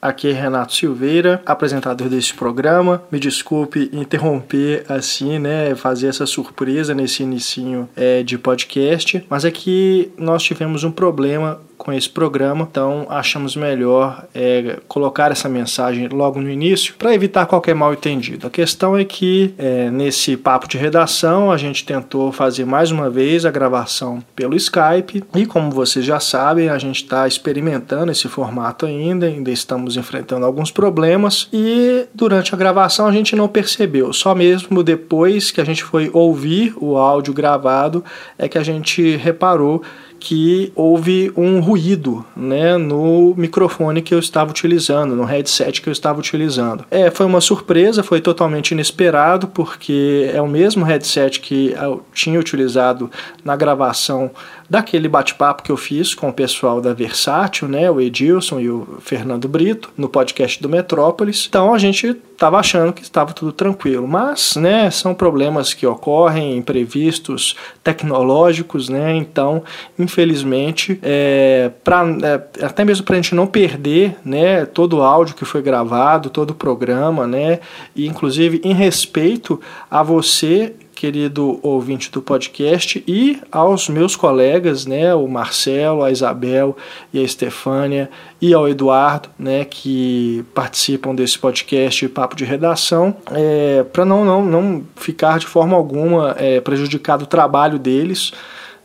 [0.00, 3.02] Aqui é Renato Silveira, apresentador desse programa.
[3.10, 9.50] Me desculpe interromper assim, né, fazer essa surpresa nesse inicinho é, de podcast, mas é
[9.50, 16.08] que nós tivemos um problema com esse programa, então achamos melhor é, colocar essa mensagem
[16.08, 18.46] logo no início para evitar qualquer mal entendido.
[18.46, 23.10] A questão é que é, nesse papo de redação a gente tentou fazer mais uma
[23.10, 28.28] vez a gravação pelo Skype e como vocês já sabem a gente está experimentando esse
[28.28, 34.12] formato ainda, ainda estamos enfrentando alguns problemas e durante a gravação a gente não percebeu,
[34.12, 38.04] só mesmo depois que a gente foi ouvir o áudio gravado
[38.38, 39.82] é que a gente reparou
[40.18, 45.92] que houve um ruído né, no microfone que eu estava utilizando, no headset que eu
[45.92, 46.84] estava utilizando.
[46.90, 52.38] É, foi uma surpresa, foi totalmente inesperado, porque é o mesmo headset que eu tinha
[52.38, 53.10] utilizado
[53.44, 54.30] na gravação
[54.68, 58.98] daquele bate-papo que eu fiz com o pessoal da Versátil, né, o Edilson e o
[59.00, 61.46] Fernando Brito, no podcast do Metrópolis.
[61.48, 66.56] Então a gente estava achando que estava tudo tranquilo, mas, né, são problemas que ocorrem,
[66.56, 69.62] imprevistos tecnológicos, né, então,
[69.98, 75.34] infelizmente, é, pra, é, até mesmo para a gente não perder, né, todo o áudio
[75.34, 77.60] que foi gravado, todo o programa, né,
[77.94, 79.58] e inclusive em respeito
[79.90, 86.74] a você querido ouvinte do podcast, e aos meus colegas, né, o Marcelo, a Isabel
[87.12, 93.84] e a Estefânia, e ao Eduardo, né, que participam desse podcast Papo de Redação, é,
[93.92, 98.32] para não, não, não ficar de forma alguma é, prejudicado o trabalho deles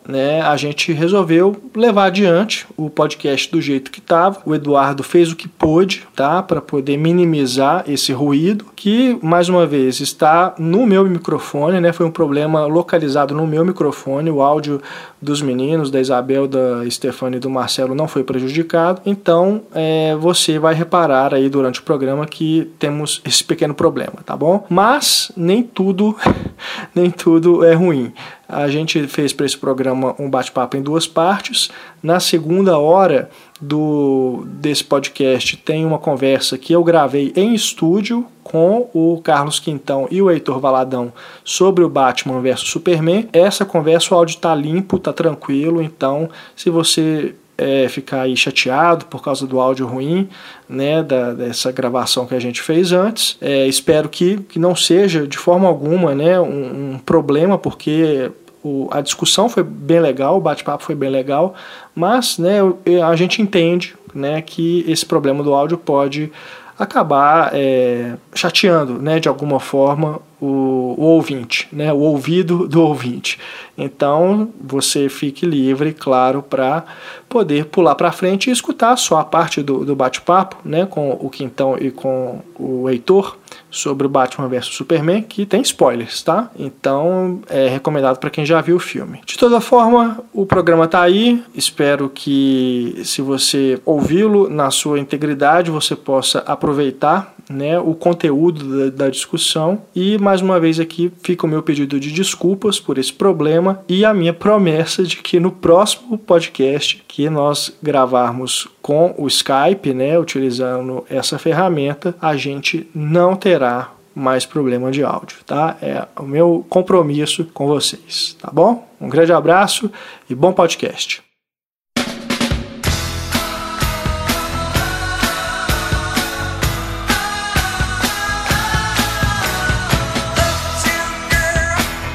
[0.08, 4.42] né, a gente resolveu levar adiante o podcast do jeito que estava.
[4.46, 9.66] O Eduardo fez o que pôde, tá, para poder minimizar esse ruído, que mais uma
[9.66, 11.94] vez está no meu microfone, né?
[11.94, 14.30] Foi um problema localizado no meu microfone.
[14.30, 14.82] O áudio
[15.22, 19.02] dos meninos, da Isabel, da Stefania e do Marcelo não foi prejudicado.
[19.05, 24.36] Então, é, você vai reparar aí durante o programa que temos esse pequeno problema, tá
[24.36, 24.66] bom?
[24.69, 26.16] Mas nem tudo,
[26.95, 28.11] nem tudo é ruim.
[28.49, 31.70] A gente fez para esse programa um bate-papo em duas partes.
[32.02, 33.30] Na segunda hora
[33.61, 40.08] do desse podcast tem uma conversa que eu gravei em estúdio com o Carlos Quintão
[40.10, 41.14] e o Heitor Valadão
[41.44, 43.30] sobre o Batman vs Superman.
[43.32, 49.05] Essa conversa, o áudio está limpo, está tranquilo, então se você é, ficar aí chateado
[49.05, 50.28] por causa do áudio ruim,
[50.67, 53.38] né, da, dessa gravação que a gente fez antes.
[53.39, 58.32] É, espero que, que não seja de forma alguma né, um, um problema, porque
[58.64, 61.54] o, a discussão foi bem legal, o bate-papo foi bem legal,
[61.95, 62.60] mas né,
[63.08, 66.32] a gente entende né, que esse problema do áudio pode
[66.77, 73.39] acabar é, chateando né, de alguma forma o, o, ouvinte, né, o ouvido do ouvinte.
[73.77, 76.83] Então você fique livre, claro, para
[77.30, 81.30] poder pular para frente e escutar só a parte do, do bate-papo né, com o
[81.30, 83.38] Quintão e com o Heitor
[83.71, 86.52] sobre o Batman vs Superman, que tem spoilers, tá?
[86.59, 89.21] Então é recomendado para quem já viu o filme.
[89.26, 91.42] De toda forma, o programa tá aí.
[91.55, 99.06] Espero que se você ouvi-lo na sua integridade, você possa aproveitar né, o conteúdo da,
[99.06, 99.82] da, discussão.
[99.95, 104.06] E mais uma vez aqui fica o meu pedido de desculpas por esse problema e
[104.06, 110.17] a minha promessa de que no próximo podcast que nós gravarmos com o Skype, né,
[110.17, 115.78] utilizando essa ferramenta, a gente não terá mais problema de áudio, tá?
[115.82, 118.88] É o meu compromisso com vocês, tá bom?
[119.00, 119.90] Um grande abraço
[120.30, 121.30] e bom podcast.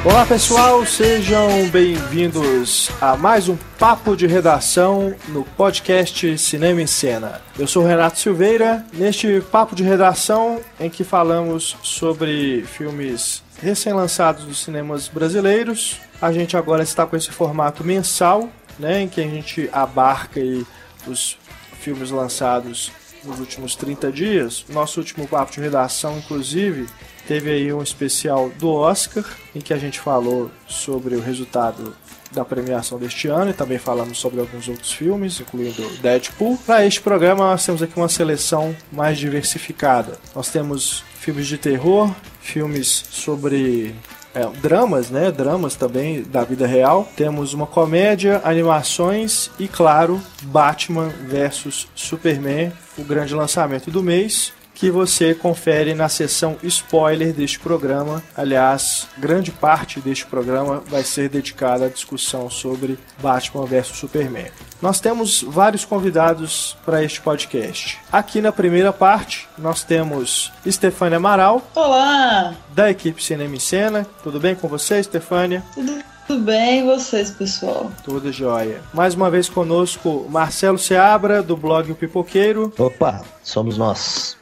[0.07, 7.43] Olá pessoal, sejam bem-vindos a mais um papo de redação no podcast Cinema em Cena.
[7.59, 14.61] Eu sou Renato Silveira, neste papo de redação em que falamos sobre filmes recém-lançados dos
[14.61, 16.01] cinemas brasileiros.
[16.23, 20.65] A gente agora está com esse formato mensal, né, em que a gente abarca aí
[21.05, 21.37] os
[21.81, 22.93] filmes lançados
[23.25, 24.65] nos últimos 30 dias.
[24.69, 26.87] Nosso último papo de redação, inclusive,
[27.27, 29.25] Teve aí um especial do Oscar,
[29.55, 31.95] em que a gente falou sobre o resultado
[32.33, 36.59] da premiação deste ano e também falamos sobre alguns outros filmes, incluindo Deadpool.
[36.67, 40.19] Para este programa, nós temos aqui uma seleção mais diversificada.
[40.35, 43.95] Nós temos filmes de terror, filmes sobre
[44.35, 45.33] é, dramas, né?
[45.33, 47.09] Dramas também da vida real.
[47.17, 54.53] Temos uma comédia, animações e, claro, Batman versus Superman, o grande lançamento do mês.
[54.77, 58.23] Que você confere na seção spoiler deste programa.
[58.37, 64.51] Aliás, grande parte deste programa vai ser dedicada à discussão sobre Batman vs Superman.
[64.81, 67.99] Nós temos vários convidados para este podcast.
[68.13, 71.63] Aqui na primeira parte, nós temos Stefânia Amaral.
[71.75, 72.55] Olá!
[72.75, 74.07] Da equipe Cinema em Cena.
[74.23, 75.65] Tudo bem com você, Stefânia?
[75.75, 77.89] Tudo tudo bem, e vocês, pessoal?
[78.03, 78.83] Tudo jóia.
[78.93, 82.73] Mais uma vez conosco, Marcelo Seabra, do blog O Pipoqueiro.
[82.77, 84.37] Opa, somos nós.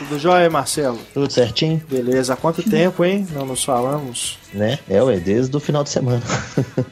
[0.00, 0.98] Tudo jóia, Marcelo?
[1.12, 1.82] Tudo certinho?
[1.86, 2.32] Beleza.
[2.32, 3.28] Há quanto tempo, hein?
[3.34, 4.38] Não nos falamos.
[4.50, 4.78] Né?
[4.88, 6.22] É, ué, desde o final de semana.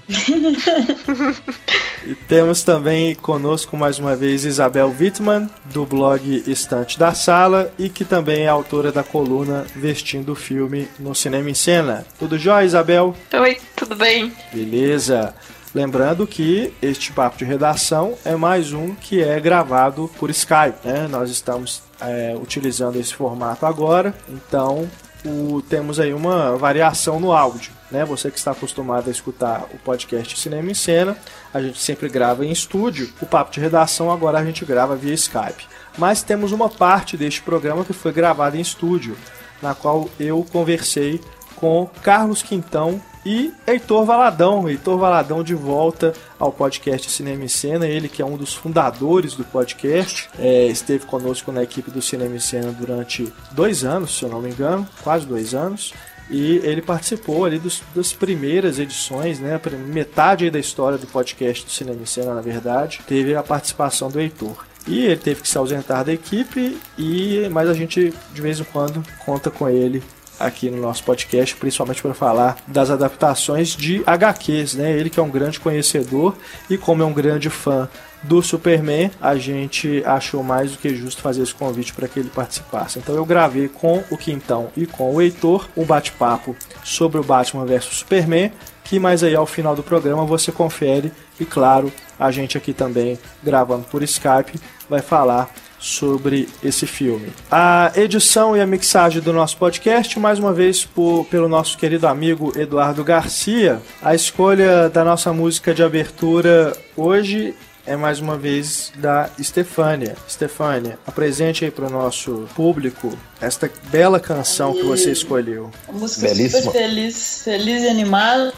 [2.06, 7.88] e temos também conosco mais uma vez Isabel Wittmann, do blog Estante da Sala, e
[7.88, 12.04] que também é autora da coluna Vestindo o Filme no Cinema em Cena.
[12.18, 13.16] Tudo jóia, Isabel?
[13.32, 14.30] Oi, tudo bem?
[14.52, 15.34] Beleza.
[15.74, 20.76] Lembrando que este papo de redação é mais um que é gravado por Skype.
[20.84, 21.08] Né?
[21.08, 24.88] Nós estamos é, utilizando esse formato agora, então
[25.24, 27.72] o, temos aí uma variação no áudio.
[27.90, 28.04] Né?
[28.04, 31.16] Você que está acostumado a escutar o podcast Cinema em Cena,
[31.52, 33.10] a gente sempre grava em estúdio.
[33.20, 35.66] O papo de redação agora a gente grava via Skype.
[35.96, 39.16] Mas temos uma parte deste programa que foi gravada em estúdio,
[39.60, 41.20] na qual eu conversei
[41.56, 44.66] com Carlos Quintão e Heitor Valadão.
[44.66, 49.34] Heitor Valadão de volta ao podcast Cinema e Cena, ele que é um dos fundadores
[49.34, 54.22] do podcast, é, esteve conosco na equipe do Cinema e Cena durante dois anos, se
[54.22, 55.92] eu não me engano, quase dois anos.
[56.30, 59.60] E ele participou ali dos, das primeiras edições, né?
[59.88, 64.18] Metade da história do podcast do Cinema e Cena, na verdade, teve a participação do
[64.18, 64.64] Heitor.
[64.86, 68.64] E ele teve que se ausentar da equipe, e mas a gente de vez em
[68.64, 70.02] quando conta com ele
[70.38, 74.92] aqui no nosso podcast, principalmente para falar das adaptações de HQs, né?
[74.92, 76.36] Ele que é um grande conhecedor
[76.68, 77.88] e como é um grande fã
[78.22, 82.30] do Superman, a gente achou mais do que justo fazer esse convite para que ele
[82.30, 82.98] participasse.
[82.98, 87.64] Então eu gravei com o Quintão e com o Heitor um bate-papo sobre o Batman
[87.64, 88.52] vs Superman,
[88.82, 93.18] que mais aí ao final do programa você confere e claro, a gente aqui também
[93.42, 94.58] gravando por Skype
[94.88, 95.48] vai falar
[95.78, 97.32] sobre esse filme.
[97.50, 102.06] A edição e a mixagem do nosso podcast, mais uma vez por, pelo nosso querido
[102.06, 103.80] amigo Eduardo Garcia.
[104.02, 107.54] A escolha da nossa música de abertura hoje
[107.88, 110.14] é mais uma vez da Estefânia.
[110.28, 115.70] Estefânia, apresente aí para o nosso público esta bela canção que você escolheu.
[115.90, 116.62] Música Belíssima.
[116.62, 118.52] super feliz, feliz e animada,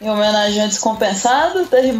[0.00, 1.92] em homenagem a Descompensado, Terry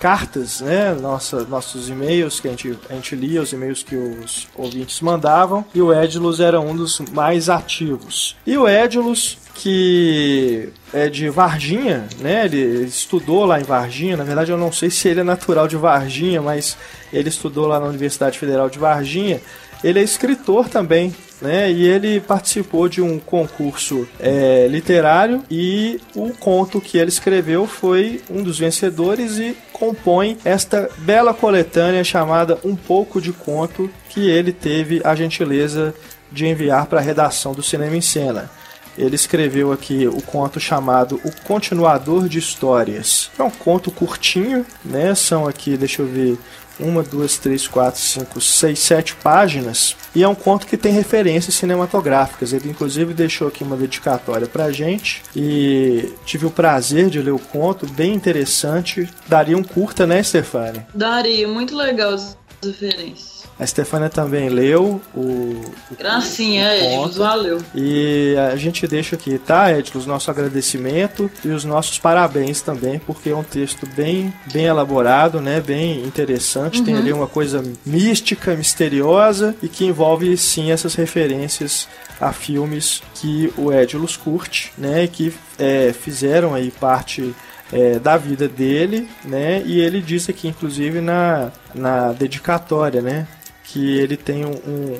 [0.00, 0.96] cartas, né?
[0.98, 5.64] Nossa, nossos e-mails que a gente, a gente lia, os e-mails que os ouvintes mandavam,
[5.74, 8.34] e o Edilus era um dos mais ativos.
[8.46, 12.46] E o Edilus, que é de Varginha, né?
[12.46, 14.16] Ele estudou lá em Varginha.
[14.16, 16.78] Na verdade, eu não sei se ele é natural de Varginha, mas
[17.12, 19.40] ele estudou lá na Universidade Federal de Varginha.
[19.84, 21.70] Ele é escritor também, né?
[21.70, 28.20] E ele participou de um concurso é, literário e o conto que ele escreveu foi
[28.30, 34.52] um dos vencedores e compõe esta bela coletânea chamada Um Pouco de Conto que ele
[34.52, 35.94] teve a gentileza
[36.30, 38.50] de enviar para a redação do Cinema em Cena.
[38.98, 43.30] Ele escreveu aqui o conto chamado O Continuador de Histórias.
[43.38, 45.14] É um conto curtinho, né?
[45.14, 46.36] São aqui, deixa eu ver,
[46.82, 49.96] uma, duas, três, quatro, cinco, seis, sete páginas.
[50.14, 52.52] E é um conto que tem referências cinematográficas.
[52.52, 55.22] Ele, inclusive, deixou aqui uma dedicatória pra gente.
[55.34, 59.08] E tive o prazer de ler o conto, bem interessante.
[59.28, 60.84] Daria um curta, né, Stefani?
[60.94, 62.16] Daria, muito legal
[62.62, 63.40] referências.
[63.60, 65.20] A Stefania também leu o.
[65.20, 67.62] o Gracinha, Edilus, valeu.
[67.74, 73.28] E a gente deixa aqui, tá, Edilus, nosso agradecimento e os nossos parabéns também, porque
[73.28, 75.60] é um texto bem, bem elaborado, né?
[75.60, 76.78] Bem interessante.
[76.78, 76.84] Uhum.
[76.86, 81.86] Tem ali uma coisa mística, misteriosa e que envolve sim essas referências
[82.18, 85.06] a filmes que o Edilus curte, né?
[85.06, 87.34] Que é, fizeram aí parte
[87.72, 89.62] é, da vida dele, né?
[89.64, 93.26] E ele disse aqui, inclusive, na, na dedicatória, né?
[93.72, 94.50] que ele tem um,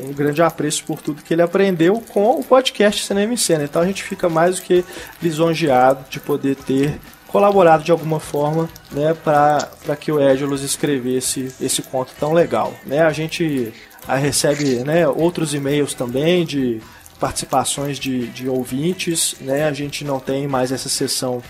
[0.08, 3.64] um, grande apreço por tudo que ele aprendeu com o podcast Cinema em Cena.
[3.64, 4.84] Então a gente fica mais do que
[5.20, 11.82] lisonjeado de poder ter colaborado de alguma forma né, para que o Edilus escrevesse esse
[11.82, 12.72] conto tão legal.
[12.86, 13.02] Né?
[13.02, 13.72] A gente
[14.06, 16.80] a, recebe né, outros e-mails também de
[17.18, 19.34] participações de, de ouvintes.
[19.40, 19.64] Né?
[19.64, 21.42] A gente não tem mais essa sessão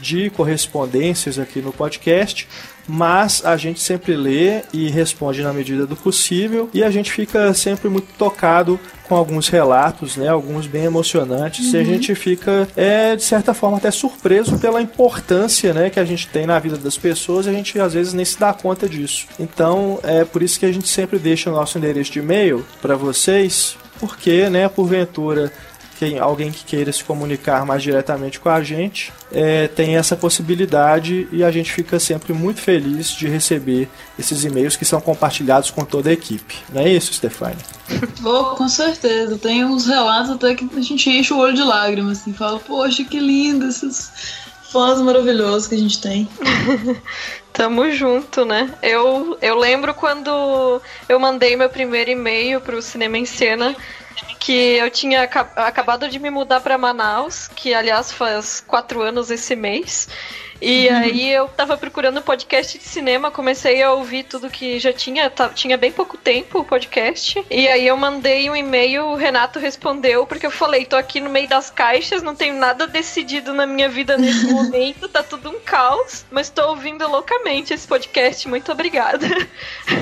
[0.00, 2.48] de correspondências aqui no podcast,
[2.88, 7.54] mas a gente sempre lê e responde na medida do possível e a gente fica
[7.54, 11.72] sempre muito tocado com alguns relatos, né, alguns bem emocionantes, uhum.
[11.72, 11.86] e a uhum.
[11.86, 16.46] gente fica, é, de certa forma, até surpreso pela importância né, que a gente tem
[16.46, 19.26] na vida das pessoas e a gente às vezes nem se dá conta disso.
[19.38, 22.94] Então, é por isso que a gente sempre deixa o nosso endereço de e-mail para
[22.94, 25.52] vocês, porque, né, porventura
[26.00, 31.28] quem, alguém que queira se comunicar mais diretamente com a gente, é, tem essa possibilidade
[31.30, 33.86] e a gente fica sempre muito feliz de receber
[34.18, 36.56] esses e-mails que são compartilhados com toda a equipe.
[36.72, 37.58] Não é isso, Stefania?
[38.24, 39.36] Oh, com certeza.
[39.38, 43.02] Tem uns relatos até que a gente enche o olho de lágrimas, assim, fala, poxa,
[43.02, 44.12] que lindo esses
[44.70, 46.28] fãs maravilhosos que a gente tem.
[47.52, 48.72] Tamo junto, né?
[48.82, 53.74] Eu, eu lembro quando eu mandei meu primeiro e-mail pro Cinema em Cena
[54.38, 59.54] que eu tinha acabado de me mudar para Manaus, que aliás faz quatro anos esse
[59.54, 60.08] mês.
[60.60, 60.96] E uhum.
[60.96, 65.76] aí eu tava procurando podcast de cinema, comecei a ouvir tudo que já tinha, tinha
[65.76, 67.42] bem pouco tempo o podcast.
[67.50, 71.30] E aí eu mandei um e-mail, o Renato respondeu, porque eu falei, tô aqui no
[71.30, 75.60] meio das caixas, não tenho nada decidido na minha vida nesse momento, tá tudo um
[75.60, 79.26] caos, mas tô ouvindo loucamente esse podcast, muito obrigada.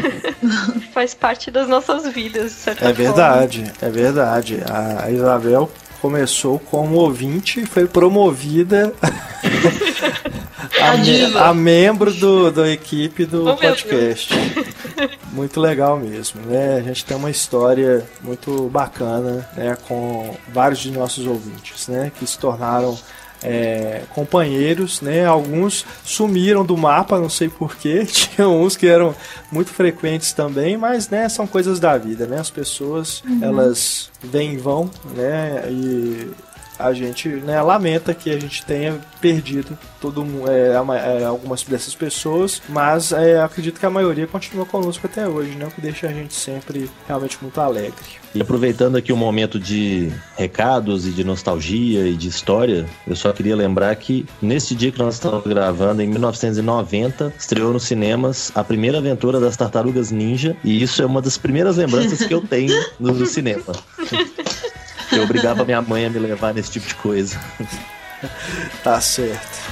[0.92, 2.84] Faz parte das nossas vidas, certo?
[2.84, 3.74] É verdade, forma.
[3.82, 4.60] é verdade.
[4.68, 8.94] A Isabel começou como ouvinte e foi promovida
[10.80, 14.34] a, me, a, membro do, da equipe do oh, podcast.
[15.32, 16.76] Muito legal mesmo, né?
[16.78, 22.26] A gente tem uma história muito bacana, né, com vários de nossos ouvintes, né, que
[22.26, 22.98] se tornaram
[23.42, 25.24] é, companheiros, né?
[25.24, 28.04] Alguns sumiram do mapa, não sei porquê.
[28.10, 29.14] Tinha uns que eram
[29.50, 32.40] muito frequentes também, mas né, são coisas da vida, né?
[32.40, 33.38] As pessoas uhum.
[33.42, 35.64] elas vêm e vão, né?
[35.70, 36.30] E
[36.78, 40.72] a gente né, lamenta que a gente tenha perdido todo é,
[41.20, 45.66] é, algumas dessas pessoas, mas é, acredito que a maioria continua conosco até hoje, né?
[45.66, 48.18] O que deixa a gente sempre realmente muito alegre.
[48.34, 53.32] E aproveitando aqui um momento de recados e de nostalgia e de história, eu só
[53.32, 58.62] queria lembrar que nesse dia que nós estamos gravando, em 1990, estreou nos cinemas a
[58.62, 62.74] primeira aventura das Tartarugas Ninja, e isso é uma das primeiras lembranças que eu tenho
[63.00, 63.64] no cinema.
[65.12, 67.38] Eu obrigava minha mãe a me levar nesse tipo de coisa.
[68.82, 69.68] tá certo.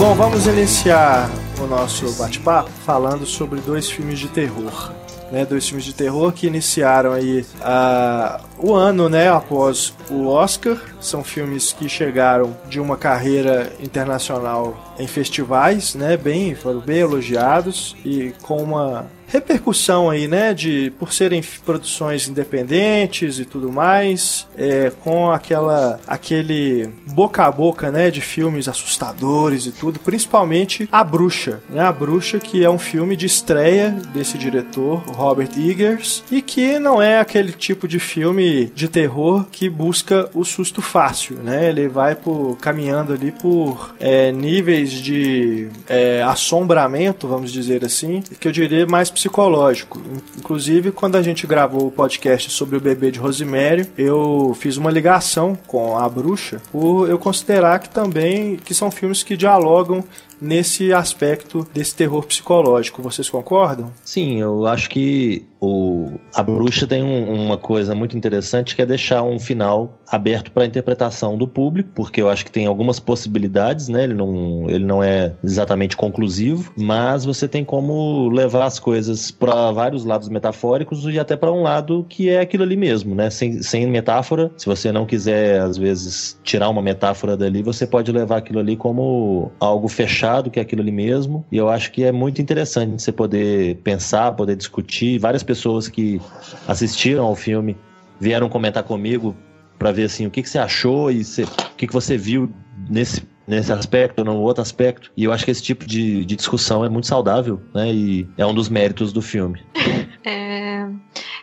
[0.00, 1.28] Bom, vamos iniciar
[1.70, 4.92] nosso bate-papo falando sobre dois filmes de terror.
[5.30, 10.76] Né, dois filmes de terror que iniciaram aí uh, o ano né, após o Oscar.
[11.00, 17.94] São filmes que chegaram de uma carreira internacional em festivais, né, bem, foram bem elogiados
[18.04, 24.92] e com uma repercussão aí, né, de por serem produções independentes e tudo mais, é,
[25.02, 31.62] com aquela aquele boca a boca, né, de filmes assustadores e tudo, principalmente A Bruxa,
[31.70, 36.78] né, A Bruxa que é um filme de estreia desse diretor, Robert Eggers, e que
[36.78, 41.88] não é aquele tipo de filme de terror que busca o susto fácil, né, ele
[41.88, 48.52] vai por caminhando ali por é, níveis de é, assombramento, vamos dizer assim, que eu
[48.52, 50.00] diria mais psicológico.
[50.38, 54.90] Inclusive, quando a gente gravou o podcast sobre o bebê de Rosemary, eu fiz uma
[54.90, 60.02] ligação com a bruxa por eu considerar que também que são filmes que dialogam
[60.40, 63.02] nesse aspecto desse terror psicológico.
[63.02, 63.92] Vocês concordam?
[64.02, 65.89] Sim, eu acho que o,
[66.34, 70.66] a bruxa tem um, uma coisa muito interessante que é deixar um final aberto para
[70.66, 74.04] interpretação do público, porque eu acho que tem algumas possibilidades, né?
[74.04, 79.70] Ele não, ele não é exatamente conclusivo, mas você tem como levar as coisas para
[79.70, 83.30] vários lados metafóricos e até para um lado que é aquilo ali mesmo, né?
[83.30, 84.50] Sem, sem metáfora.
[84.56, 88.76] Se você não quiser, às vezes, tirar uma metáfora dali, você pode levar aquilo ali
[88.76, 91.44] como algo fechado, que é aquilo ali mesmo.
[91.50, 95.18] E eu acho que é muito interessante você poder pensar, poder discutir.
[95.18, 96.20] Várias pessoas que
[96.66, 97.76] assistiram ao filme
[98.20, 99.36] vieram comentar comigo
[99.78, 102.52] para ver assim o que, que você achou e você, o que, que você viu
[102.88, 105.10] nesse nesse aspecto ou no outro aspecto.
[105.16, 107.92] E eu acho que esse tipo de, de discussão é muito saudável, né?
[107.92, 109.60] E é um dos méritos do filme.
[110.22, 110.86] É...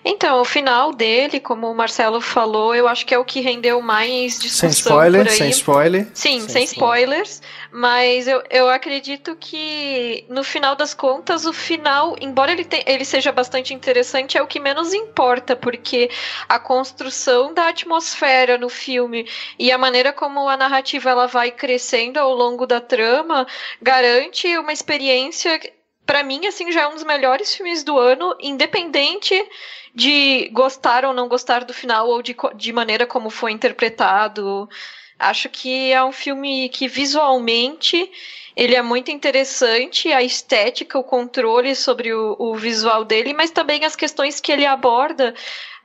[0.10, 3.82] Então, o final dele, como o Marcelo falou, eu acho que é o que rendeu
[3.82, 5.30] mais discussão sem spoiler.
[5.30, 7.42] Sem spoiler, Sim, sem, sem spoilers.
[7.74, 13.04] Mas eu, eu acredito que, no final das contas, o final, embora ele, te, ele
[13.04, 16.10] seja bastante interessante, é o que menos importa, porque
[16.48, 19.28] a construção da atmosfera no filme
[19.60, 23.46] e a maneira como a narrativa ela vai crescendo ao longo da trama
[23.82, 25.60] garante uma experiência
[26.08, 29.36] para mim, assim, já é um dos melhores filmes do ano, independente
[29.94, 34.70] de gostar ou não gostar do final ou de, de maneira como foi interpretado.
[35.20, 38.10] Acho que é um filme que visualmente
[38.56, 43.84] ele é muito interessante, a estética, o controle sobre o, o visual dele, mas também
[43.84, 45.36] as questões que ele aborda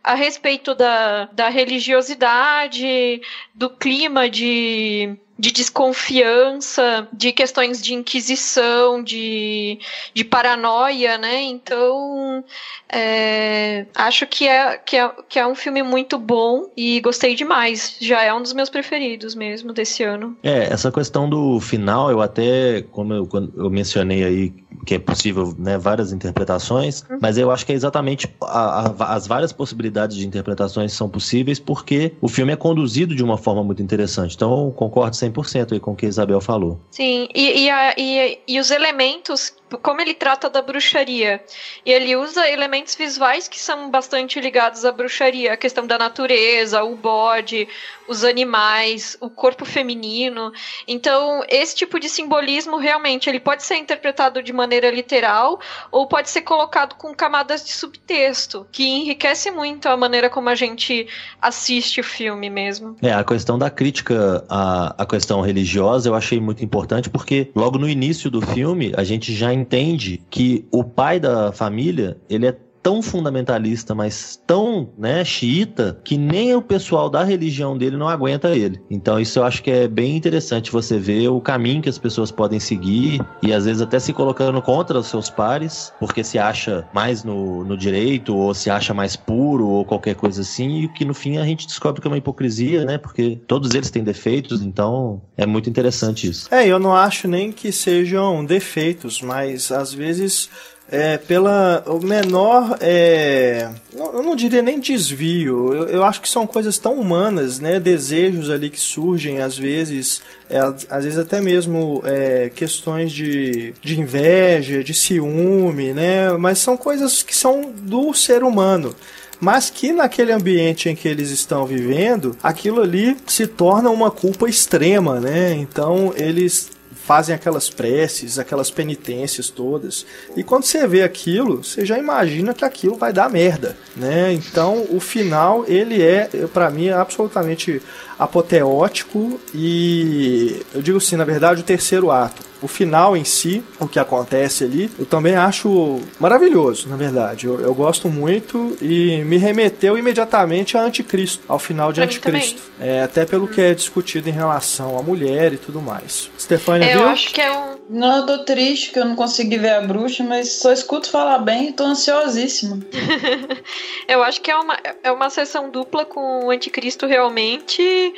[0.04, 3.20] a respeito da, da religiosidade,
[3.54, 9.76] do clima de de desconfiança, de questões de inquisição, de,
[10.14, 11.42] de paranoia, né?
[11.42, 12.44] Então,
[12.88, 17.96] é, acho que é, que, é, que é um filme muito bom e gostei demais.
[18.00, 20.36] Já é um dos meus preferidos mesmo desse ano.
[20.44, 24.52] É, essa questão do final, eu até, como eu, eu mencionei aí,
[24.84, 27.18] que é possível né, várias interpretações, uhum.
[27.20, 31.58] mas eu acho que é exatamente a, a, as várias possibilidades de interpretações são possíveis
[31.58, 34.34] porque o filme é conduzido de uma forma muito interessante.
[34.34, 36.80] Então, eu concordo 100% aí com o que a Isabel falou.
[36.90, 41.42] Sim, e, e, a, e, e os elementos como ele trata da bruxaria.
[41.84, 46.82] E ele usa elementos visuais que são bastante ligados à bruxaria, a questão da natureza,
[46.82, 47.68] o bode,
[48.08, 50.52] os animais, o corpo feminino.
[50.86, 55.60] Então, esse tipo de simbolismo realmente ele pode ser interpretado de maneira literal
[55.90, 60.54] ou pode ser colocado com camadas de subtexto, que enriquece muito a maneira como a
[60.54, 61.06] gente
[61.40, 62.96] assiste o filme mesmo.
[63.02, 67.78] É, a questão da crítica à, à questão religiosa eu achei muito importante porque logo
[67.78, 72.56] no início do filme a gente já entende que o pai da família, ele é
[72.82, 78.50] tão fundamentalista, mas tão, né, xiita, que nem o pessoal da religião dele não aguenta
[78.50, 78.80] ele.
[78.90, 82.30] Então isso eu acho que é bem interessante você ver o caminho que as pessoas
[82.30, 86.86] podem seguir e às vezes até se colocando contra os seus pares, porque se acha
[86.92, 91.04] mais no, no direito ou se acha mais puro ou qualquer coisa assim, e que
[91.04, 94.62] no fim a gente descobre que é uma hipocrisia, né, porque todos eles têm defeitos,
[94.62, 96.52] então é muito interessante isso.
[96.52, 100.50] É, eu não acho nem que sejam defeitos, mas às vezes
[100.92, 106.46] é, pela o menor, é, eu não diria nem desvio, eu, eu, acho que são
[106.46, 112.02] coisas tão humanas, né, desejos ali que surgem às vezes, é, às vezes até mesmo
[112.04, 118.42] é, questões de, de inveja, de ciúme, né, mas são coisas que são do ser
[118.44, 118.94] humano
[119.40, 124.48] mas que naquele ambiente em que eles estão vivendo, aquilo ali se torna uma culpa
[124.48, 125.52] extrema, né?
[125.54, 126.70] Então eles
[127.04, 130.06] fazem aquelas preces, aquelas penitências todas.
[130.36, 134.32] E quando você vê aquilo, você já imagina que aquilo vai dar merda, né?
[134.32, 137.82] Então, o final, ele é, para mim, é absolutamente
[138.18, 143.88] apoteótico e eu digo assim, na verdade, o terceiro ato o final em si, o
[143.88, 147.46] que acontece ali, eu também acho maravilhoso, na verdade.
[147.46, 152.62] Eu, eu gosto muito e me remeteu imediatamente a Anticristo, ao final de pra Anticristo.
[152.80, 156.30] É, até pelo que é discutido em relação à mulher e tudo mais.
[156.38, 157.08] Stefania, eu viu?
[157.08, 157.72] acho que é um.
[157.90, 161.38] Não, eu tô triste que eu não consegui ver a bruxa, mas só escuto falar
[161.40, 162.78] bem e tô ansiosíssima.
[164.08, 168.14] eu acho que é uma, é uma sessão dupla com o Anticristo realmente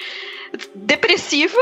[0.75, 1.59] depressiva,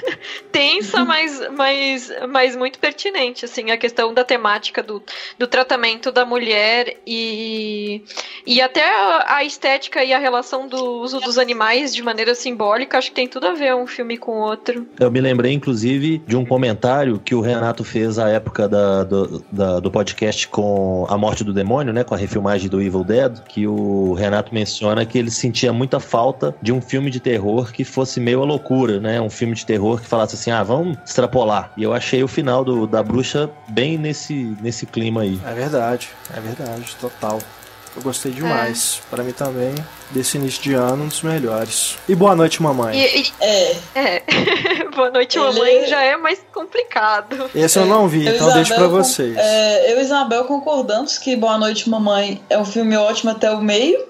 [0.52, 5.02] tensa, mas, mas, mas muito pertinente, assim, a questão da temática do,
[5.38, 8.02] do tratamento da mulher e,
[8.46, 12.98] e até a, a estética e a relação do uso dos animais de maneira simbólica,
[12.98, 14.86] acho que tem tudo a ver um filme com o outro.
[14.98, 19.44] Eu me lembrei, inclusive, de um comentário que o Renato fez à época da, do,
[19.50, 23.40] da, do podcast com A Morte do Demônio, né, com a refilmagem do Evil Dead,
[23.48, 27.84] que o Renato menciona que ele sentia muita falta de um filme de terror que
[27.84, 29.20] fosse meio meio loucura, né?
[29.20, 31.70] Um filme de terror que falasse assim, ah, vamos extrapolar.
[31.76, 35.40] E eu achei o final do, da bruxa bem nesse, nesse clima aí.
[35.44, 37.38] É verdade, é verdade, total.
[37.96, 39.00] Eu gostei demais.
[39.06, 39.10] É.
[39.10, 39.74] Para mim também,
[40.10, 41.96] desse início de ano, um dos melhores.
[42.06, 42.94] E boa noite, mamãe.
[42.98, 43.76] E, e, é.
[43.94, 44.84] é.
[44.94, 45.46] boa noite, Ele...
[45.46, 47.50] mamãe já é mais complicado.
[47.54, 49.34] Esse eu não vi, eu então deixo para vocês.
[49.38, 53.62] É, eu e Isabel concordamos que Boa Noite, Mamãe é um filme ótimo até o
[53.62, 54.04] meio.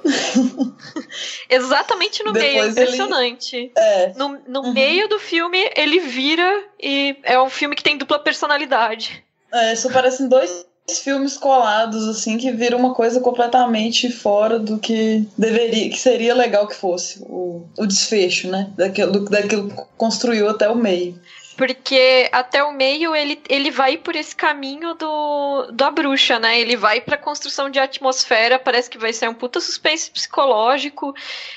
[1.49, 3.57] Exatamente no Depois meio, impressionante.
[3.57, 3.73] Ele...
[3.77, 4.13] É.
[4.17, 4.73] No, no uhum.
[4.73, 9.25] meio do filme, ele vira e é um filme que tem dupla personalidade.
[9.53, 15.27] É, só parecem dois filmes colados, assim, que vira uma coisa completamente fora do que
[15.37, 18.71] deveria, que seria legal que fosse o, o desfecho, né?
[18.77, 21.19] Daquilo, daquilo que construiu até o meio.
[21.57, 26.61] Porque até o meio ele, ele vai por esse caminho do da bruxa, né?
[26.61, 31.15] Ele vai pra construção de atmosfera, parece que vai ser um puta suspense psicológico.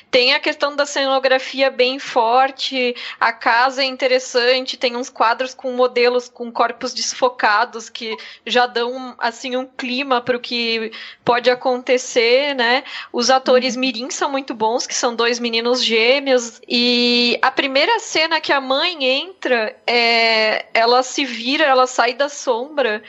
[0.10, 5.72] Tem a questão da cenografia bem forte, a casa é interessante, tem uns quadros com
[5.74, 10.92] modelos com corpos desfocados que já dão assim um clima para o que
[11.24, 12.84] pode acontecer, né?
[13.12, 13.82] Os atores uhum.
[13.82, 18.62] mirim são muito bons, que são dois meninos gêmeos e a primeira cena que a
[18.62, 23.02] mãe entra é, ela se vira, ela sai da sombra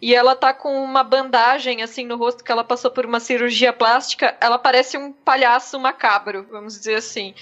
[0.00, 3.72] e ela tá com uma bandagem assim no rosto que ela passou por uma cirurgia
[3.72, 4.36] plástica.
[4.40, 7.34] Ela parece um palhaço macabro, vamos dizer assim.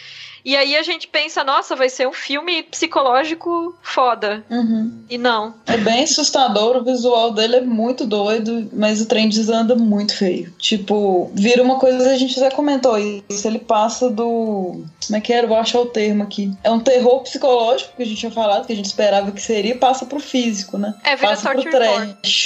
[0.46, 4.44] E aí a gente pensa, nossa, vai ser um filme psicológico foda.
[4.48, 5.02] Uhum.
[5.10, 5.56] E não.
[5.66, 10.54] É bem assustador, o visual dele é muito doido, mas o trem desanda muito feio.
[10.56, 14.84] Tipo, vira uma coisa, a gente já comentou isso, ele passa do.
[15.04, 15.48] Como é que era?
[15.48, 16.52] Vou achar o termo aqui.
[16.62, 19.76] É um terror psicológico que a gente tinha falado, que a gente esperava que seria,
[19.76, 20.94] passa pro físico, né?
[21.02, 22.45] É, vira passa pro trash.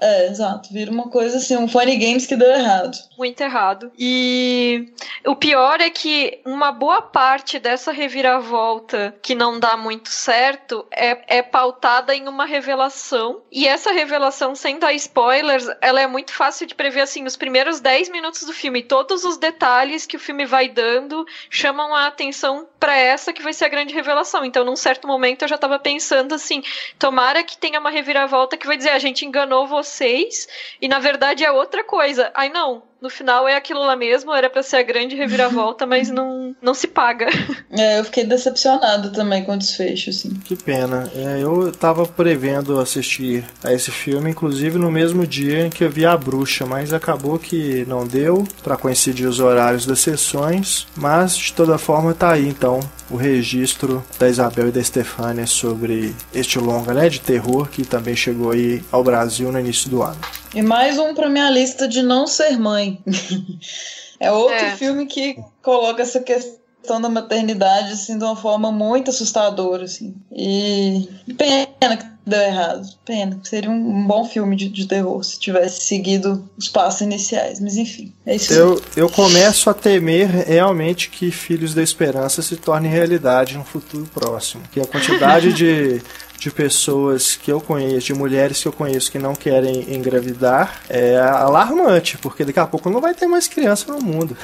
[0.00, 0.72] É, exato.
[0.72, 2.96] Vira uma coisa assim, um funny games que deu errado.
[3.16, 3.90] Muito errado.
[3.98, 4.92] E
[5.26, 11.38] o pior é que uma boa parte dessa reviravolta que não dá muito certo é,
[11.38, 13.42] é pautada em uma revelação.
[13.50, 17.80] E essa revelação, sem dar spoilers, ela é muito fácil de prever assim, os primeiros
[17.80, 18.82] 10 minutos do filme.
[18.82, 23.52] Todos os detalhes que o filme vai dando chamam a atenção para essa que vai
[23.52, 24.44] ser a grande revelação.
[24.44, 26.62] Então, num certo momento, eu já tava pensando assim:
[26.98, 30.48] tomara que tenha uma reviravolta que vai dizer, a gente enganou vocês,
[30.80, 32.30] e na verdade é outra coisa.
[32.34, 36.10] Aí não, no final é aquilo lá mesmo, era para ser a grande reviravolta, mas
[36.10, 37.28] não, não se paga.
[37.70, 40.30] É, eu fiquei decepcionado também com o desfecho, assim.
[40.44, 41.10] Que pena.
[41.14, 45.90] É, eu tava prevendo assistir a esse filme, inclusive no mesmo dia em que eu
[45.90, 51.36] vi A Bruxa, mas acabou que não deu para coincidir os horários das sessões, mas
[51.36, 52.80] de toda forma tá aí então
[53.10, 58.14] o registro da Isabel e da Stefania sobre este longa, né, de terror que também
[58.14, 60.18] chegou aí ao Brasil no início do ano.
[60.54, 63.00] E mais um para minha lista de não ser mãe.
[64.18, 64.76] é outro é.
[64.76, 70.14] filme que coloca essa questão da maternidade assim de uma forma muito assustadora assim.
[70.32, 72.86] E pena que deu errado.
[73.04, 73.40] Pena.
[73.42, 77.58] Seria um, bom filme de, de, terror se tivesse seguido os passos iniciais.
[77.60, 78.52] Mas enfim, é isso.
[78.52, 84.08] Eu, eu começo a temer realmente que Filhos da Esperança se torne realidade no futuro
[84.12, 84.62] próximo.
[84.70, 86.02] Que a quantidade de
[86.38, 91.16] de pessoas que eu conheço, de mulheres que eu conheço que não querem engravidar, é
[91.18, 94.36] alarmante, porque daqui a pouco não vai ter mais criança no mundo.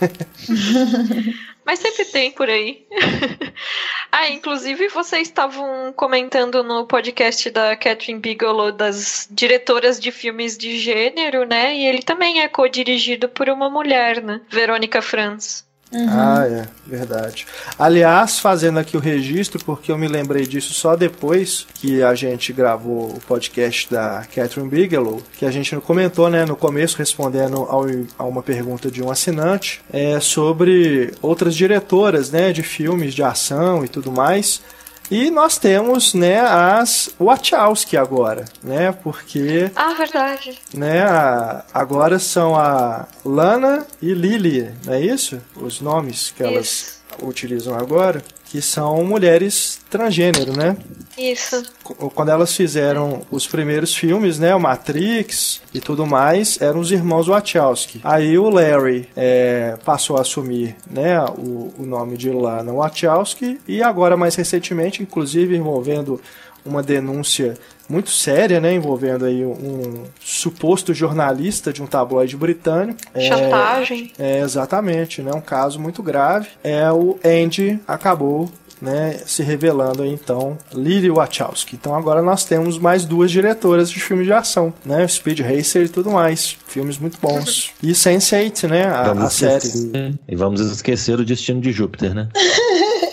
[1.64, 2.86] Mas sempre tem por aí.
[4.10, 10.78] ah, inclusive vocês estavam comentando no podcast da Catherine Bigelow das diretoras de filmes de
[10.78, 11.76] gênero, né?
[11.76, 14.40] E ele também é co-dirigido por uma mulher, né?
[14.48, 15.68] Verônica Franz.
[15.92, 16.06] Uhum.
[16.08, 17.46] Ah, é, verdade.
[17.76, 22.52] Aliás, fazendo aqui o registro, porque eu me lembrei disso só depois que a gente
[22.52, 27.86] gravou o podcast da Catherine Bigelow, que a gente comentou, né, no começo, respondendo ao,
[28.16, 33.84] a uma pergunta de um assinante, é, sobre outras diretoras, né, de filmes de ação
[33.84, 34.62] e tudo mais.
[35.10, 38.92] E nós temos, né, as Wachowski agora, né?
[38.92, 39.70] Porque.
[39.74, 40.56] Ah, verdade.
[40.72, 45.40] Né, a, agora são a Lana e Lily, não é isso?
[45.56, 46.99] Os nomes que elas isso.
[47.22, 50.76] Utilizam agora que são mulheres transgênero, né?
[51.16, 51.62] Isso.
[51.84, 57.28] Quando elas fizeram os primeiros filmes, né, o Matrix e tudo mais, eram os irmãos
[57.28, 58.00] Wachowski.
[58.02, 63.82] Aí o Larry é, passou a assumir, né, o, o nome de Lana Wachowski e
[63.82, 66.20] agora mais recentemente, inclusive envolvendo
[66.64, 67.56] uma denúncia
[67.90, 73.00] muito séria, né, envolvendo aí um, suposto jornalista de um tabloide britânico.
[73.12, 74.12] É, Chantagem.
[74.18, 76.48] É, é, exatamente, né, um caso muito grave.
[76.62, 78.48] É o Andy acabou
[78.80, 81.76] né, se revelando aí, então Lily Wachowski.
[81.76, 85.88] Então agora nós temos mais duas diretoras de filmes de ação, né, Speed Racer e
[85.88, 87.72] tudo mais, filmes muito bons.
[87.82, 90.18] E Sense8, né, a, a série.
[90.28, 92.28] E vamos esquecer o Destino de Júpiter, né?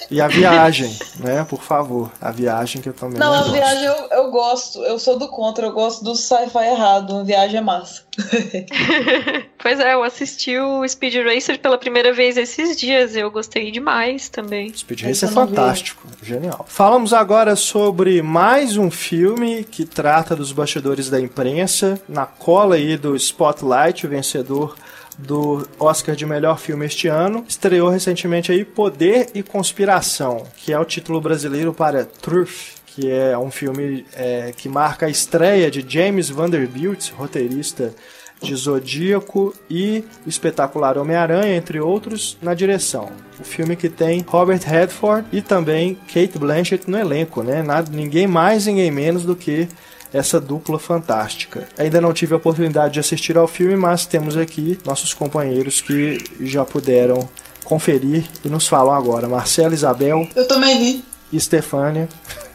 [0.09, 1.45] E a viagem, né?
[1.49, 2.11] Por favor.
[2.21, 3.19] A viagem que eu também.
[3.19, 3.51] Não, a gosto.
[3.51, 4.83] viagem eu, eu gosto.
[4.83, 7.11] Eu sou do contra, eu gosto do sci-fi errado.
[7.11, 8.07] Uma viagem é massa.
[9.61, 13.15] pois é, eu assisti o Speed Racer pela primeira vez esses dias.
[13.15, 14.73] Eu gostei demais também.
[14.73, 16.29] Speed Racer é fantástico, vi.
[16.29, 16.65] genial.
[16.67, 22.97] Falamos agora sobre mais um filme que trata dos bastidores da imprensa, na cola aí
[22.97, 24.75] do Spotlight, o vencedor
[25.17, 27.43] do Oscar de melhor filme este ano.
[27.47, 33.37] Estreou recentemente aí Poder e Conspiração, que é o título brasileiro para Truth, que é
[33.37, 37.93] um filme é, que marca a estreia de James Vanderbilt, roteirista
[38.41, 43.09] de Zodíaco e o espetacular Homem-Aranha, entre outros, na direção.
[43.39, 47.63] O filme que tem Robert Redford e também Kate Blanchett no elenco, né?
[47.63, 49.67] Nada, ninguém mais, ninguém menos do que
[50.13, 51.67] essa dupla fantástica.
[51.77, 56.23] Ainda não tive a oportunidade de assistir ao filme, mas temos aqui nossos companheiros que
[56.41, 57.27] já puderam
[57.63, 59.27] conferir e nos falam agora.
[59.27, 60.27] Marcela Isabel.
[60.35, 61.05] Eu também vi.
[61.31, 62.07] E Stefânia.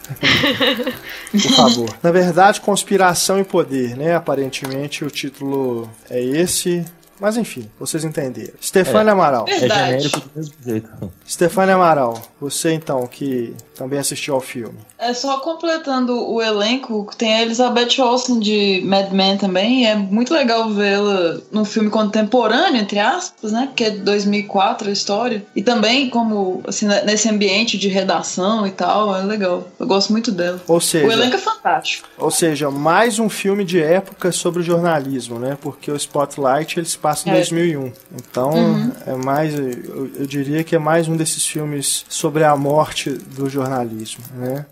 [1.31, 1.89] Por favor.
[2.01, 4.15] Na verdade, Conspiração e Poder, né?
[4.15, 6.83] Aparentemente o título é esse.
[7.19, 8.53] Mas enfim, vocês entenderam.
[8.61, 9.45] Stefania é, Amaral.
[9.45, 9.81] Verdade.
[9.81, 11.13] É genérico do mesmo jeito.
[11.27, 14.77] Stefania Amaral, você então que também assistiu ao filme.
[14.97, 20.33] É só completando o elenco, tem a Elizabeth Olsen de Mad Men também, é muito
[20.33, 23.65] legal vê-la num filme contemporâneo, entre aspas, né?
[23.67, 25.43] Porque é de 2004 a história.
[25.55, 29.67] E também como, assim, nesse ambiente de redação e tal, é legal.
[29.79, 30.61] Eu gosto muito dela.
[30.67, 31.07] Ou seja...
[31.07, 32.07] O elenco é fantástico.
[32.17, 35.57] Ou seja, mais um filme de época sobre o jornalismo, né?
[35.59, 37.35] Porque o Spotlight, ele se passa em é.
[37.35, 37.91] 2001.
[38.15, 38.91] Então, uhum.
[39.05, 39.57] é mais...
[39.57, 44.65] Eu, eu diria que é mais um desses filmes sobre a morte do jornalismo né?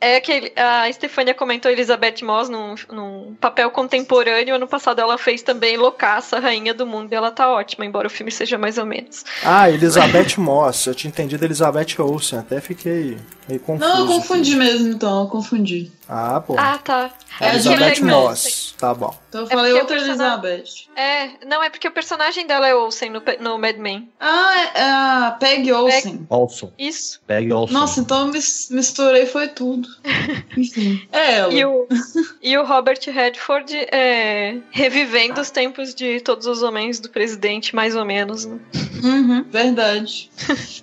[0.00, 0.16] É.
[0.16, 4.54] É que a Stefania comentou Elizabeth Moss num, num papel contemporâneo.
[4.54, 8.10] Ano passado ela fez também Loucaça, Rainha do Mundo, e ela tá ótima, embora o
[8.10, 9.24] filme seja mais ou menos.
[9.42, 10.86] Ah, Elizabeth Moss.
[10.86, 13.88] Eu tinha entendido Elizabeth Olsen, até fiquei meio confuso.
[13.88, 14.58] Não, eu confundi aqui.
[14.58, 15.92] mesmo, então, eu confundi.
[16.08, 16.54] Ah, pô.
[16.58, 17.10] Ah, tá.
[17.40, 18.74] É Elizabeth Moss.
[18.78, 19.14] Tá bom.
[19.28, 20.64] Então eu é falei é outra Elizabeth.
[20.94, 24.08] É, não, é porque o personagem dela é Olsen no, no Mad Men.
[24.20, 26.18] Ah, é, é a Peg Olsen.
[26.18, 26.26] Peg...
[26.28, 26.72] Olsen.
[26.78, 27.20] Isso.
[27.26, 27.74] Peg Olsen.
[27.74, 29.88] Nossa, então eu misturei foi tudo.
[30.56, 31.06] Enfim.
[31.10, 31.52] É ela.
[31.52, 31.88] E o,
[32.42, 37.96] e o Robert Redford é, revivendo os tempos de todos os homens do presidente, mais
[37.96, 38.58] ou menos, né?
[39.02, 40.30] Uhum, verdade.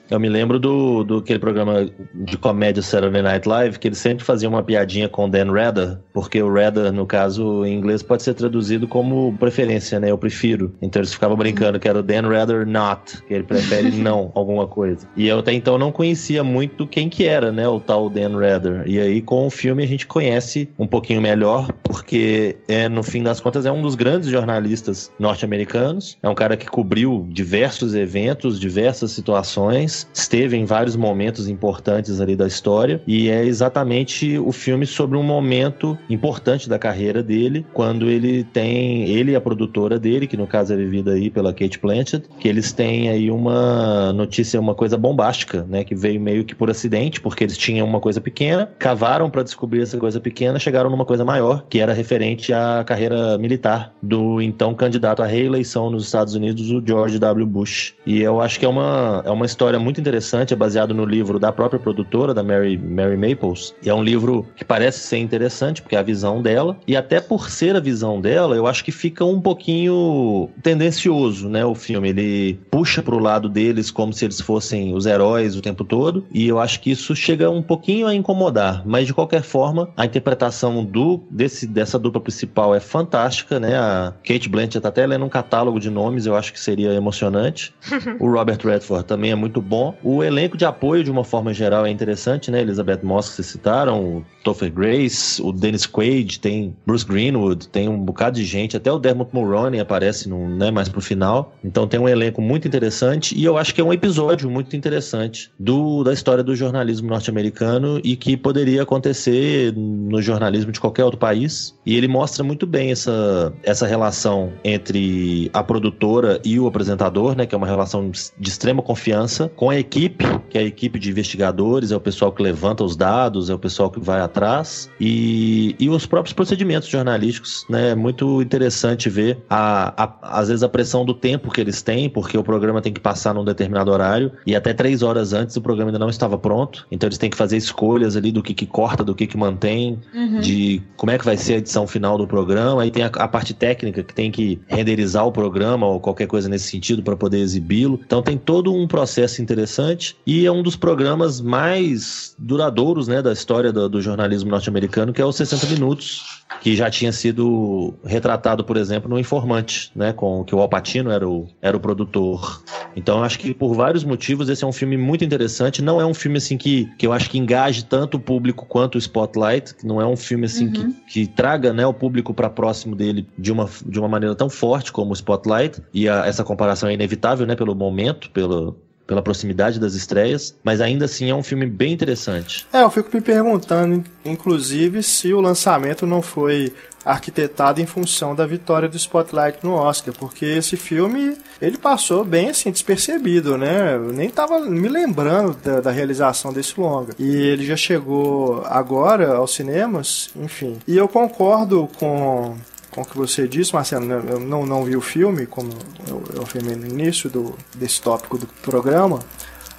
[0.09, 4.23] Eu me lembro do, do aquele programa de comédia Saturday Night Live, que ele sempre
[4.23, 8.33] fazia uma piadinha com Dan Rather, porque o Rather, no caso, em inglês, pode ser
[8.33, 10.09] traduzido como preferência, né?
[10.09, 10.73] Eu prefiro.
[10.81, 14.67] Então eles ficavam brincando que era o Dan Rather Not, que ele prefere não alguma
[14.67, 15.07] coisa.
[15.15, 17.67] E eu até então não conhecia muito quem que era, né?
[17.67, 18.83] O tal Dan Rather.
[18.85, 23.23] E aí com o filme a gente conhece um pouquinho melhor, porque é no fim
[23.23, 26.17] das contas é um dos grandes jornalistas norte-americanos.
[26.23, 32.35] É um cara que cobriu diversos eventos, diversas situações, esteve em vários momentos importantes ali
[32.35, 38.09] da história e é exatamente o filme sobre um momento importante da carreira dele, quando
[38.09, 41.79] ele tem, ele e a produtora dele, que no caso é vivida aí pela Kate
[41.79, 46.55] Blanchett, que eles têm aí uma notícia, uma coisa bombástica, né, que veio meio que
[46.55, 50.89] por acidente, porque eles tinham uma coisa pequena, cavaram para descobrir essa coisa pequena, chegaram
[50.89, 56.05] numa coisa maior, que era referente à carreira militar do então candidato à reeleição nos
[56.05, 57.45] Estados Unidos, o George W.
[57.45, 57.93] Bush.
[58.05, 61.39] E eu acho que é uma, é uma história muito interessante, é baseado no livro
[61.39, 65.81] da própria produtora, da Mary, Mary Maples, e é um livro que parece ser interessante,
[65.81, 68.91] porque é a visão dela, e até por ser a visão dela, eu acho que
[68.91, 72.09] fica um pouquinho tendencioso, né, o filme.
[72.09, 76.47] Ele puxa pro lado deles como se eles fossem os heróis o tempo todo, e
[76.47, 80.83] eu acho que isso chega um pouquinho a incomodar, mas de qualquer forma, a interpretação
[80.83, 83.77] do desse, dessa dupla principal é fantástica, né?
[83.77, 87.73] A Kate Blanchett tá até lendo um catálogo de nomes, eu acho que seria emocionante.
[88.19, 89.95] o Robert Redford também é muito bom.
[90.03, 92.61] O elenco de apoio, de uma forma geral, é interessante, né?
[92.61, 97.87] Elizabeth Moss, que vocês citaram, o Topher Grace, o Dennis Quaid, tem Bruce Greenwood, tem
[97.87, 101.53] um bocado de gente, até o Dermot Mulroney aparece no, né, mais pro final.
[101.63, 105.51] Então tem um elenco muito interessante e eu acho que é um episódio muito interessante
[105.59, 111.19] do, da história do jornalismo norte-americano e que poderia acontecer no jornalismo de qualquer outro
[111.19, 111.75] país.
[111.85, 117.45] E ele mostra muito bem essa, essa relação entre a produtora e o apresentador, né,
[117.45, 121.11] que é uma relação de extrema confiança, com a equipe, que é a equipe de
[121.11, 125.75] investigadores, é o pessoal que levanta os dados, é o pessoal que vai atrás, e,
[125.79, 127.91] e os próprios procedimentos jornalísticos, né?
[127.91, 132.09] É muito interessante ver a, a, às vezes, a pressão do tempo que eles têm,
[132.09, 135.61] porque o programa tem que passar num determinado horário, e até três horas antes o
[135.61, 136.85] programa ainda não estava pronto.
[136.91, 139.99] Então eles têm que fazer escolhas ali do que, que corta, do que, que mantém,
[140.13, 140.39] uhum.
[140.39, 142.81] de como é que vai ser a edição final do programa.
[142.81, 146.47] Aí tem a, a parte técnica que tem que renderizar o programa ou qualquer coisa
[146.47, 147.99] nesse sentido para poder exibi-lo.
[148.05, 153.33] Então tem todo um processo interessante e é um dos programas mais duradouros né, da
[153.33, 158.63] história do, do jornalismo norte-americano, que é o 60 Minutos, que já tinha sido retratado,
[158.63, 162.61] por exemplo, no Informante, né, com que o Alpatino era o, era o produtor.
[162.95, 165.81] Então, acho que por vários motivos esse é um filme muito interessante.
[165.81, 168.95] Não é um filme assim que, que eu acho que engaje tanto o público quanto
[168.95, 169.75] o Spotlight.
[169.83, 170.71] Não é um filme assim uhum.
[170.71, 174.49] que, que traga né, o público para próximo dele de uma, de uma maneira tão
[174.49, 175.81] forte como o Spotlight.
[175.93, 178.77] E a, essa comparação é inevitável, né, pelo momento, pelo,
[179.11, 182.65] pela proximidade das estreias, mas ainda assim é um filme bem interessante.
[182.71, 188.45] É, eu fico me perguntando, inclusive, se o lançamento não foi arquitetado em função da
[188.45, 193.95] vitória do Spotlight no Oscar, porque esse filme ele passou bem assim despercebido, né?
[193.95, 197.13] Eu nem tava me lembrando da, da, realização desse longa.
[197.19, 200.77] E ele já chegou agora aos cinemas, enfim.
[200.87, 202.55] E eu concordo com
[202.91, 205.71] com o que você disse, Marcelo, eu não, não vi o filme, como
[206.07, 209.19] eu, eu afirmei no início do, desse tópico do programa,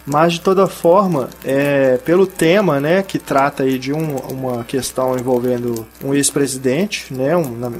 [0.04, 5.16] mas de toda forma, é, pelo tema, né, que trata aí de um, uma questão
[5.16, 7.70] envolvendo um ex-presidente, né, um, na,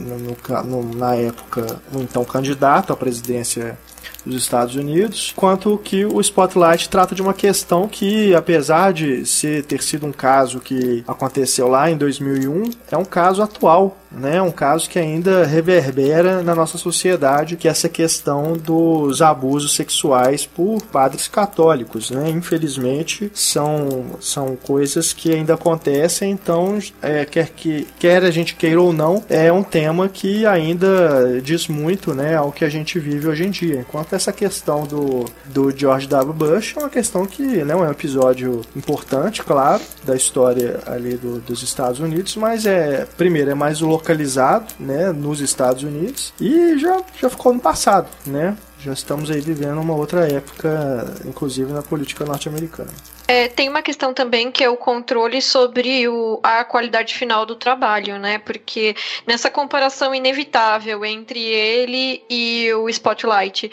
[0.62, 3.76] no, na época, um então candidato à presidência
[4.24, 9.64] dos Estados Unidos, quanto que o Spotlight trata de uma questão que, apesar de ser,
[9.64, 14.40] ter sido um caso que aconteceu lá em 2001, é um caso atual, né?
[14.42, 20.46] Um caso que ainda reverbera na nossa sociedade, que é essa questão dos abusos sexuais
[20.46, 22.30] por padres católicos, né?
[22.30, 28.80] Infelizmente, são, são coisas que ainda acontecem, então, é, quer, que, quer a gente queira
[28.80, 33.28] ou não, é um tema que ainda diz muito, né, ao que a gente vive
[33.28, 33.80] hoje em dia.
[33.80, 36.32] Enquanto essa questão do, do George W.
[36.32, 41.40] Bush é uma questão que né, é um episódio importante, claro, da história ali do,
[41.40, 47.00] dos Estados Unidos, mas é, primeiro, é mais localizado, né, nos Estados Unidos e já,
[47.20, 48.56] já ficou no passado, né?
[48.80, 52.90] Já estamos aí vivendo uma outra época, inclusive na política norte-americana.
[53.28, 57.54] É, tem uma questão também que é o controle sobre o, a qualidade final do
[57.54, 58.38] trabalho, né?
[58.38, 63.70] Porque nessa comparação inevitável entre ele e o Spotlight,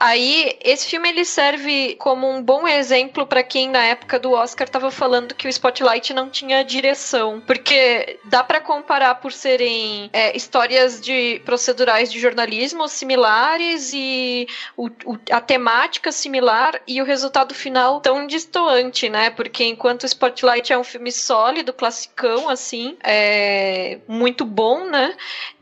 [0.00, 4.66] Aí, esse filme ele serve como um bom exemplo para quem na época do Oscar
[4.66, 10.36] estava falando que o Spotlight não tinha direção, porque dá para comparar por serem é,
[10.36, 17.52] histórias de procedurais de jornalismo similares e o, o, a temática similar e o resultado
[17.52, 19.30] final tão distoante, né?
[19.30, 25.16] Porque enquanto o Spotlight é um filme sólido, classicão, assim, é muito bom, né?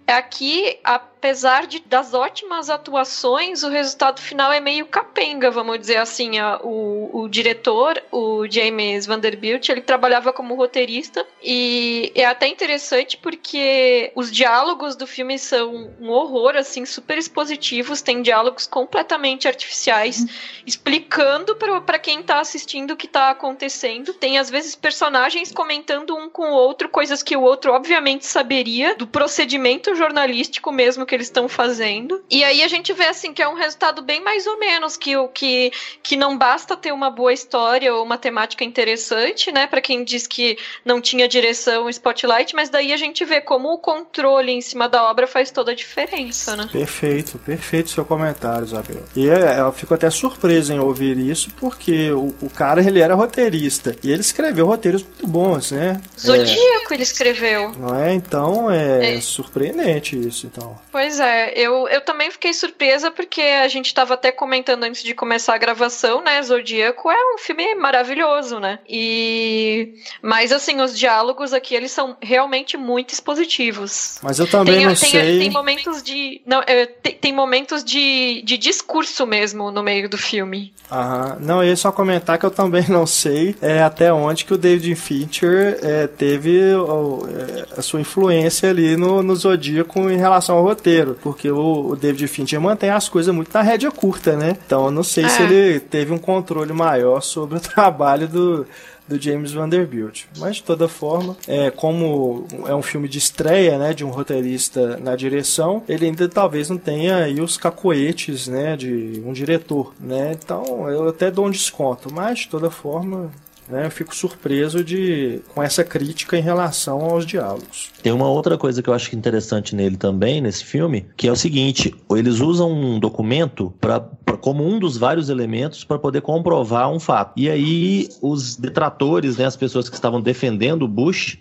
[0.07, 6.33] Aqui, apesar de, das ótimas atuações, o resultado final é meio capenga, vamos dizer assim.
[6.63, 14.13] O, o diretor, o James Vanderbilt, ele trabalhava como roteirista e é até interessante porque
[14.15, 18.01] os diálogos do filme são um horror, assim, super expositivos.
[18.01, 20.29] Tem diálogos completamente artificiais, uhum.
[20.65, 24.15] explicando para quem tá assistindo o que tá acontecendo.
[24.15, 28.95] Tem, às vezes, personagens comentando um com o outro coisas que o outro, obviamente, saberia
[28.95, 32.23] do procedimento jornalístico mesmo que eles estão fazendo.
[32.31, 35.17] E aí a gente vê assim que é um resultado bem mais ou menos que
[35.17, 39.81] o que que não basta ter uma boa história ou uma temática interessante, né, para
[39.81, 44.53] quem diz que não tinha direção spotlight, mas daí a gente vê como o controle
[44.53, 46.69] em cima da obra faz toda a diferença, né?
[46.71, 49.03] Perfeito, perfeito seu comentário, Isabel.
[49.15, 53.15] E é, eu fico até surpreso em ouvir isso porque o, o cara ele era
[53.15, 56.01] roteirista e ele escreveu roteiros muito bons, né?
[56.19, 57.73] Zodíaco é, ele escreveu.
[57.79, 58.13] Não é?
[58.15, 59.21] Então é, é.
[59.21, 60.79] surpreendente isso, então.
[60.91, 65.15] Pois é, eu, eu também fiquei surpresa porque a gente estava até comentando antes de
[65.15, 66.43] começar a gravação, né?
[66.43, 68.79] Zodíaco é um filme maravilhoso, né?
[68.89, 74.19] E mas assim, os diálogos aqui eles são realmente muito expositivos.
[74.23, 75.39] Mas eu também tem, não tem, sei.
[75.39, 80.19] Tem momentos de não, é, tem, tem, momentos de, de discurso mesmo no meio do
[80.19, 80.73] filme.
[80.91, 81.37] Aham.
[81.41, 84.59] Não, eu ia só comentar que eu também não sei é, até onde que o
[84.59, 90.17] David Fincher é, teve o, é, a sua influência ali no, no Zodíaco com em
[90.17, 94.37] relação ao roteiro, porque o, o David Fincher mantém as coisas muito na rédea curta,
[94.37, 94.57] né?
[94.67, 95.29] Então eu não sei é.
[95.29, 98.67] se ele teve um controle maior sobre o trabalho do,
[99.09, 100.25] do James Vanderbilt.
[100.39, 104.97] Mas de toda forma, é, como é um filme de estreia, né, de um roteirista
[104.99, 110.33] na direção, ele ainda talvez não tenha aí os cacoetes, né, de um diretor, né?
[110.33, 113.31] Então eu até dou um desconto, mas de toda forma
[113.69, 117.91] né, eu fico surpreso de com essa crítica em relação aos diálogos.
[118.03, 121.37] Tem uma outra coisa que eu acho interessante nele também, nesse filme, que é o
[121.37, 126.91] seguinte: eles usam um documento pra, pra como um dos vários elementos para poder comprovar
[126.91, 127.33] um fato.
[127.37, 131.39] E aí os detratores, né, as pessoas que estavam defendendo o Bush,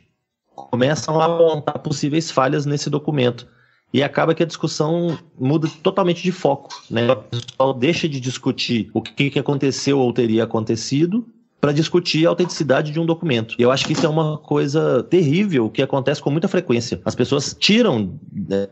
[0.56, 3.48] começam a apontar possíveis falhas nesse documento.
[3.94, 6.70] E acaba que a discussão muda totalmente de foco.
[6.90, 7.10] Né?
[7.10, 11.26] O pessoal deixa de discutir o que, que aconteceu ou teria acontecido
[11.65, 13.56] para discutir a autenticidade de um documento.
[13.58, 17.01] E eu acho que isso é uma coisa terrível que acontece com muita frequência.
[17.04, 18.20] As pessoas tiram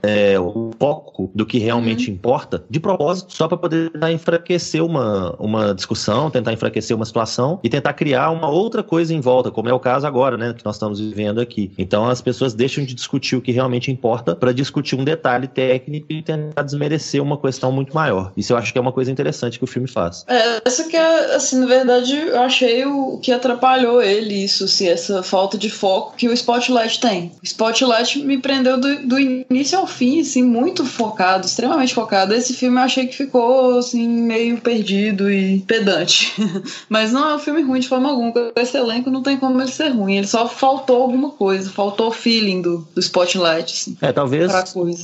[0.03, 2.13] é, o foco do que realmente uhum.
[2.13, 7.59] importa de propósito só para poder tentar enfraquecer uma, uma discussão, tentar enfraquecer uma situação
[7.63, 10.63] e tentar criar uma outra coisa em volta, como é o caso agora, né, que
[10.63, 11.71] nós estamos vivendo aqui.
[11.79, 16.05] Então as pessoas deixam de discutir o que realmente importa para discutir um detalhe técnico
[16.11, 18.31] e tentar desmerecer uma questão muito maior.
[18.37, 20.23] Isso eu acho que é uma coisa interessante que o filme faz.
[20.27, 24.88] É, essa que é, assim, na verdade, eu achei o que atrapalhou ele, isso, assim,
[24.88, 27.31] essa falta de foco que o Spotlight tem.
[27.41, 32.34] O Spotlight me prendeu do, do início ao fim, assim, muito focado, extremamente focado.
[32.34, 36.34] Esse filme eu achei que ficou, assim, meio perdido e pedante.
[36.89, 38.34] Mas não é um filme ruim de forma alguma.
[38.55, 40.17] Esse elenco não tem como ele ser ruim.
[40.17, 43.97] Ele só faltou alguma coisa, faltou o feeling do, do Spotlight, assim.
[44.01, 44.51] É, talvez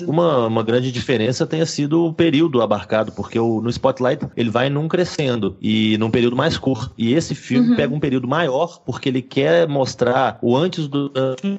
[0.08, 4.70] uma, uma grande diferença tenha sido o período abarcado, porque o, no Spotlight ele vai
[4.70, 6.92] num crescendo e num período mais curto.
[6.98, 7.76] E esse filme uhum.
[7.76, 11.12] pega um período maior porque ele quer mostrar o antes do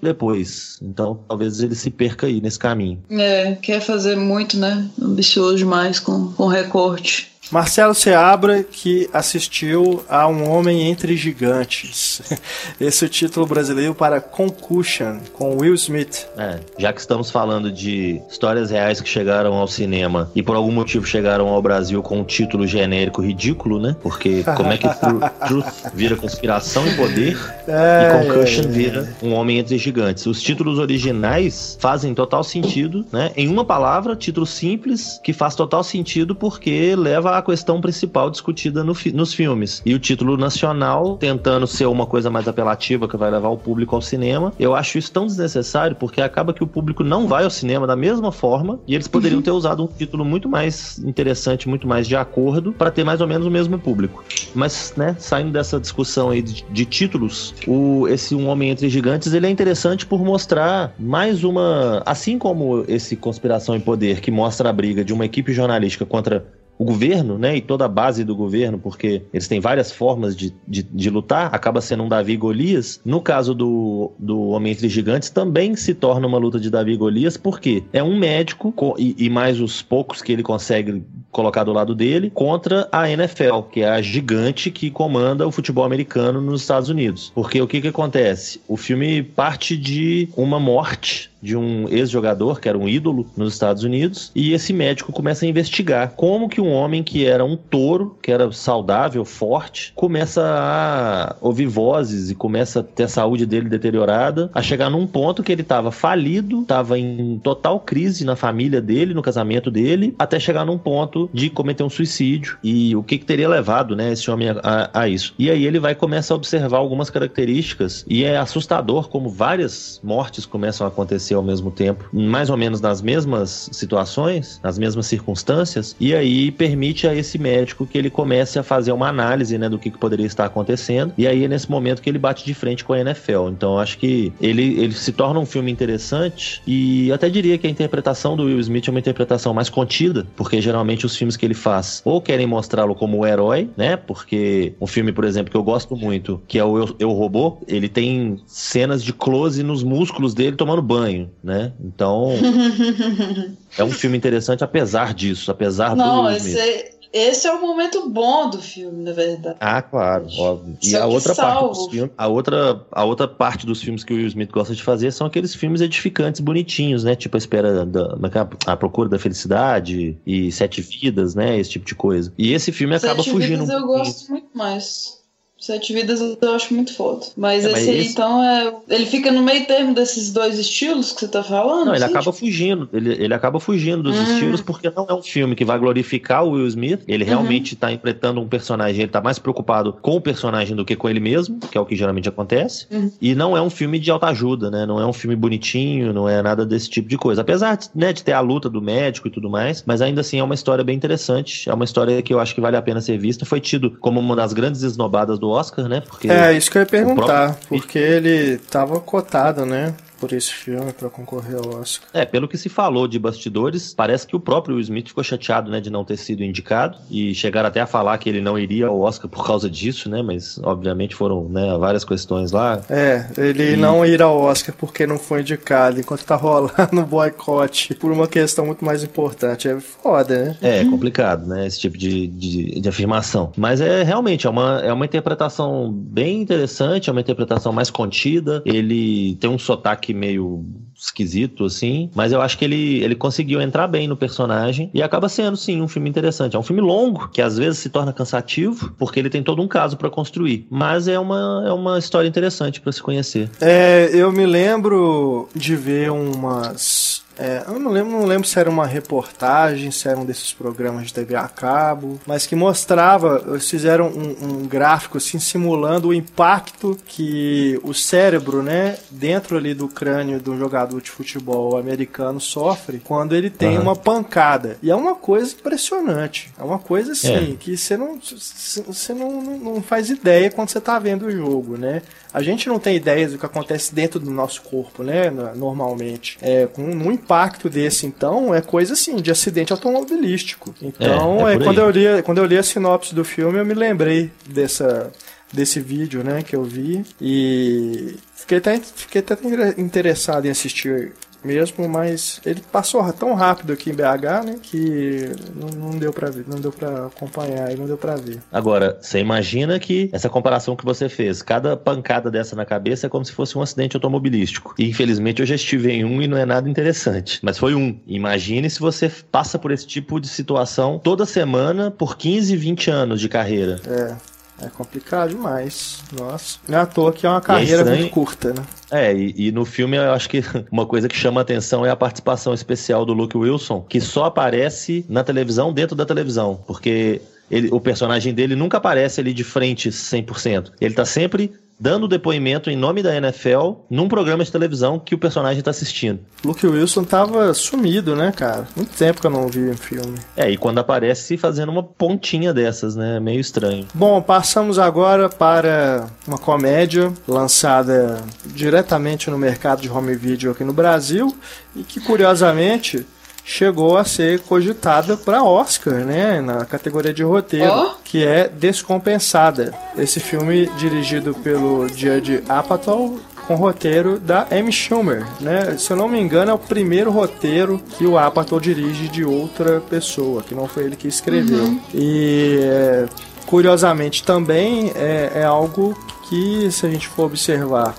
[0.02, 0.78] depois.
[0.82, 3.02] Então, talvez ele se perca aí nesse caminho.
[3.10, 4.88] É, quer fazer muito, né?
[5.00, 7.30] Ambicioso demais com, com recorte.
[7.50, 12.22] Marcelo Seabra, que assistiu a Um Homem Entre Gigantes.
[12.80, 16.28] Esse é o título brasileiro para Concussion, com Will Smith.
[16.36, 20.70] É, já que estamos falando de histórias reais que chegaram ao cinema e por algum
[20.70, 23.96] motivo chegaram ao Brasil com um título genérico ridículo, né?
[24.00, 24.88] Porque como é que
[25.48, 27.36] Truth vira conspiração e poder
[27.66, 28.68] é, e Concussion é, é.
[28.68, 30.24] vira Um Homem Entre Gigantes?
[30.24, 33.32] Os títulos originais fazem total sentido, né?
[33.36, 38.30] Em uma palavra, título simples que faz total sentido porque leva a a questão principal
[38.30, 39.82] discutida no, nos filmes.
[39.84, 43.94] E o título nacional, tentando ser uma coisa mais apelativa que vai levar o público
[43.94, 47.50] ao cinema, eu acho isso tão desnecessário porque acaba que o público não vai ao
[47.50, 49.42] cinema da mesma forma e eles poderiam uhum.
[49.42, 53.26] ter usado um título muito mais interessante, muito mais de acordo, para ter mais ou
[53.26, 54.24] menos o mesmo público.
[54.54, 59.32] Mas, né, saindo dessa discussão aí de, de títulos, o, esse Um Homem Entre Gigantes,
[59.32, 62.02] ele é interessante por mostrar mais uma.
[62.04, 66.44] Assim como esse Conspiração e Poder, que mostra a briga de uma equipe jornalística contra
[66.80, 70.50] o governo, né, e toda a base do governo, porque eles têm várias formas de,
[70.66, 73.02] de, de, lutar, acaba sendo um Davi Golias.
[73.04, 77.36] No caso do, do Homem Entre Gigantes, também se torna uma luta de Davi Golias,
[77.36, 81.94] porque é um médico e, e mais os poucos que ele consegue colocar do lado
[81.94, 86.88] dele, contra a NFL, que é a gigante que comanda o futebol americano nos Estados
[86.88, 87.30] Unidos.
[87.34, 88.58] Porque o que, que acontece?
[88.66, 93.82] O filme parte de uma morte de um ex-jogador, que era um ídolo nos Estados
[93.82, 98.16] Unidos, e esse médico começa a investigar como que um homem que era um touro,
[98.22, 103.68] que era saudável, forte, começa a ouvir vozes e começa a ter a saúde dele
[103.68, 108.80] deteriorada, a chegar num ponto que ele estava falido, estava em total crise na família
[108.80, 113.18] dele, no casamento dele, até chegar num ponto de cometer um suicídio e o que,
[113.18, 115.34] que teria levado, né, esse homem a, a, isso.
[115.38, 120.46] E aí ele vai começar a observar algumas características e é assustador como várias mortes
[120.46, 125.06] começam a acontecer acontecer ao mesmo tempo, mais ou menos nas mesmas situações, nas mesmas
[125.06, 129.68] circunstâncias, e aí permite a esse médico que ele comece a fazer uma análise né,
[129.68, 132.54] do que, que poderia estar acontecendo, e aí é nesse momento que ele bate de
[132.54, 133.48] frente com a NFL.
[133.50, 137.70] Então acho que ele, ele se torna um filme interessante e até diria que a
[137.70, 141.54] interpretação do Will Smith é uma interpretação mais contida, porque geralmente os filmes que ele
[141.54, 143.96] faz ou querem mostrá-lo como o herói, né?
[143.96, 147.58] Porque um filme, por exemplo, que eu gosto muito, que é o Eu, eu Robô,
[147.68, 151.72] ele tem cenas de close nos músculos dele tomando banho né?
[151.80, 152.32] Então,
[153.76, 158.08] é um filme interessante apesar disso, apesar Não, do esse, é, esse é o momento
[158.08, 159.56] bom do filme, na verdade.
[159.58, 160.78] Ah, claro, óbvio.
[160.80, 164.16] E a outra parte dos filmes, a outra, a outra parte dos filmes que o
[164.16, 167.16] Will Smith gosta de fazer são aqueles filmes edificantes, bonitinhos, né?
[167.16, 171.58] Tipo a espera da é a, procura da felicidade e Sete Vidas, né?
[171.58, 172.32] Esse tipo de coisa.
[172.38, 173.64] E esse filme Sete acaba fugindo.
[173.64, 175.19] Vidas eu gosto muito mais.
[175.60, 177.26] Sete Vidas eu acho muito foda.
[177.36, 178.12] Mas é, esse mas aí, esse...
[178.12, 178.74] então, é.
[178.88, 181.86] Ele fica no meio termo desses dois estilos que você tá falando?
[181.86, 182.46] Não, ele assim, acaba tipo...
[182.46, 182.88] fugindo.
[182.92, 184.22] Ele, ele acaba fugindo dos hum.
[184.22, 187.02] estilos porque não é um filme que vai glorificar o Will Smith.
[187.06, 187.28] Ele uhum.
[187.28, 191.10] realmente tá interpretando um personagem, ele tá mais preocupado com o personagem do que com
[191.10, 192.86] ele mesmo, que é o que geralmente acontece.
[192.90, 193.12] Uhum.
[193.20, 194.86] E não é um filme de alta ajuda, né?
[194.86, 197.42] Não é um filme bonitinho, não é nada desse tipo de coisa.
[197.42, 200.42] Apesar né, de ter a luta do médico e tudo mais, mas ainda assim é
[200.42, 201.68] uma história bem interessante.
[201.68, 203.44] É uma história que eu acho que vale a pena ser vista.
[203.44, 206.00] Foi tido como uma das grandes esnobadas do Oscar, né?
[206.00, 207.68] Porque é, isso que eu ia perguntar, próprio...
[207.68, 209.94] porque ele tava cotado, né?
[210.20, 212.08] Por esse filme para concorrer ao Oscar.
[212.12, 215.70] É, pelo que se falou de bastidores, parece que o próprio Will Smith ficou chateado,
[215.70, 218.88] né, de não ter sido indicado e chegaram até a falar que ele não iria
[218.88, 222.82] ao Oscar por causa disso, né, mas obviamente foram, né, várias questões lá.
[222.90, 223.76] É, ele e...
[223.76, 228.28] não ir ao Oscar porque não foi indicado, enquanto tá rolando o boicote por uma
[228.28, 229.68] questão muito mais importante.
[229.68, 230.56] É foda, né?
[230.60, 233.52] É, complicado, né, esse tipo de, de, de afirmação.
[233.56, 238.62] Mas é realmente, é uma, é uma interpretação bem interessante, é uma interpretação mais contida,
[238.66, 243.86] ele tem um sotaque meio esquisito, assim, mas eu acho que ele, ele conseguiu entrar
[243.86, 246.56] bem no personagem e acaba sendo, sim, um filme interessante.
[246.56, 249.68] É um filme longo, que às vezes se torna cansativo, porque ele tem todo um
[249.68, 253.48] caso para construir, mas é uma, é uma história interessante para se conhecer.
[253.60, 258.68] É, eu me lembro de ver umas é, eu não lembro, não lembro se era
[258.68, 263.68] uma reportagem, se era um desses programas de TV a cabo, mas que mostrava, eles
[263.68, 269.88] fizeram um, um gráfico assim simulando o impacto que o cérebro, né, dentro ali do
[269.88, 273.84] crânio do jogador de futebol americano sofre quando ele tem uhum.
[273.84, 274.76] uma pancada.
[274.82, 276.50] E é uma coisa impressionante.
[276.58, 277.56] É uma coisa assim é.
[277.58, 282.02] que você não você não, não faz ideia quando você está vendo o jogo, né?
[282.32, 285.30] A gente não tem ideia do que acontece dentro do nosso corpo, né?
[285.30, 286.38] Normalmente.
[286.40, 286.94] É, com um
[287.30, 290.74] impacto desse, então, é coisa assim, de acidente automobilístico.
[290.82, 293.64] Então, é, é, é quando, eu li, quando eu li a sinopse do filme, eu
[293.64, 295.12] me lembrei dessa,
[295.52, 297.04] desse vídeo, né, que eu vi.
[297.20, 299.38] E fiquei até, fiquei até
[299.78, 301.12] interessado em assistir
[301.44, 306.30] mesmo, mas ele passou tão rápido aqui em BH, né, que não, não deu para
[306.30, 308.38] ver, não deu para acompanhar e não deu para ver.
[308.52, 313.10] Agora, você imagina que essa comparação que você fez, cada pancada dessa na cabeça é
[313.10, 314.74] como se fosse um acidente automobilístico.
[314.78, 317.98] E infelizmente eu já estive em um e não é nada interessante, mas foi um.
[318.06, 323.20] Imagine se você passa por esse tipo de situação toda semana por 15, 20 anos
[323.20, 323.80] de carreira.
[323.86, 324.39] É.
[324.62, 326.02] É complicado demais.
[326.18, 326.58] Nossa.
[326.68, 328.62] Não é à toa que é uma carreira é muito curta, né?
[328.90, 331.96] É, e, e, no filme eu acho que uma coisa que chama atenção é a
[331.96, 336.62] participação especial do Luke Wilson, que só aparece na televisão dentro da televisão.
[336.66, 340.72] Porque ele, o personagem dele nunca aparece ali de frente 100%.
[340.80, 345.18] Ele tá sempre dando depoimento em nome da NFL num programa de televisão que o
[345.18, 346.20] personagem tá assistindo.
[346.44, 348.68] Luke Wilson tava sumido, né, cara?
[348.76, 350.18] Muito tempo que eu não vi um filme.
[350.36, 353.18] É, e quando aparece fazendo uma pontinha dessas, né?
[353.18, 353.86] Meio estranho.
[353.94, 360.72] Bom, passamos agora para uma comédia lançada diretamente no mercado de home video aqui no
[360.72, 361.34] Brasil
[361.74, 363.06] e que curiosamente
[363.50, 367.90] chegou a ser cogitada para Oscar, né, na categoria de roteiro, oh?
[368.04, 369.74] que é Descompensada.
[369.98, 375.76] Esse filme dirigido pelo Judge Apatow com roteiro da Amy Schumer, né?
[375.76, 379.80] Se eu não me engano, é o primeiro roteiro que o Apatow dirige de outra
[379.80, 381.64] pessoa, que não foi ele que escreveu.
[381.64, 381.80] Uhum.
[381.92, 383.08] E é,
[383.46, 385.98] curiosamente também é, é algo
[386.28, 387.96] que, se a gente for observar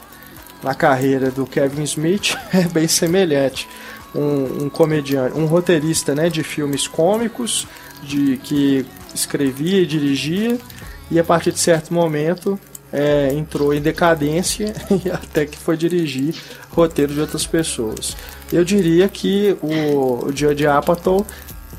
[0.63, 3.67] na carreira do Kevin Smith, é bem semelhante
[4.15, 7.67] um, um comediante, um roteirista né, de filmes cômicos,
[8.03, 10.57] de que escrevia e dirigia,
[11.09, 12.59] e a partir de certo momento
[12.91, 14.73] é, entrou em decadência
[15.05, 16.35] e até que foi dirigir
[16.69, 18.15] roteiro de outras pessoas.
[18.51, 21.25] Eu diria que o, o Judge Apatow,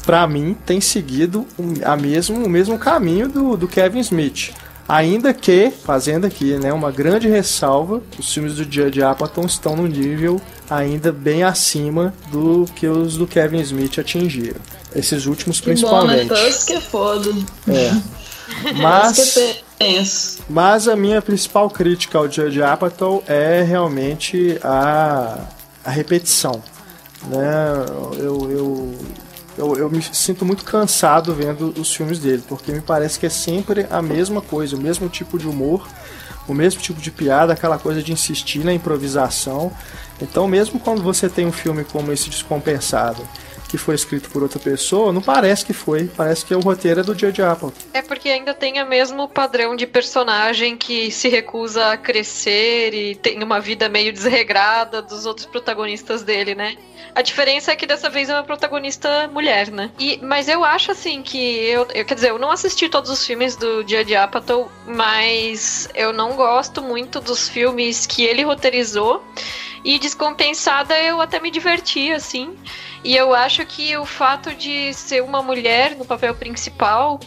[0.04, 1.46] para mim, tem seguido
[1.84, 4.52] a mesmo, o mesmo caminho do, do Kevin Smith.
[4.88, 9.86] Ainda que, fazendo aqui né, uma grande ressalva, os filmes do Judge Apatow estão no
[9.86, 10.40] nível
[10.76, 14.60] ainda bem acima do que os do Kevin Smith atingiram.
[14.94, 16.28] Esses últimos que principalmente.
[16.28, 16.46] Bom, né?
[16.46, 17.30] Tusk é foda.
[17.68, 18.22] É.
[18.74, 19.62] Mas,
[20.48, 25.38] mas a minha principal crítica ao Judge Apatow é realmente a,
[25.84, 26.62] a repetição.
[27.26, 27.84] Né?
[28.18, 28.98] Eu, eu,
[29.56, 33.30] eu, eu me sinto muito cansado vendo os filmes dele, porque me parece que é
[33.30, 35.86] sempre a mesma coisa, o mesmo tipo de humor,
[36.48, 39.72] o mesmo tipo de piada, aquela coisa de insistir na improvisação.
[40.22, 43.26] Então, mesmo quando você tem um filme como esse Descompensado,
[43.68, 46.04] que foi escrito por outra pessoa, não parece que foi.
[46.04, 47.72] Parece que o roteiro é do Judge Apple.
[47.94, 53.14] É porque ainda tem o mesmo padrão de personagem que se recusa a crescer e
[53.14, 56.76] tem uma vida meio desregrada dos outros protagonistas dele, né?
[57.14, 59.90] A diferença é que dessa vez é uma protagonista mulher, né?
[59.98, 63.24] E, mas eu acho assim que eu, eu quer dizer, eu não assisti todos os
[63.26, 69.22] filmes do Judd Apatow, mas eu não gosto muito dos filmes que ele roteirizou.
[69.84, 72.56] E descompensada eu até me diverti, assim.
[73.02, 77.18] E eu acho que o fato de ser uma mulher no papel principal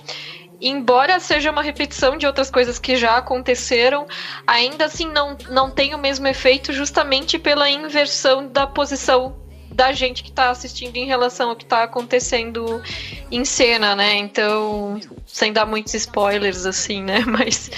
[0.62, 4.08] embora seja uma repetição de outras coisas que já aconteceram,
[4.48, 9.36] ainda assim não, não tem o mesmo efeito justamente pela inversão da posição
[9.76, 12.82] da gente que está assistindo em relação ao que está acontecendo
[13.30, 14.16] em cena, né?
[14.16, 17.20] Então, sem dar muitos spoilers assim, né?
[17.28, 17.70] Mas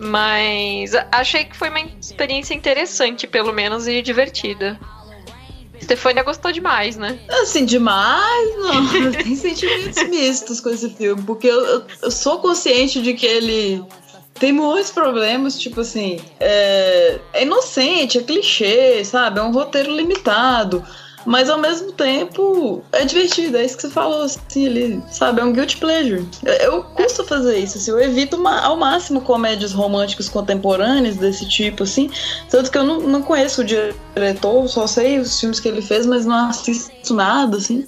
[0.00, 4.80] Mas achei que foi uma experiência interessante, pelo menos, e divertida.
[5.82, 7.18] Stefania gostou demais, né?
[7.42, 9.12] Assim, demais, não.
[9.12, 13.84] Tem sentimentos mistos com esse filme, porque eu, eu, sou consciente de que ele
[14.38, 19.38] tem muitos problemas, tipo assim, é, é inocente, é clichê, sabe?
[19.38, 20.84] É um roteiro limitado.
[21.26, 25.40] Mas ao mesmo tempo é divertido, é isso que você falou, assim, ali, sabe?
[25.40, 26.26] É um guilty pleasure.
[26.60, 32.10] Eu, custo fazer isso, assim, eu evito ao máximo comédias românticas contemporâneas desse tipo, assim.
[32.50, 36.06] Tanto que eu não, não conheço o diretor, só sei os filmes que ele fez,
[36.06, 37.86] mas não assisto nada, assim.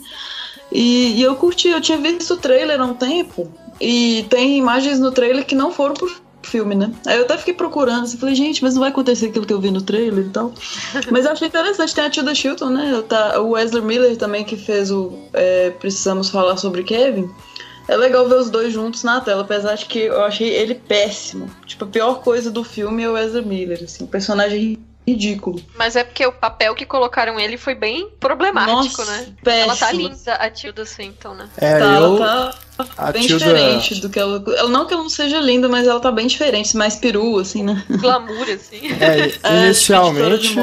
[0.73, 3.51] E, e eu curti, eu tinha visto o trailer há um tempo.
[3.81, 6.93] E tem imagens no trailer que não foram pro filme, né?
[7.07, 9.61] Aí eu até fiquei procurando, assim, falei, gente, mas não vai acontecer aquilo que eu
[9.61, 10.53] vi no trailer e tal.
[11.11, 13.03] mas eu achei interessante, tem a Tilda Chilton, né?
[13.09, 17.31] Tá, o Wesley Miller também, que fez o é, Precisamos Falar Sobre Kevin.
[17.89, 21.49] É legal ver os dois juntos na tela, apesar de que eu achei ele péssimo.
[21.67, 25.63] Tipo, a pior coisa do filme é o Wesley Miller, assim, o personagem ridículo.
[25.77, 29.27] Mas é porque o papel que colocaram ele foi bem problemático, Nossa, né?
[29.43, 29.65] Péssimo.
[29.65, 31.49] Ela tá linda, a Tilda Swinton, né?
[31.59, 32.17] É, tá, eu.
[32.23, 32.55] ela
[32.97, 34.39] tá bem Tilda- diferente do que ela.
[34.69, 37.83] Não que ela não seja linda, mas ela tá bem diferente, mais perua, assim, né?
[37.89, 38.81] Glamour, assim.
[39.01, 40.55] É, É, inicialmente,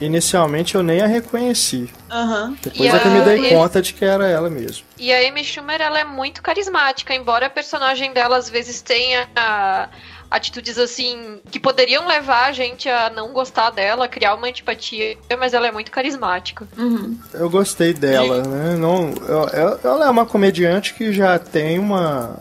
[0.00, 1.88] inicialmente eu nem a reconheci.
[2.10, 2.56] Aham.
[2.62, 4.84] Depois E é que eu me a- dei e- conta de que era ela mesmo.
[4.98, 9.28] E a Amy Schumer, ela é muito carismática, embora a personagem dela às vezes tenha
[9.34, 9.88] ah,
[10.34, 15.54] atitudes assim que poderiam levar a gente a não gostar dela, criar uma antipatia, mas
[15.54, 16.66] ela é muito carismática.
[16.76, 17.18] Uhum.
[17.32, 18.76] Eu gostei dela, né?
[18.76, 22.36] Não, eu- eu- ela é uma comediante que já tem uma,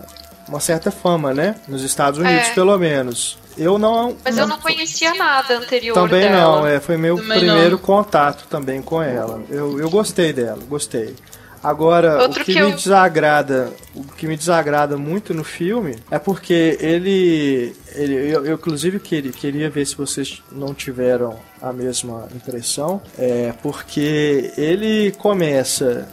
[0.47, 1.55] uma certa fama, né?
[1.67, 2.53] Nos Estados Unidos, É.
[2.53, 3.37] pelo menos.
[3.55, 4.17] Eu não.
[4.25, 6.61] Mas eu não conhecia nada anterior Também dela.
[6.61, 7.77] não, é, foi meu Também primeiro não.
[7.77, 9.43] contato também com ela.
[9.47, 11.15] Eu, eu gostei dela, gostei.
[11.63, 15.95] Agora, Outro o que, que me eu- desagrada, o que me desagrada muito no filme
[16.11, 21.71] é porque ele, ele eu, eu, inclusive queria, queria ver se vocês não tiveram a
[21.71, 26.07] mesma impressão, é porque ele começa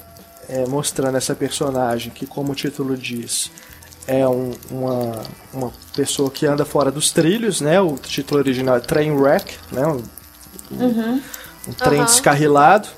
[0.48, 3.50] é, mostrando essa personagem que, como o título diz,
[4.06, 5.22] é um- uma,
[5.52, 7.80] uma pessoa que anda fora dos trilhos, né?
[7.80, 9.86] O título original é Trainwreck, né?
[9.86, 10.02] Um,
[11.68, 12.04] um trem Aham.
[12.06, 12.88] descarrilado.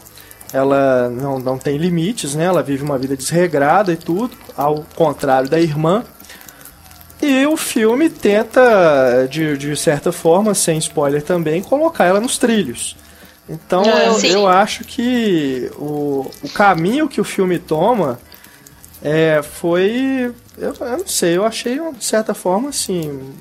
[0.52, 2.44] Ela não, não tem limites, né?
[2.44, 6.04] Ela vive uma vida desregrada e tudo, ao contrário da irmã.
[7.22, 12.96] E o filme tenta, de, de certa forma, sem spoiler também, colocar ela nos trilhos.
[13.48, 18.18] Então É, eu, eu acho que o, o caminho que o filme toma
[19.02, 20.32] é, foi.
[20.58, 23.32] Eu, eu não sei, eu achei, de certa forma, assim.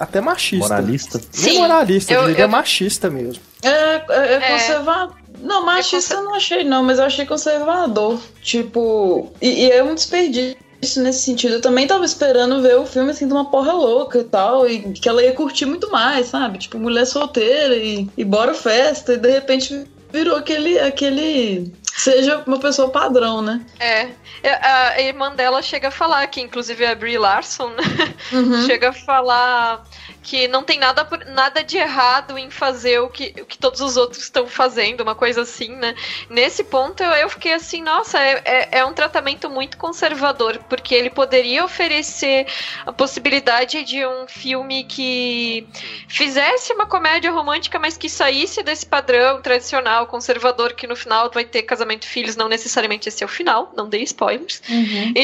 [0.00, 0.68] Até machista.
[0.68, 1.18] Moralista.
[1.38, 3.42] Nem Sim, moralista, eu, eu- diria eu- machista mesmo.
[3.66, 4.52] É, é, é É.
[4.52, 5.16] conservador.
[5.40, 8.18] Não, machista conser- eu não achei, não, mas eu achei conservador.
[8.42, 10.56] Tipo, e, e é um desperdício
[10.98, 11.54] nesse sentido.
[11.54, 14.92] Eu também tava esperando ver o filme assim de uma porra louca e tal, e
[14.92, 16.58] que ela ia curtir muito mais, sabe?
[16.58, 20.78] Tipo, mulher solteira e, e bora festa, e de repente virou aquele.
[20.78, 21.72] aquele.
[21.96, 23.64] Seja uma pessoa padrão, né?
[23.80, 24.10] É.
[24.42, 28.14] É, A irmã dela chega a falar, que inclusive é a Brie Larson, né?
[28.32, 28.66] Uhum.
[28.66, 29.82] chega a falar
[30.22, 33.96] que não tem nada, nada de errado em fazer o que, o que todos os
[33.96, 35.94] outros estão fazendo, uma coisa assim, né?
[36.28, 40.94] Nesse ponto eu, eu fiquei assim, nossa, é, é, é um tratamento muito conservador, porque
[40.94, 42.46] ele poderia oferecer
[42.84, 45.66] a possibilidade de um filme que
[46.08, 51.44] fizesse uma comédia romântica, mas que saísse desse padrão tradicional, conservador, que no final vai
[51.44, 54.62] ter casamento e filhos, não necessariamente esse é o final, não dei spoilers.
[54.68, 55.14] Uhum.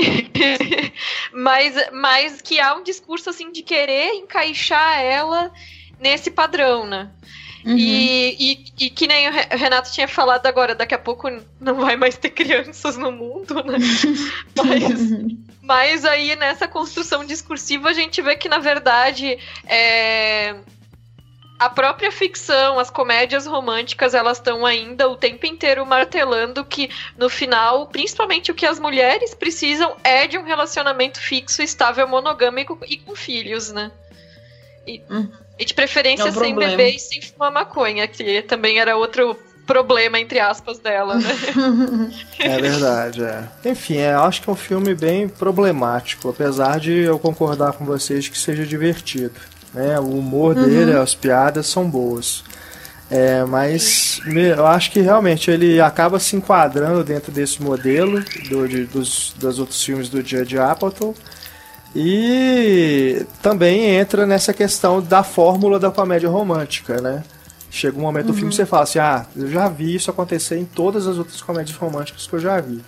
[1.33, 5.53] mas, mas que há um discurso assim de querer encaixar ela
[5.99, 7.11] nesse padrão, né?
[7.65, 7.77] Uhum.
[7.77, 11.29] E, e, e que nem o Re- Renato tinha falado agora, daqui a pouco
[11.61, 13.79] não vai mais ter crianças no mundo, né?
[14.57, 20.57] Mas, mas aí nessa construção discursiva a gente vê que na verdade é,
[21.65, 27.29] a própria ficção, as comédias românticas, elas estão ainda o tempo inteiro martelando que no
[27.29, 32.97] final, principalmente o que as mulheres precisam é de um relacionamento fixo, estável, monogâmico e
[32.97, 33.93] com filhos, né?
[34.87, 35.29] E, Hum.
[35.57, 36.71] e de preferência É um sem problema.
[36.77, 41.31] beber e sem fumar maconha, que também era outro problema, entre aspas, dela, né?
[42.41, 43.45] É verdade, é.
[43.65, 47.85] Enfim, é, eu acho que é um filme bem problemático, apesar de eu concordar com
[47.85, 49.35] vocês que seja divertido.
[49.75, 49.99] Né?
[49.99, 52.45] O humor dele, as piadas são boas.
[53.11, 54.20] É, mas
[54.57, 59.59] eu acho que realmente ele acaba se enquadrando dentro desse modelo do, de- dos, dos
[59.59, 61.14] outros filmes do Judd Apatow
[61.95, 67.23] e também entra nessa questão da fórmula da comédia romântica, né?
[67.70, 70.59] Chega um momento do filme que você fala assim, ah, eu já vi isso acontecer
[70.59, 72.81] em todas as outras comédias românticas que eu já vi.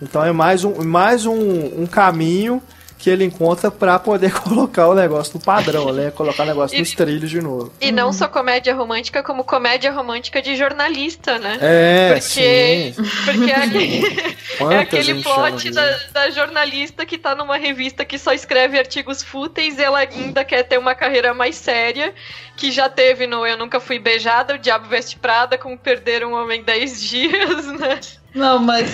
[0.00, 2.62] Então é mais um, mais um, um caminho
[2.98, 6.10] que ele encontra para poder colocar o negócio no padrão, né?
[6.10, 7.72] Colocar o negócio e, nos trilhos de novo.
[7.80, 11.58] E não só comédia romântica, como comédia romântica de jornalista, né?
[11.60, 12.94] É, porque, sim.
[13.24, 14.34] Porque é aquele,
[14.74, 19.78] é aquele plot da, da, jornalista que tá numa revista que só escreve artigos fúteis
[19.78, 22.12] e ela ainda quer ter uma carreira mais séria,
[22.56, 26.34] que já teve no Eu Nunca Fui Beijada, O Diabo Veste Prada, como Perder um
[26.34, 28.00] Homem 10 Dias, né?
[28.34, 28.92] Não, mas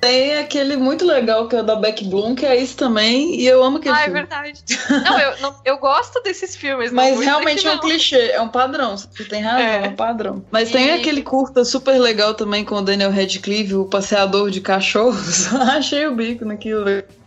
[0.00, 3.46] tem aquele muito legal que é o da Beck Bloom, que é isso também, e
[3.46, 4.18] eu amo aquele ah, é filme.
[4.18, 4.62] Ah, é verdade.
[5.04, 6.92] Não eu, não, eu gosto desses filmes.
[6.92, 10.44] Mas realmente é um clichê, é um padrão, você tem razão, é, é um padrão.
[10.50, 10.72] Mas e...
[10.72, 15.52] tem aquele curta super legal também com o Daniel Radcliffe, o passeador de cachorros.
[15.54, 16.84] Achei o bico naquilo,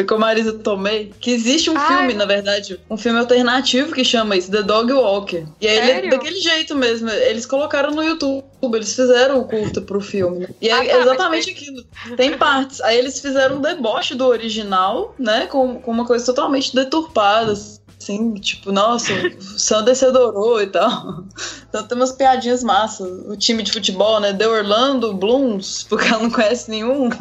[0.07, 1.11] com a Marisa Tomei.
[1.19, 1.87] Que existe um Ai.
[1.87, 5.45] filme, na verdade, um filme alternativo que chama isso, The Dog Walker.
[5.59, 8.43] E aí ele é daquele jeito mesmo, eles colocaram no YouTube,
[8.75, 10.39] eles fizeram o curta pro filme.
[10.39, 10.49] Né?
[10.61, 11.83] E é ah, tá, exatamente aquilo.
[12.15, 12.81] Tem parte partes.
[12.81, 15.47] Aí eles fizeram um deboche do original, né?
[15.47, 21.23] Com, com uma coisa totalmente deturpada, assim, tipo, nossa, o Sanders adorou e tal.
[21.69, 23.07] Então tem umas piadinhas massas.
[23.27, 24.33] O time de futebol, né?
[24.33, 27.09] The Orlando Blooms, porque ela não conhece nenhum.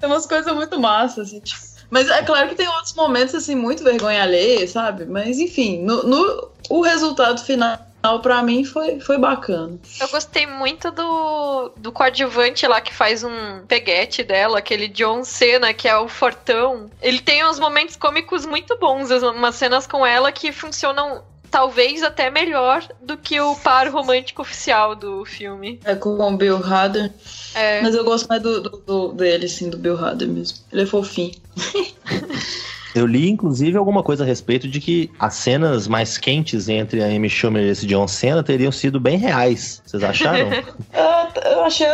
[0.00, 1.70] tem umas coisas muito massas, assim, tipo.
[1.90, 5.06] Mas é claro que tem outros momentos, assim, muito vergonha alheia, sabe?
[5.06, 7.76] Mas, enfim, no, no o resultado final
[8.22, 9.78] para mim foi, foi bacana.
[10.00, 15.74] Eu gostei muito do, do coadjuvante lá que faz um peguete dela, aquele John Cena,
[15.74, 16.90] que é o fortão.
[17.02, 22.30] Ele tem uns momentos cômicos muito bons, umas cenas com ela que funcionam talvez até
[22.30, 25.80] melhor do que o par romântico oficial do filme.
[25.84, 27.10] É com o Bill Hader.
[27.54, 27.82] É.
[27.82, 30.58] Mas eu gosto mais do, do, do, dele, sim, do Bill Hader mesmo.
[30.72, 31.34] Ele é fofinho.
[32.94, 37.06] Eu li, inclusive, alguma coisa a respeito de que as cenas mais quentes entre a
[37.06, 39.82] Amy Schumer e esse John Cena teriam sido bem reais.
[39.84, 40.50] Vocês acharam?
[40.92, 41.86] eu, eu achei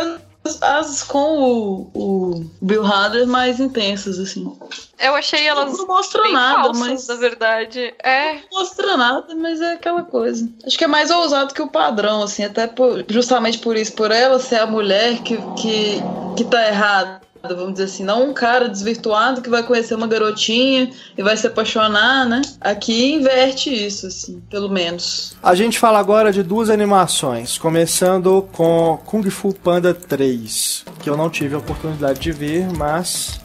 [0.47, 4.51] as, as com o, o, Bill Hader mais intensas, assim.
[4.99, 5.77] Eu achei elas.
[5.77, 7.07] Não mostra nada, falsas, mas.
[7.07, 8.33] Na verdade, é.
[8.33, 10.49] Não mostra nada, mas é aquela coisa.
[10.65, 14.11] Acho que é mais ousado que o padrão, assim, até por, justamente por isso, por
[14.11, 16.01] ela ser a mulher que, que,
[16.35, 20.89] que tá errada vamos dizer assim, não um cara desvirtuado que vai conhecer uma garotinha
[21.17, 22.41] e vai se apaixonar, né?
[22.61, 25.35] Aqui inverte isso, assim, pelo menos.
[25.41, 31.17] A gente fala agora de duas animações, começando com Kung Fu Panda 3, que eu
[31.17, 33.39] não tive a oportunidade de ver, mas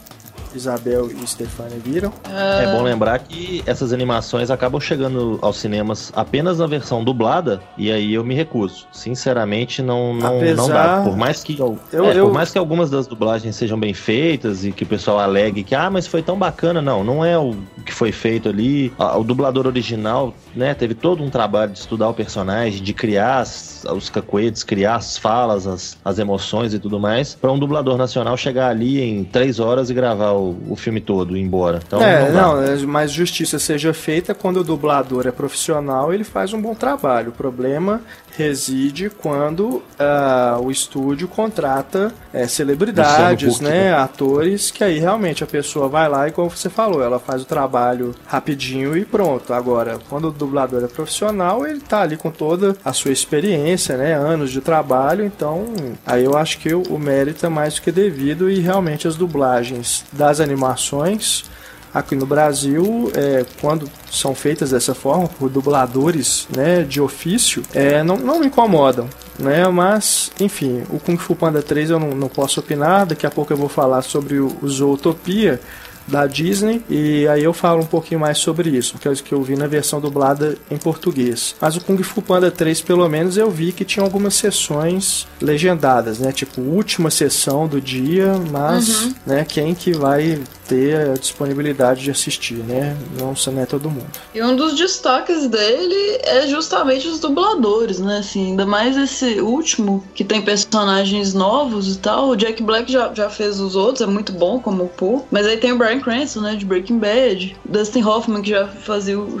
[0.57, 2.11] Isabel e Stefania viram.
[2.29, 7.91] É bom lembrar que essas animações acabam chegando aos cinemas apenas na versão dublada, e
[7.91, 8.87] aí eu me recuso.
[8.91, 10.55] Sinceramente, não, não, Apesar...
[10.55, 11.01] não dá.
[11.03, 12.25] Por mais, que, eu, é, eu...
[12.25, 15.75] por mais que algumas das dublagens sejam bem feitas e que o pessoal alegue que,
[15.75, 18.91] ah, mas foi tão bacana, não, não é o que foi feito ali.
[19.17, 23.85] O dublador original, né, teve todo um trabalho de estudar o personagem, de criar as,
[23.85, 28.37] os cacuetes, criar as falas, as, as emoções e tudo mais, para um dublador nacional
[28.37, 31.79] chegar ali em três horas e gravar o o, filme todo e ir embora.
[31.85, 36.23] Então, é, não, não, é, mas justiça seja feita quando o dublador é profissional, ele
[36.23, 37.29] faz um bom trabalho.
[37.29, 38.01] O problema
[38.35, 45.87] reside quando uh, o estúdio contrata é, celebridades, né, atores, que aí realmente a pessoa
[45.87, 49.53] vai lá e como você falou, ela faz o trabalho rapidinho e pronto.
[49.53, 54.13] Agora, quando o dublador é profissional, ele tá ali com toda a sua experiência, né,
[54.13, 55.65] anos de trabalho, então
[56.05, 59.15] aí eu acho que o, o mérito é mais do que devido e realmente as
[59.15, 61.45] dublagens das animações
[61.93, 68.01] aqui no Brasil, é, quando são feitas dessa forma, por dubladores né, de ofício, é,
[68.03, 69.07] não, não me incomodam.
[69.37, 69.67] Né?
[69.67, 73.05] Mas, enfim, o Kung Fu Panda 3 eu não, não posso opinar.
[73.05, 75.59] Daqui a pouco eu vou falar sobre o, o Zootopia
[76.07, 79.33] da Disney e aí eu falo um pouquinho mais sobre isso, que é o que
[79.33, 81.55] eu vi na versão dublada em português.
[81.59, 86.19] Mas o Kung Fu Panda 3, pelo menos, eu vi que tinha algumas sessões legendadas,
[86.19, 86.31] né?
[86.31, 89.15] Tipo, última sessão do dia, mas, uhum.
[89.25, 92.97] né, quem que vai ter a disponibilidade de assistir, né?
[93.19, 94.07] Não, não é todo mundo.
[94.33, 98.19] E um dos destaques dele é justamente os dubladores, né?
[98.19, 102.29] Assim, ainda mais esse último, que tem personagens novos e tal.
[102.29, 105.25] O Jack Black já, já fez os outros, é muito bom como o Pooh.
[105.29, 106.55] Mas aí tem o Brian Cranston, né?
[106.55, 107.55] De Breaking Bad.
[107.65, 109.39] Dustin Hoffman, que já fazia o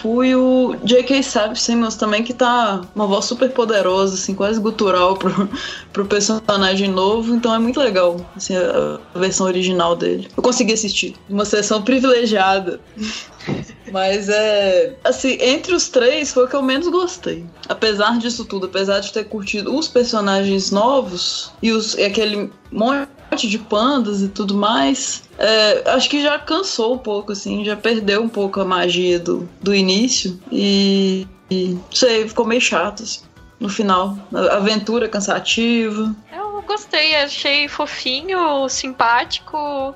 [0.00, 1.22] fui o J.K.
[1.54, 5.48] Simmons também, que tá uma voz super poderosa, assim, quase gutural pro,
[5.92, 10.28] pro personagem novo, então é muito legal, assim, a, a versão original dele.
[10.36, 12.80] Eu consegui assistir, uma sessão privilegiada.
[13.90, 14.94] Mas é.
[15.02, 17.46] Assim, entre os três foi o que eu menos gostei.
[17.68, 23.08] Apesar disso tudo, apesar de ter curtido os personagens novos e, os, e aquele monte
[23.46, 28.22] de pandas e tudo mais, é, acho que já cansou um pouco, assim, já perdeu
[28.22, 33.20] um pouco a magia do, do início e, e sei, ficou meio chato assim,
[33.60, 34.16] no final.
[34.34, 36.14] A aventura cansativa.
[36.32, 39.94] Eu gostei, achei fofinho, simpático.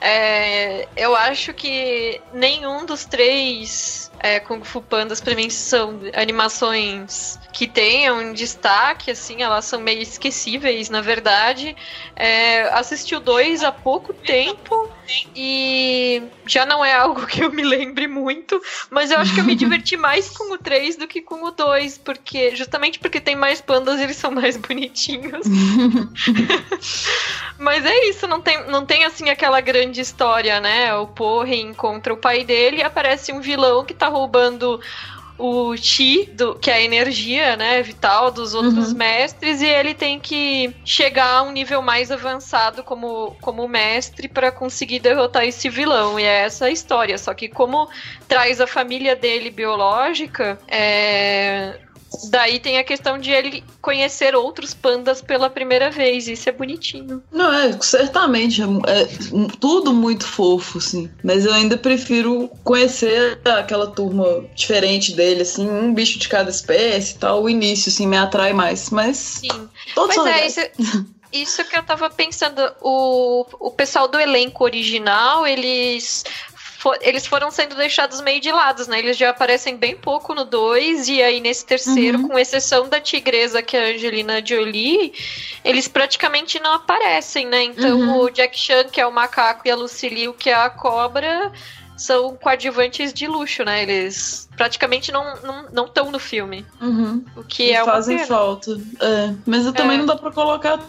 [0.00, 7.38] É, eu acho que nenhum dos três é, Kung Fu Pandas pra mim são animações
[7.52, 11.74] que tenham destaque, assim, elas são meio esquecíveis, na verdade.
[12.14, 14.90] É, assisti o dois há pouco tempo
[15.34, 18.60] e já não é algo que eu me lembre muito,
[18.90, 21.50] mas eu acho que eu me diverti mais com o 3 do que com o
[21.50, 25.46] 2, porque justamente porque tem mais pandas e eles são mais bonitinhos.
[27.58, 30.94] mas é isso, não tem, não tem assim aquela grande história, né?
[30.94, 34.80] O Po reencontra o pai dele e aparece um vilão que tá roubando
[35.40, 38.98] o chi, do, que é a energia, né, vital dos outros uhum.
[38.98, 44.52] mestres, e ele tem que chegar a um nível mais avançado como, como mestre para
[44.52, 46.20] conseguir derrotar esse vilão.
[46.20, 47.16] E é essa a história.
[47.16, 47.88] Só que como
[48.28, 51.78] traz a família dele biológica, é,
[52.28, 56.26] Daí tem a questão de ele conhecer outros pandas pela primeira vez.
[56.26, 57.22] Isso é bonitinho.
[57.30, 58.62] Não, é, certamente.
[58.62, 58.64] É,
[59.02, 59.08] é,
[59.60, 61.10] tudo muito fofo, assim.
[61.22, 67.14] Mas eu ainda prefiro conhecer aquela turma diferente dele, assim, um bicho de cada espécie
[67.14, 67.42] e tal.
[67.42, 68.90] O início, assim, me atrai mais.
[68.90, 69.16] Mas.
[69.16, 69.68] Sim.
[69.94, 70.60] Todos pois é, isso,
[71.32, 72.60] isso que eu tava pensando.
[72.80, 76.24] O, o pessoal do elenco original, eles
[76.80, 78.98] for, eles foram sendo deixados meio de lados, né?
[78.98, 82.28] Eles já aparecem bem pouco no 2, e aí nesse terceiro, uhum.
[82.28, 85.12] com exceção da tigresa, que é a Angelina Jolie,
[85.62, 87.64] eles praticamente não aparecem, né?
[87.64, 88.20] Então uhum.
[88.20, 91.52] o Jack Chan, que é o macaco, e a Lucille, que é a cobra,
[91.98, 93.82] são coadjuvantes de luxo, né?
[93.82, 96.64] Eles praticamente não estão não, não no filme.
[96.80, 97.22] Uhum.
[97.36, 98.80] O que é Fazem falta.
[99.00, 99.98] É, mas eu também é.
[99.98, 100.80] não dá pra colocar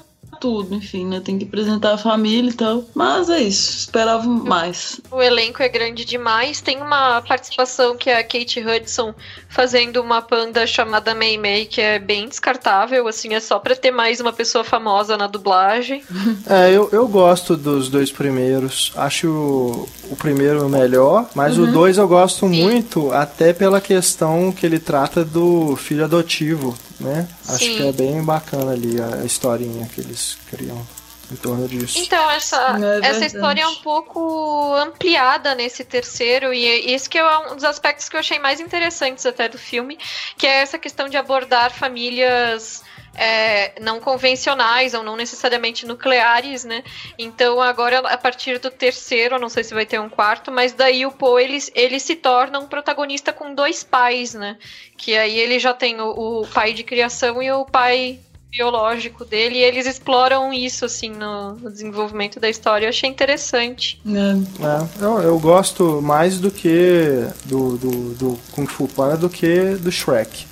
[0.41, 1.21] tudo, enfim, né?
[1.23, 2.83] Tem que apresentar a família e tal.
[2.95, 4.99] Mas é isso, esperava mais.
[5.11, 6.59] O elenco é grande demais.
[6.59, 9.13] Tem uma participação que é a Kate Hudson
[9.47, 13.91] fazendo uma panda chamada Mei Mei, que é bem descartável, assim, é só pra ter
[13.91, 16.03] mais uma pessoa famosa na dublagem.
[16.49, 18.91] É, eu, eu gosto dos dois primeiros.
[18.95, 21.65] Acho o, o primeiro melhor, mas uhum.
[21.65, 22.63] o dois eu gosto Sim.
[22.63, 27.28] muito, até pela questão que ele trata do filho adotivo né?
[27.47, 27.78] Acho Sim.
[27.78, 30.86] que é bem bacana ali a historinha que eles criam
[31.32, 31.97] em torno disso.
[31.99, 37.38] Então, essa, é essa história é um pouco ampliada nesse terceiro, e esse que é
[37.52, 39.97] um dos aspectos que eu achei mais interessantes até do filme,
[40.38, 42.84] que é essa questão de abordar famílias
[43.16, 46.84] é, não convencionais ou não necessariamente nucleares, né?
[47.18, 51.05] Então agora a partir do terceiro, não sei se vai ter um quarto, mas daí
[51.05, 54.57] o Poe ele, ele se torna um protagonista com dois pais, né?
[54.97, 59.59] Que aí ele já tem o, o pai de criação e o pai biológico dele
[59.59, 62.86] e eles exploram isso assim no, no desenvolvimento da história.
[62.86, 64.01] Eu achei interessante.
[64.05, 64.66] É.
[64.66, 69.76] É, eu, eu, gosto mais do que do, do, do Kung Fu Panda do que
[69.76, 70.51] do Shrek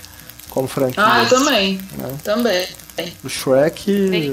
[0.49, 1.03] como franquia.
[1.03, 1.79] Ah, eu também.
[1.97, 2.17] Né?
[2.23, 2.67] Também.
[3.23, 4.31] O Shrek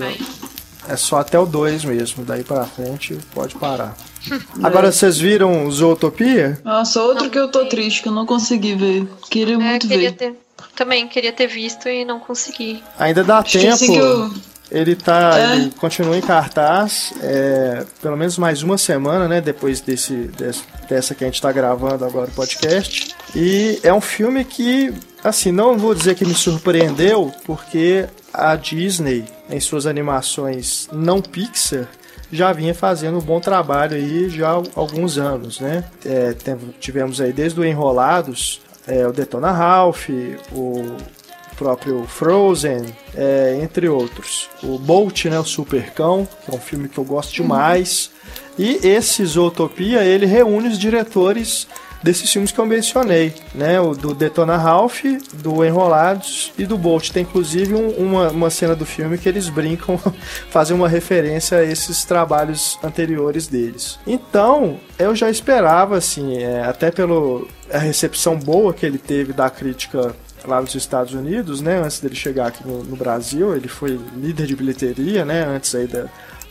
[0.88, 3.96] é só até o 2 mesmo, daí pra frente pode parar.
[4.62, 6.60] Agora, vocês viram Zootopia?
[6.64, 9.08] Nossa, outro não, que eu tô triste, que eu não consegui ver.
[9.30, 10.16] Queria é, muito queria ver.
[10.16, 10.34] Ter,
[10.74, 12.82] também queria ter visto e não consegui.
[12.98, 13.94] Ainda dá Acho tempo.
[13.94, 14.30] Eu...
[14.70, 15.38] Ele tá.
[15.38, 15.56] É.
[15.56, 19.40] Ele continua em cartaz, é, pelo menos mais uma semana, né?
[19.40, 23.14] Depois desse, desse, dessa que a gente tá gravando agora o podcast.
[23.34, 24.92] E é um filme que
[25.26, 31.88] Assim, não vou dizer que me surpreendeu, porque a Disney, em suas animações não Pixar,
[32.30, 35.82] já vinha fazendo um bom trabalho aí já há alguns anos, né?
[36.04, 36.32] É,
[36.78, 40.08] tivemos aí desde o Enrolados, é, o Detona Ralph,
[40.52, 40.96] o
[41.56, 42.84] próprio Frozen,
[43.14, 44.48] é, entre outros.
[44.62, 48.10] O Bolt, né, o Supercão, que é um filme que eu gosto demais.
[48.58, 51.66] E esse Zootopia, ele reúne os diretores
[52.02, 53.80] desses filmes que eu mencionei, né?
[53.80, 55.02] O do Detona Ralph,
[55.34, 57.10] do Enrolados e do Bolt.
[57.10, 59.98] Tem inclusive um, uma, uma cena do filme que eles brincam,
[60.48, 63.98] fazem uma referência a esses trabalhos anteriores deles.
[64.06, 70.14] Então, eu já esperava, assim, é, até pela recepção boa que ele teve da crítica
[70.46, 71.78] lá nos Estados Unidos, né?
[71.78, 75.44] Antes dele chegar aqui no, no Brasil, ele foi líder de bilheteria, né?
[75.44, 76.06] Antes aí da,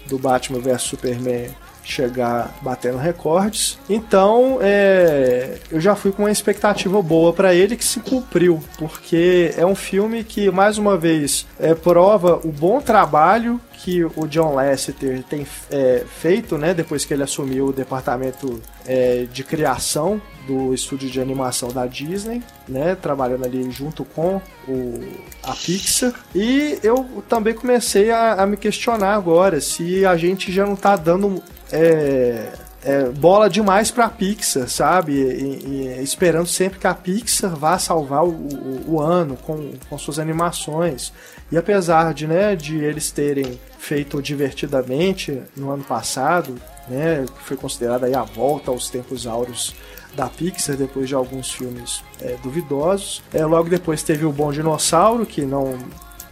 [0.08, 1.50] do Batman vs Superman
[1.86, 3.78] chegar batendo recordes.
[3.90, 9.54] Então, é, eu já fui com uma expectativa boa para ele que se cumpriu, porque
[9.56, 14.56] é um filme que mais uma vez é, prova o bom trabalho que o John
[14.56, 20.74] Lasseter tem é, feito, né, depois que ele assumiu o departamento é, de criação do
[20.74, 25.04] estúdio de animação da Disney, né, trabalhando ali junto com o,
[25.44, 26.14] a Pixar.
[26.34, 30.96] E eu também comecei a, a me questionar agora se a gente já não está
[30.96, 31.44] dando
[31.76, 32.54] é,
[32.86, 35.14] é, bola demais pra Pixar, sabe?
[35.14, 39.98] E, e, esperando sempre que a Pixar vá salvar o, o, o, ano com, com
[39.98, 41.12] suas animações.
[41.52, 46.56] E apesar de, né, de eles terem feito divertidamente no ano passado,
[46.88, 49.76] né, que foi considerada a volta aos tempos áureos
[50.16, 53.22] da Pixar depois de alguns filmes é, duvidosos.
[53.34, 55.78] É, logo depois teve o Bom Dinossauro, que não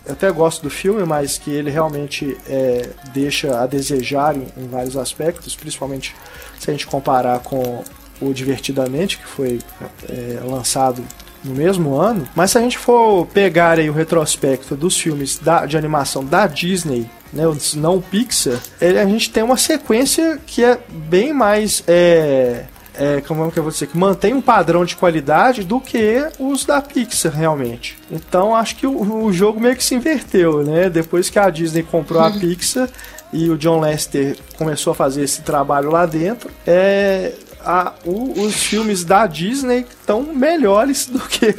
[0.06, 4.68] eu até gosto do filme, mas que ele realmente é, deixa a desejar em, em,
[4.68, 6.16] vários aspectos, principalmente
[6.60, 7.84] se a gente comparar com
[8.22, 9.60] o Divertidamente, que foi
[10.10, 11.04] é, lançado
[11.43, 12.28] no mesmo ano.
[12.36, 16.47] Mas se a gente for pegar aí o retrospecto dos filmes da, de animação da
[16.47, 17.43] Disney, né,
[17.76, 22.66] não Pixar, a gente tem uma sequência que é bem mais é,
[22.96, 26.28] é, como é que eu vou dizer, que mantém um padrão de qualidade do que
[26.39, 27.98] os da Pixar, realmente.
[28.12, 30.89] Então acho que o, o jogo meio que se inverteu, né?
[30.89, 32.89] Depois que a Disney comprou a Pixar
[33.32, 37.34] e o John Lester começou a fazer esse trabalho lá dentro, é,
[37.66, 41.55] a, o, os filmes da Disney estão melhores do que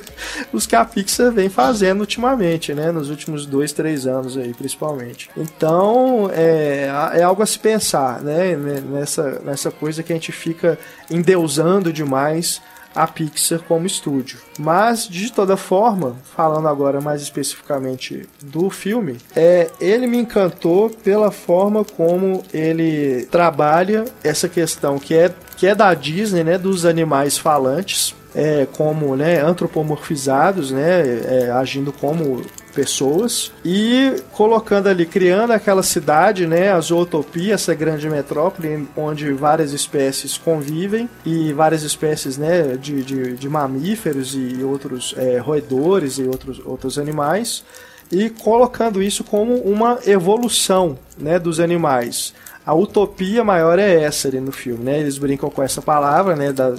[0.53, 2.93] os que a Pixar vem fazendo ultimamente, né?
[2.93, 5.31] Nos últimos dois, três anos aí, principalmente.
[5.37, 8.55] Então, é, é algo a se pensar, né?
[8.57, 10.79] Nessa, nessa coisa que a gente fica
[11.11, 12.61] endeusando demais
[12.95, 14.39] a Pixar como estúdio.
[14.59, 21.31] Mas, de toda forma, falando agora mais especificamente do filme, é, ele me encantou pela
[21.31, 27.39] forma como ele trabalha essa questão que é, que é da Disney, né, dos animais
[27.39, 32.43] falantes, é, como né, antropomorfizados, né, é, agindo como
[32.75, 39.73] pessoas e colocando ali, criando aquela cidade, né, a zootopia, essa grande metrópole onde várias
[39.73, 46.25] espécies convivem e várias espécies, né, de, de, de mamíferos e outros é, roedores e
[46.25, 47.63] outros, outros animais
[48.11, 52.35] e colocando isso como uma evolução, né, dos animais.
[52.67, 54.99] A utopia maior é essa ali no filme, né?
[54.99, 56.51] Eles brincam com essa palavra, né?
[56.51, 56.75] Da,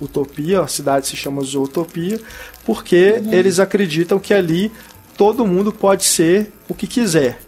[0.00, 2.20] utopia, a cidade se chama Zootopia,
[2.64, 3.32] porque uhum.
[3.32, 4.70] eles acreditam que ali
[5.16, 7.38] todo mundo pode ser o que quiser.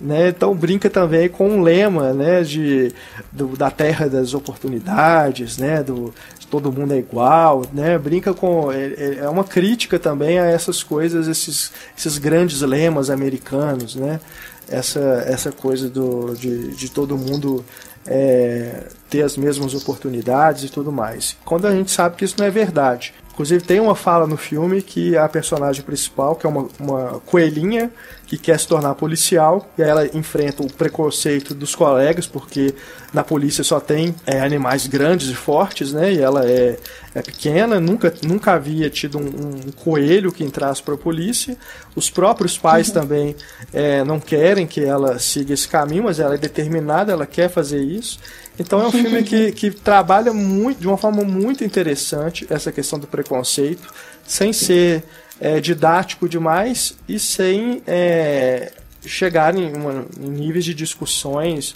[0.00, 0.28] Né?
[0.30, 2.92] Então brinca também com um lema né, de,
[3.30, 6.12] do, da terra das oportunidades, né, do,
[6.52, 7.96] todo mundo é igual, né?
[7.96, 8.70] brinca com.
[8.70, 14.20] É, é, é uma crítica também a essas coisas, esses, esses grandes lemas americanos, né?
[14.68, 17.64] Essa, essa coisa do, de, de todo mundo
[18.06, 21.36] é, ter as mesmas oportunidades e tudo mais.
[21.44, 23.12] Quando a gente sabe que isso não é verdade.
[23.32, 27.90] Inclusive tem uma fala no filme que a personagem principal, que é uma, uma coelhinha
[28.26, 32.74] que quer se tornar policial, e aí ela enfrenta o preconceito dos colegas, porque
[33.12, 36.12] na polícia só tem é, animais grandes e fortes, né?
[36.12, 36.78] E ela é,
[37.14, 39.26] é pequena, nunca, nunca havia tido um,
[39.66, 41.56] um coelho que entrasse para a polícia.
[41.94, 42.94] Os próprios pais uhum.
[42.94, 43.36] também
[43.72, 47.82] é, não querem que ela siga esse caminho, mas ela é determinada, ela quer fazer
[47.82, 48.18] isso.
[48.58, 52.98] Então é um filme que, que trabalha muito, de uma forma muito interessante essa questão
[52.98, 53.92] do preconceito,
[54.24, 55.04] sem ser
[55.40, 58.72] é, didático demais e sem é,
[59.04, 61.74] chegar em, uma, em, níveis de discussões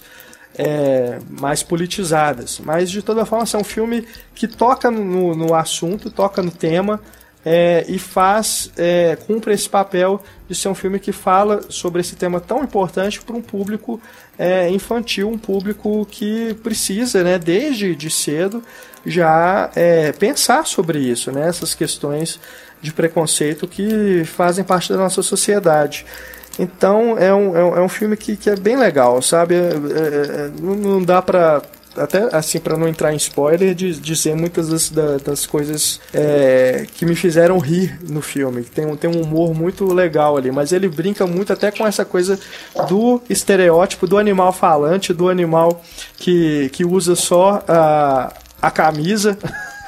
[0.57, 2.59] é, mais politizadas.
[2.63, 7.01] Mas de toda forma, é um filme que toca no, no assunto, toca no tema
[7.49, 12.17] é, e faz, é, cumpre esse papel de ser um filme que fala sobre esse
[12.17, 14.01] tema tão importante para um público
[14.37, 18.61] é, infantil, um público que precisa, né, desde de cedo,
[19.05, 22.37] já é, pensar sobre isso, né, essas questões
[22.81, 26.05] de preconceito que fazem parte da nossa sociedade.
[26.59, 29.55] Então é um, é um, é filme que, que é bem legal, sabe?
[29.55, 31.61] É, não dá para
[31.97, 37.05] até assim, para não entrar em spoiler, de dizer muitas das, das coisas é, que
[37.05, 38.63] me fizeram rir no filme.
[38.63, 42.39] Tem, tem um humor muito legal ali, mas ele brinca muito até com essa coisa
[42.87, 45.81] do estereótipo do animal falante, do animal
[46.17, 49.37] que, que usa só a, a camisa.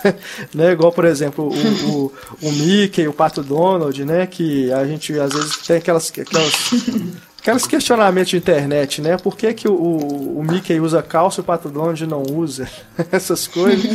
[0.53, 0.71] né?
[0.71, 4.25] Igual, por exemplo, o, o, o Mickey, o Pato Donald, né?
[4.25, 6.53] Que a gente às vezes tem aquelas, aquelas
[7.49, 9.17] Aqueles questionamentos de internet, né?
[9.17, 12.69] Por que, que o, o Mickey usa calça e o Pato Donald não usa?
[13.11, 13.89] essas coisas.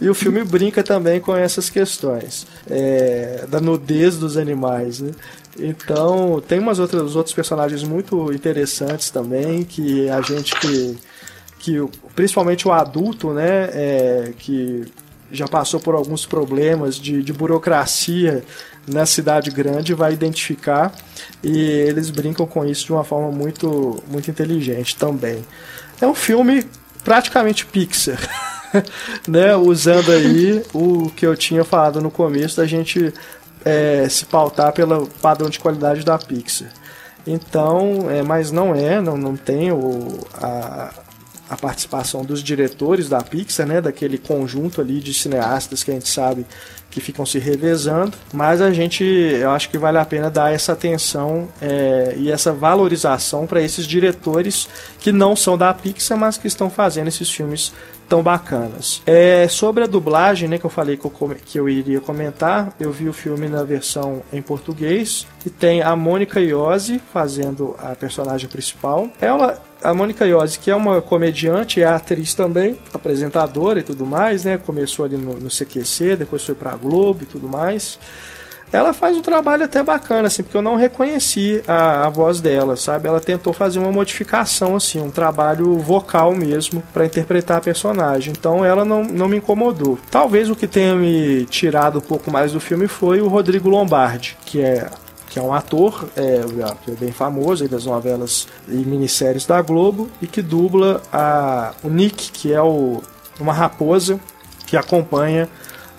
[0.00, 2.46] e o filme brinca também com essas questões.
[2.68, 5.10] É, da nudez dos animais, né?
[5.58, 10.98] Então, tem umas outras outros personagens muito interessantes também, que a gente que,
[11.58, 14.86] que principalmente o adulto, né, é, que
[15.32, 18.42] já passou por alguns problemas de, de burocracia
[18.86, 20.92] na cidade grande vai identificar
[21.42, 25.44] e eles brincam com isso de uma forma muito, muito inteligente também.
[26.00, 26.64] É um filme
[27.04, 28.18] praticamente Pixar,
[29.26, 29.54] né?
[29.56, 33.12] Usando aí o que eu tinha falado no começo da gente
[33.64, 36.68] é, se pautar pelo padrão de qualidade da Pixar.
[37.26, 40.90] Então, é, mas não é, não, não tem o, a,
[41.50, 46.08] a participação dos diretores da Pixar, né, daquele conjunto ali de cineastas que a gente
[46.08, 46.46] sabe
[46.88, 50.72] que ficam se revezando, mas a gente, eu acho que vale a pena dar essa
[50.72, 56.48] atenção é, e essa valorização para esses diretores que não são da Pixar, mas que
[56.48, 57.72] estão fazendo esses filmes
[58.08, 59.02] tão bacanas.
[59.06, 62.90] É, sobre a dublagem, né, que eu falei que eu, que eu iria comentar, eu
[62.90, 68.48] vi o filme na versão em português e tem a Mônica Iose fazendo a personagem
[68.48, 69.08] principal.
[69.20, 74.44] Ela a Mônica Iose, que é uma comediante, é atriz também, apresentadora e tudo mais,
[74.44, 74.58] né?
[74.58, 77.98] Começou ali no, no CQC, depois foi pra Globo e tudo mais.
[78.72, 82.76] Ela faz um trabalho até bacana, assim, porque eu não reconheci a, a voz dela,
[82.76, 83.08] sabe?
[83.08, 88.32] Ela tentou fazer uma modificação, assim, um trabalho vocal mesmo para interpretar a personagem.
[88.36, 89.98] Então ela não, não me incomodou.
[90.08, 94.36] Talvez o que tenha me tirado um pouco mais do filme foi o Rodrigo Lombardi,
[94.46, 94.88] que é
[95.30, 96.40] que é um ator é,
[96.88, 102.32] é bem famoso das novelas e minisséries da Globo e que dubla a, o Nick,
[102.32, 103.00] que é o,
[103.38, 104.18] uma raposa
[104.66, 105.48] que acompanha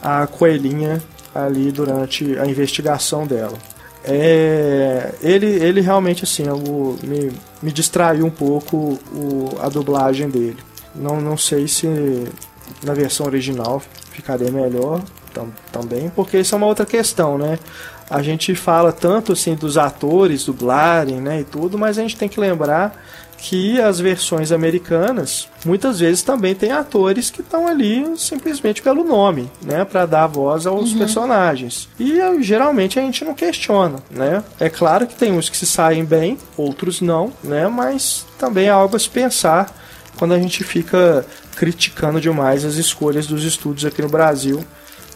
[0.03, 1.01] a coelhinha
[1.33, 3.57] ali durante a investigação dela.
[4.03, 10.57] É, ele, ele realmente assim eu, me, me distraiu um pouco o, a dublagem dele.
[10.93, 11.87] Não, não sei se
[12.83, 15.01] na versão original ficaria melhor
[15.33, 17.57] tam, também, porque isso é uma outra questão, né?
[18.11, 22.27] A gente fala tanto assim dos atores dublarem, né, e tudo, mas a gente tem
[22.27, 23.01] que lembrar
[23.37, 29.49] que as versões americanas muitas vezes também tem atores que estão ali simplesmente pelo nome,
[29.63, 30.97] né, para dar voz aos uhum.
[30.99, 31.87] personagens.
[31.97, 34.43] E geralmente a gente não questiona, né?
[34.59, 38.71] É claro que tem uns que se saem bem, outros não, né, mas também é
[38.71, 39.73] algo a se pensar
[40.19, 44.63] quando a gente fica criticando demais as escolhas dos estúdios aqui no Brasil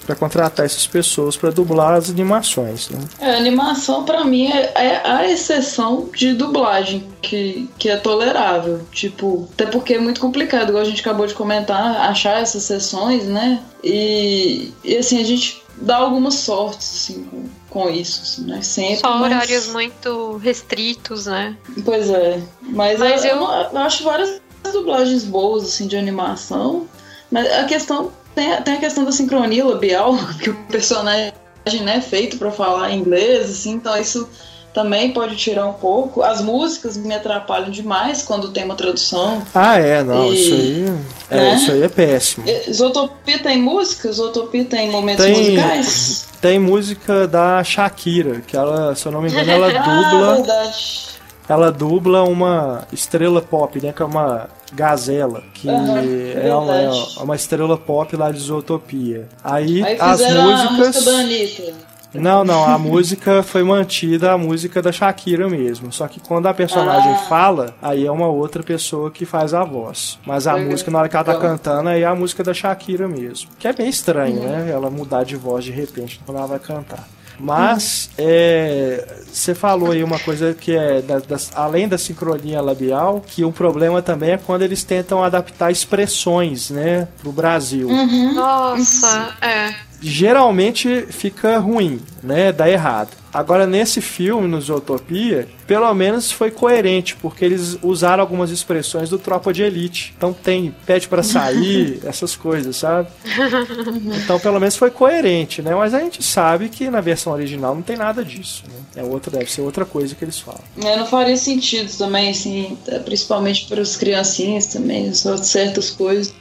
[0.05, 2.89] para contratar essas pessoas para dublar as animações.
[2.89, 2.99] Né?
[3.19, 8.81] É, animação para mim é, é, a exceção de dublagem que, que é tolerável.
[8.91, 13.25] Tipo, até porque é muito complicado, igual a gente acabou de comentar, achar essas sessões,
[13.25, 13.61] né?
[13.83, 18.61] E, e assim, a gente dá algumas sortes, assim, com, com isso, assim, né?
[18.61, 18.97] Sempre.
[18.97, 21.55] Só horários muito restritos, né?
[21.83, 22.41] Pois é.
[22.61, 23.41] Mas, mas eu, eu...
[23.41, 24.41] eu acho várias
[24.71, 26.87] dublagens boas, assim, de animação.
[27.31, 31.33] Mas a questão tem, tem a questão da sincronia labial, que o personagem
[31.81, 34.29] né, é feito para falar inglês, assim, então isso
[34.75, 36.21] também pode tirar um pouco.
[36.21, 39.41] As músicas me atrapalham demais quando tem uma tradução.
[39.55, 40.85] Ah, é, não, e, isso aí.
[41.31, 41.55] É, né?
[41.55, 42.45] isso aí é péssimo.
[42.67, 44.09] Isotopia tem música?
[44.09, 46.27] Isotopia tem momentos tem, musicais?
[46.41, 50.31] Tem música da Shakira, que ela, se eu não me engano, ela dubla.
[50.31, 51.05] Ah, verdade.
[51.47, 53.93] Ela dubla uma estrela pop, né?
[53.93, 59.27] Que é uma Gazela, que uhum, é, uma, é uma estrela pop lá de Zootopia.
[59.43, 61.07] Aí, Aí as músicas.
[61.07, 65.91] A não, não, a música foi mantida, a música da Shakira mesmo.
[65.91, 67.25] Só que quando a personagem ah.
[67.27, 70.17] fala, aí é uma outra pessoa que faz a voz.
[70.25, 73.07] Mas a música, na hora que ela tá cantando, aí é a música da Shakira
[73.07, 73.49] mesmo.
[73.59, 74.47] Que é bem estranho, uhum.
[74.47, 74.71] né?
[74.71, 77.05] Ela mudar de voz de repente quando ela vai cantar.
[77.39, 83.23] Mas é, você falou aí uma coisa que é da, das, além da sincronia labial,
[83.25, 87.87] que um problema também é quando eles tentam adaptar expressões, né, pro Brasil.
[87.87, 88.33] Uhum.
[88.33, 89.73] Nossa, é
[90.09, 92.51] geralmente fica ruim, né?
[92.51, 93.09] Dá errado.
[93.33, 99.19] Agora, nesse filme, no Zootopia, pelo menos foi coerente, porque eles usaram algumas expressões do
[99.19, 100.13] Tropa de Elite.
[100.15, 103.09] Então tem pede para sair, essas coisas, sabe?
[104.23, 105.75] Então, pelo menos foi coerente, né?
[105.75, 109.01] Mas a gente sabe que na versão original não tem nada disso, né?
[109.01, 110.61] É outra, deve ser outra coisa que eles falam.
[110.83, 116.33] É, não faria sentido também, assim, principalmente para os criancinhas também, certas coisas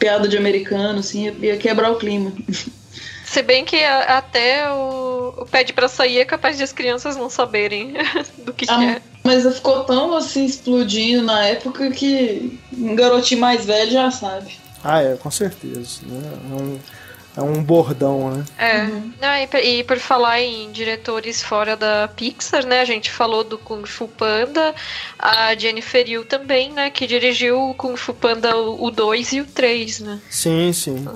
[0.00, 2.32] piada de americano, assim, ia quebrar o clima.
[3.24, 7.30] Se bem que até o, o pede para sair é capaz de as crianças não
[7.30, 7.94] saberem
[8.44, 9.02] do que, ah, que é.
[9.22, 14.58] Mas ficou tão assim explodindo na época que um garotinho mais velho já sabe.
[14.82, 16.00] Ah, é, com certeza.
[16.06, 16.32] Né?
[16.50, 16.80] É um
[17.62, 18.44] bordão, né?
[18.58, 18.82] É.
[18.82, 19.12] Uhum.
[19.20, 22.80] Não, e, e, por falar em diretores fora da Pixar, né?
[22.80, 24.74] A gente falou do Kung Fu Panda,
[25.18, 26.90] a Jennifer Yu também, né?
[26.90, 30.20] Que dirigiu o Kung Fu Panda o 2 e o 3, né?
[30.28, 31.06] Sim, sim.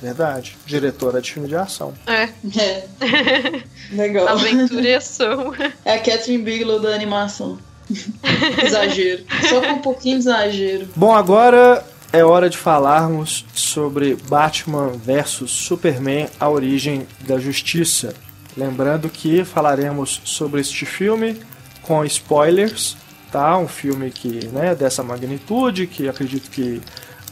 [0.00, 0.56] Verdade.
[0.66, 1.94] Diretora de filme de ação.
[2.06, 2.28] É.
[2.58, 2.86] É.
[3.92, 4.28] Legal.
[4.28, 5.54] Aventura e ação.
[5.84, 7.58] É a Catherine Bigelow da animação.
[8.64, 9.24] exagero.
[9.48, 10.88] Só com um pouquinho de exagero.
[10.94, 11.84] Bom, agora
[12.18, 18.14] é hora de falarmos sobre Batman vs Superman: A Origem da Justiça.
[18.56, 21.38] Lembrando que falaremos sobre este filme
[21.82, 22.96] com spoilers,
[23.30, 23.58] tá?
[23.58, 26.80] Um filme que, né, dessa magnitude, que acredito que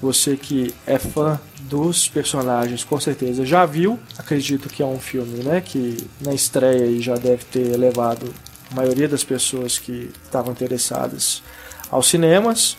[0.02, 3.98] você que é fã dos personagens com certeza já viu.
[4.18, 8.32] Acredito que é um filme, né, que na estreia já deve ter levado
[8.70, 11.42] a maioria das pessoas que estavam interessadas
[11.90, 12.76] aos cinemas.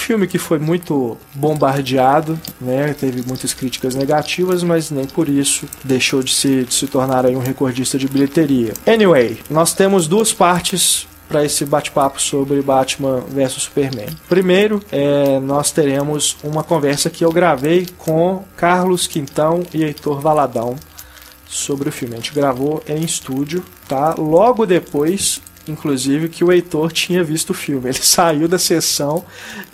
[0.00, 2.94] Filme que foi muito bombardeado, né?
[2.98, 7.38] Teve muitas críticas negativas, mas nem por isso deixou de se, de se tornar um
[7.38, 8.72] recordista de bilheteria.
[8.86, 14.08] Anyway, nós temos duas partes para esse bate-papo sobre Batman vs Superman.
[14.28, 20.76] Primeiro, é, nós teremos uma conversa que eu gravei com Carlos Quintão e Heitor Valadão
[21.46, 22.14] sobre o filme.
[22.14, 24.14] A gente gravou em estúdio, tá?
[24.18, 25.40] Logo depois,
[25.70, 27.88] inclusive, que o Heitor tinha visto o filme.
[27.88, 29.24] Ele saiu da sessão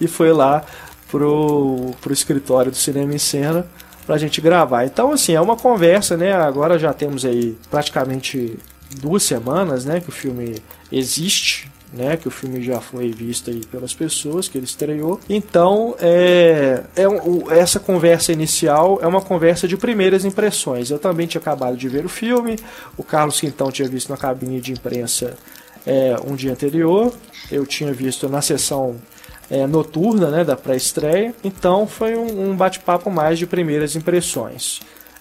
[0.01, 0.65] e foi lá
[1.11, 3.67] pro, pro escritório do Cinema em Cena
[4.07, 4.85] pra gente gravar.
[4.85, 6.33] Então, assim, é uma conversa, né?
[6.33, 8.57] Agora já temos aí praticamente
[9.01, 10.63] duas semanas, né, que o filme
[10.93, 15.21] existe, né, que o filme já foi visto aí pelas pessoas que ele estreou.
[15.29, 20.91] Então, é, é essa conversa inicial é uma conversa de primeiras impressões.
[20.91, 22.59] Eu também tinha acabado de ver o filme,
[22.97, 25.37] o Carlos Quintão tinha visto na cabine de imprensa
[25.87, 27.13] é, um dia anterior,
[27.51, 28.97] eu tinha visto na sessão
[29.51, 31.35] é, noturna, né, da pré-estreia.
[31.45, 34.81] Então, foi um, um bate-papo mais de primeiras impressões.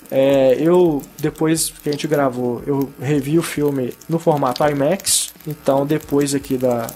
[0.09, 5.33] É, eu, depois que a gente gravou, eu revi o filme no formato IMAX.
[5.47, 6.87] Então, depois aqui da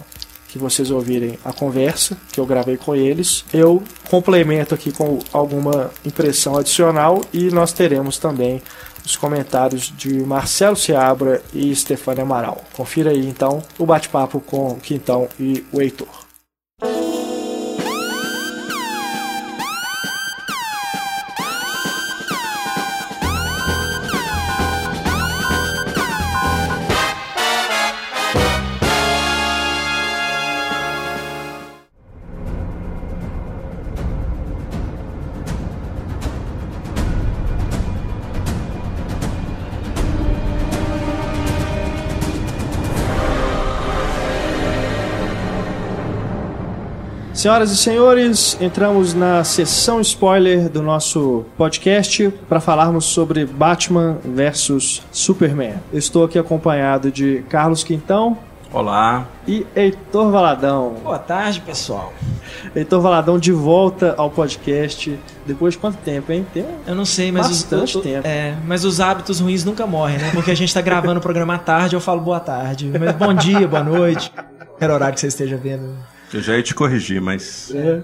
[0.48, 3.80] que vocês ouvirem a conversa que eu gravei com eles, eu
[4.10, 8.60] complemento aqui com alguma impressão adicional e nós teremos também
[9.10, 12.62] os comentários de Marcelo Seabra e Stefania Amaral.
[12.72, 16.19] Confira aí então o bate-papo com o Quintão e o Heitor.
[47.40, 55.02] Senhoras e senhores, entramos na sessão spoiler do nosso podcast para falarmos sobre Batman versus
[55.10, 55.76] Superman.
[55.90, 58.36] Eu estou aqui acompanhado de Carlos Quintão.
[58.70, 59.26] Olá.
[59.48, 60.96] E Heitor Valadão.
[61.02, 62.12] Boa tarde, pessoal.
[62.76, 65.18] Heitor Valadão de volta ao podcast.
[65.46, 66.46] Depois de quanto tempo, hein?
[66.52, 68.28] Tem Eu não sei, mas bastante os, tempo.
[68.28, 70.30] É, mas os hábitos ruins nunca morrem, né?
[70.34, 72.92] Porque a gente está gravando o programa à tarde, eu falo boa tarde.
[73.00, 74.30] Mas bom dia, boa noite.
[74.78, 75.96] Era horário que você esteja vendo.
[76.32, 77.72] Eu já ia te corrigir, mas.
[77.74, 78.00] É.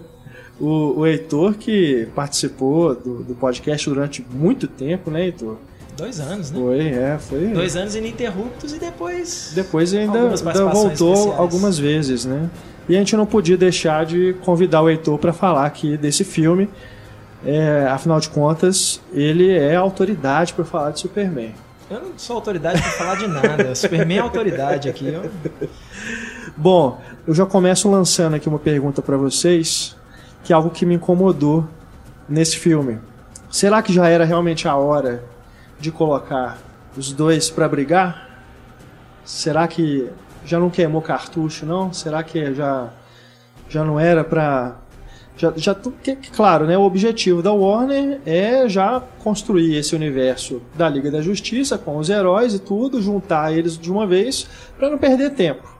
[0.59, 5.59] O, o Heitor que participou do, do podcast durante muito tempo, né, Heitor?
[5.97, 6.59] Dois anos, né?
[6.59, 7.47] Foi, é, foi.
[7.49, 9.53] Dois anos ininterruptos e depois.
[9.55, 11.41] Depois ainda, ainda voltou especiais.
[11.41, 12.51] algumas vezes, né?
[12.89, 16.69] E a gente não podia deixar de convidar o Heitor para falar aqui desse filme.
[17.45, 21.55] É, afinal de contas, ele é autoridade para falar de Superman.
[21.91, 23.75] Eu não sou autoridade para falar de nada.
[23.75, 25.07] Superman é autoridade aqui.
[25.07, 25.31] Eu...
[26.59, 29.95] Bom, eu já começo lançando aqui uma pergunta para vocês,
[30.43, 31.69] que é algo que me incomodou
[32.27, 32.99] nesse filme.
[33.51, 35.23] Será que já era realmente a hora
[35.79, 36.57] de colocar
[36.97, 38.41] os dois para brigar?
[39.23, 40.09] Será que
[40.47, 41.93] já não queimou cartucho, não?
[41.93, 42.89] Será que já
[43.69, 44.77] já não era para
[45.37, 50.89] já, já que, claro, né, o objetivo da Warner é já construir esse universo da
[50.89, 54.97] Liga da Justiça com os heróis e tudo, juntar eles de uma vez para não
[54.97, 55.76] perder tempo.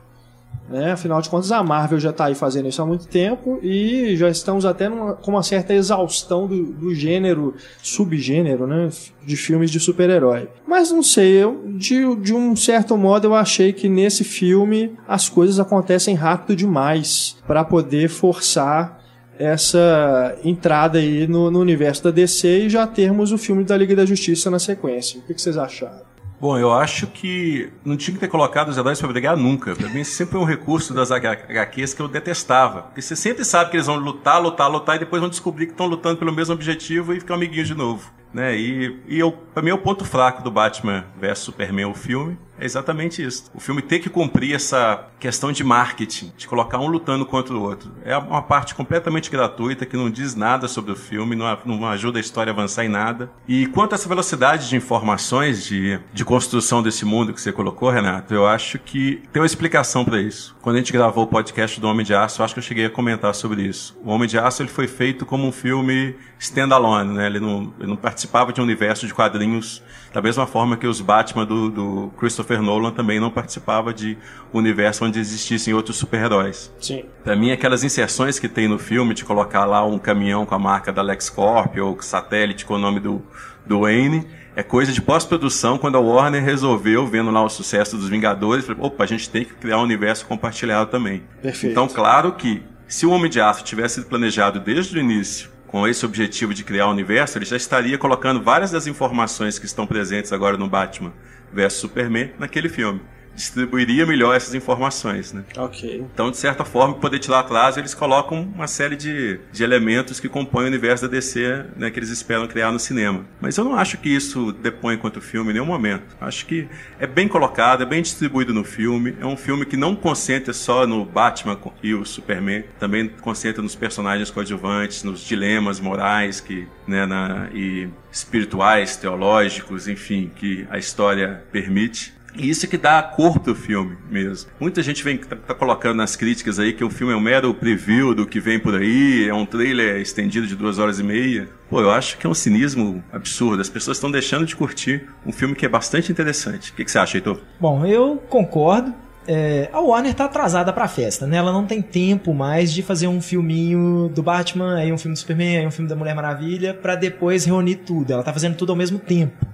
[0.69, 0.91] Né?
[0.91, 4.29] Afinal de contas, a Marvel já está aí fazendo isso há muito tempo e já
[4.29, 8.89] estamos até numa, com uma certa exaustão do, do gênero, subgênero, né?
[9.25, 10.49] de filmes de super-herói.
[10.67, 15.29] Mas não sei, eu, de, de um certo modo eu achei que nesse filme as
[15.29, 18.97] coisas acontecem rápido demais para poder forçar
[19.39, 23.95] essa entrada aí no, no, universo da DC e já termos o filme da Liga
[23.95, 25.19] da Justiça na sequência.
[25.19, 26.06] O que, que vocês acharam?
[26.39, 29.75] Bom, eu acho que não tinha que ter colocado os heróis para brigar nunca.
[29.75, 32.83] Para mim, sempre é um recurso das HQs que eu detestava.
[32.83, 35.71] Porque você sempre sabe que eles vão lutar, lutar, lutar e depois vão descobrir que
[35.71, 38.11] estão lutando pelo mesmo objetivo e ficam amiguinhos de novo.
[38.31, 38.55] Né?
[38.55, 42.37] E, e eu, para mim, é o ponto fraco do Batman vs Superman, o filme,
[42.59, 43.45] é exatamente isso.
[43.53, 47.61] O filme tem que cumprir essa questão de marketing, de colocar um lutando contra o
[47.61, 47.91] outro.
[48.03, 52.19] É uma parte completamente gratuita que não diz nada sobre o filme, não, não ajuda
[52.19, 53.29] a história a avançar em nada.
[53.47, 57.89] E quanto a essa velocidade de informações, de, de construção desse mundo que você colocou,
[57.89, 60.55] Renato, eu acho que tem uma explicação para isso.
[60.61, 62.85] Quando a gente gravou o podcast do Homem de Aço, eu acho que eu cheguei
[62.85, 63.97] a comentar sobre isso.
[64.03, 67.25] O Homem de Aço ele foi feito como um filme standalone, né?
[67.25, 69.81] Ele não, ele não participava de um universo de quadrinhos
[70.13, 74.17] da mesma forma que os Batman do, do Christopher Nolan também não participava de
[74.53, 76.71] um universo onde existissem outros super-heróis.
[76.79, 77.03] Sim.
[77.23, 80.59] Pra mim, aquelas inserções que tem no filme, de colocar lá um caminhão com a
[80.59, 83.21] marca da LexCorp ou satélite com o nome do,
[83.65, 84.25] do Wayne,
[84.55, 88.87] é coisa de pós-produção quando a Warner resolveu, vendo lá o sucesso dos Vingadores, falou,
[88.87, 91.23] opa, a gente tem que criar um universo compartilhado também.
[91.41, 91.71] Perfeito.
[91.73, 95.85] Então, claro que Se o Homem de Aço tivesse sido planejado desde o início com
[95.85, 99.85] esse objetivo de criar o universo, ele já estaria colocando várias das informações que estão
[99.85, 101.11] presentes agora no Batman
[101.51, 103.01] vs Superman naquele filme
[103.37, 105.43] distribuiria melhor essas informações, né?
[105.55, 106.05] Ok.
[106.11, 110.27] Então, de certa forma, poder tirar atrás, eles colocam uma série de, de elementos que
[110.27, 113.25] compõem o universo da DC, né, que eles esperam criar no cinema.
[113.39, 116.17] Mas eu não acho que isso depõe quanto filme em nenhum momento.
[116.19, 116.67] Acho que
[116.99, 119.15] é bem colocado, é bem distribuído no filme.
[119.21, 123.75] É um filme que não concentra só no Batman e o Superman, também concentra nos
[123.75, 131.43] personagens coadjuvantes, nos dilemas morais que, né, na, e espirituais, teológicos, enfim, que a história
[131.51, 132.16] permite.
[132.37, 134.49] E isso é que dá a cor pro filme mesmo.
[134.59, 137.53] Muita gente vem tá, tá, colocando nas críticas aí que o filme é um mero
[137.53, 141.49] preview do que vem por aí, é um trailer estendido de duas horas e meia.
[141.69, 143.61] Pô, eu acho que é um cinismo absurdo.
[143.61, 146.71] As pessoas estão deixando de curtir um filme que é bastante interessante.
[146.71, 147.41] O que, que você acha, Heitor?
[147.59, 148.93] Bom, eu concordo.
[149.27, 151.35] É, a Warner tá atrasada pra festa, né?
[151.35, 155.19] Ela não tem tempo mais de fazer um filminho do Batman, aí um filme do
[155.19, 158.13] Superman, aí um filme da Mulher Maravilha, para depois reunir tudo.
[158.13, 159.45] Ela tá fazendo tudo ao mesmo tempo.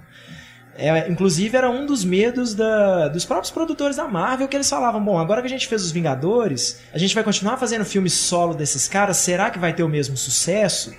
[0.75, 5.03] É, inclusive era um dos medos da, dos próprios produtores da Marvel que eles falavam:
[5.03, 8.53] bom, agora que a gente fez os Vingadores, a gente vai continuar fazendo filme solo
[8.53, 10.93] desses caras, será que vai ter o mesmo sucesso?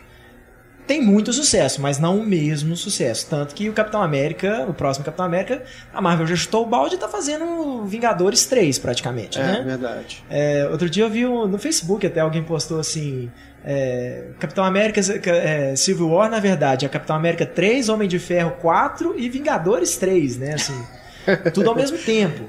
[0.87, 3.27] Tem muito sucesso, mas não o mesmo sucesso.
[3.29, 6.97] Tanto que o Capitão América, o próximo Capitão América, a Marvel já chutou o balde
[6.97, 9.59] e tá fazendo Vingadores 3 praticamente, é, né?
[9.61, 10.25] É verdade.
[10.29, 13.33] É, outro dia eu vi um, no Facebook até alguém postou assim:
[13.65, 18.53] é, Capitão América é, Civil War, na verdade, é Capitão América 3, Homem de Ferro
[18.61, 20.55] 4 e Vingadores 3, né?
[20.55, 20.85] Assim,
[21.55, 22.45] tudo ao mesmo tempo.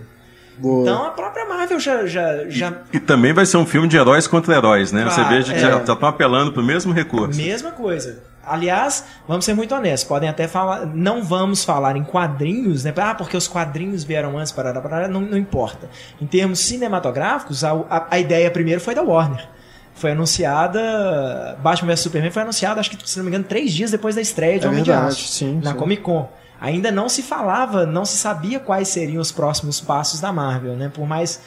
[0.58, 0.84] Boa.
[0.84, 2.06] Então a própria Marvel já.
[2.06, 2.74] já, já...
[2.92, 5.04] E, e, também vai ser um filme de heróis contra heróis, né?
[5.04, 5.62] Claro, Você veja que é...
[5.62, 7.40] já estão apelando para o mesmo recurso.
[7.40, 8.20] Mesma coisa.
[8.46, 12.94] Aliás, vamos ser muito honestos, podem até falar, não vamos falar em quadrinhos, né?
[12.96, 15.90] Ah, porque os quadrinhos vieram antes, para não, não importa.
[16.22, 19.55] Em termos cinematográficos, a, a, a ideia primeiro foi da Warner
[19.96, 21.58] foi anunciada.
[21.62, 24.22] Batman vs Superman foi anunciada, acho que, se não me engano, três dias depois da
[24.22, 25.28] estreia de é Homem verdade, de Aço.
[25.30, 25.78] Sim, na sim.
[25.78, 26.30] Comic Con.
[26.60, 30.90] Ainda não se falava, não se sabia quais seriam os próximos passos da Marvel, né?
[30.94, 31.42] Por mais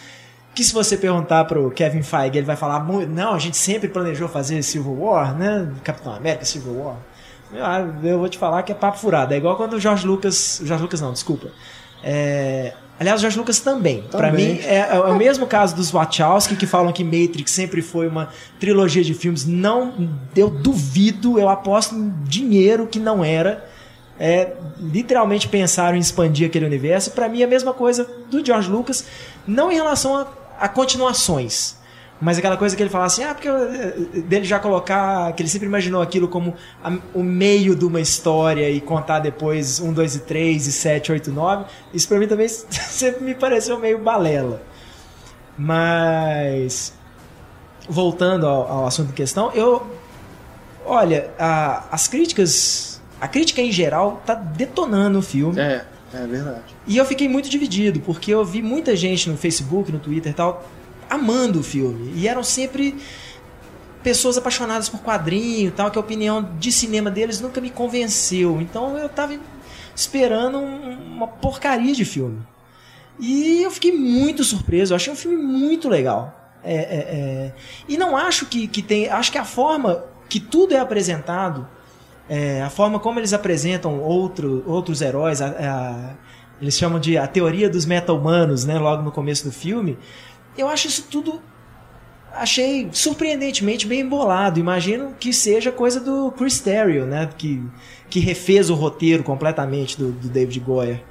[0.54, 4.28] que se você perguntar pro Kevin Feige, ele vai falar, não, a gente sempre planejou
[4.28, 5.68] fazer Civil War, né?
[5.84, 6.96] Capitão América, Civil War.
[7.52, 9.32] Eu, eu vou te falar que é papo furado.
[9.32, 10.60] É igual quando o George Lucas.
[10.62, 11.48] George Lucas não, desculpa.
[12.02, 14.02] É, Aliás, o George Lucas também.
[14.02, 14.10] também.
[14.10, 18.08] Para mim, é, é, o mesmo caso dos Wachowski, que falam que Matrix sempre foi
[18.08, 19.46] uma trilogia de filmes.
[19.46, 21.94] Não, eu duvido, eu aposto
[22.24, 23.64] dinheiro que não era.
[24.20, 27.12] É, literalmente pensaram em expandir aquele universo.
[27.12, 29.04] Para mim, é a mesma coisa do George Lucas,
[29.46, 30.26] não em relação a,
[30.58, 31.77] a continuações.
[32.20, 35.48] Mas aquela coisa que ele fala assim, ah, porque eh, dele já colocar, que ele
[35.48, 40.16] sempre imaginou aquilo como a, o meio de uma história e contar depois um, dois
[40.16, 41.66] e três e sete, oito, nove.
[41.94, 44.60] Isso pra mim também sempre me pareceu meio balela.
[45.56, 46.92] Mas
[47.88, 49.86] voltando ao, ao assunto em questão, eu
[50.88, 55.60] olha, a, as críticas, a crítica em geral tá detonando o filme.
[55.60, 56.62] É, é verdade.
[56.86, 60.34] E eu fiquei muito dividido, porque eu vi muita gente no Facebook, no Twitter e
[60.34, 60.64] tal,
[61.08, 62.12] amando o filme.
[62.14, 62.96] E eram sempre
[64.02, 68.60] pessoas apaixonadas por quadrinho tal, que a opinião de cinema deles nunca me convenceu.
[68.60, 69.38] Então eu tava
[69.94, 72.40] esperando uma porcaria de filme.
[73.18, 76.34] E eu fiquei muito surpreso, eu achei um filme muito legal.
[76.62, 77.54] É, é, é...
[77.88, 79.08] E não acho que, que tem.
[79.08, 81.66] Acho que a forma que tudo é apresentado,
[82.28, 86.14] é, a forma como eles apresentam outro, outros heróis, a, a,
[86.60, 89.98] eles chamam de a teoria dos meta-humanos, né, logo no começo do filme,
[90.58, 91.40] eu acho isso tudo.
[92.32, 94.60] Achei surpreendentemente bem embolado.
[94.60, 97.28] Imagino que seja coisa do Chris Terrio, né?
[97.36, 97.62] Que,
[98.10, 101.02] que refez o roteiro completamente do, do David Goyer.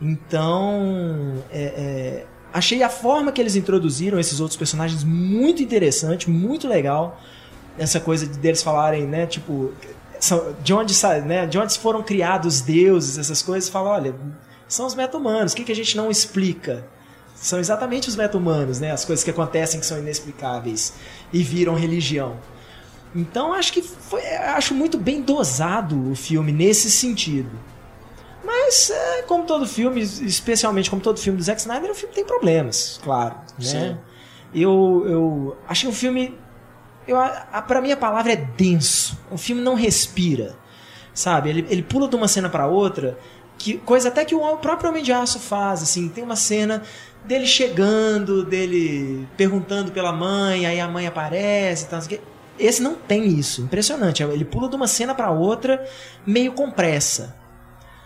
[0.00, 6.68] Então, é, é, achei a forma que eles introduziram esses outros personagens muito interessante, muito
[6.68, 7.20] legal.
[7.78, 9.26] Essa coisa de deles falarem, né?
[9.26, 9.72] Tipo,
[10.62, 10.94] de onde,
[11.24, 13.68] né, de onde foram criados deuses, essas coisas.
[13.68, 14.14] Fala, olha,
[14.68, 15.52] são os meta-humanos.
[15.52, 16.86] O que, que a gente não explica?
[17.42, 18.92] São exatamente os meta-humanos, né?
[18.92, 20.94] As coisas que acontecem que são inexplicáveis
[21.32, 22.36] e viram religião.
[23.12, 27.50] Então acho que foi, acho muito bem dosado o filme nesse sentido.
[28.44, 32.24] Mas, é, como todo filme, especialmente como todo filme do Zack Snyder, o filme tem
[32.24, 33.34] problemas, claro.
[33.58, 33.64] Né?
[33.64, 33.98] Sim.
[34.54, 36.38] Eu, eu achei um filme.
[37.08, 37.16] Eu,
[37.66, 39.18] para mim a palavra é denso.
[39.32, 40.54] O filme não respira.
[41.12, 41.50] Sabe?
[41.50, 43.18] Ele, ele pula de uma cena para outra,
[43.58, 45.82] que coisa até que o próprio Homem de Aço faz.
[45.82, 46.82] Assim, tem uma cena
[47.24, 52.00] dele chegando, dele perguntando pela mãe, aí a mãe aparece e tal.
[52.58, 53.62] Esse não tem isso.
[53.62, 54.22] Impressionante.
[54.22, 55.84] Ele pula de uma cena para outra
[56.26, 57.34] meio com pressa.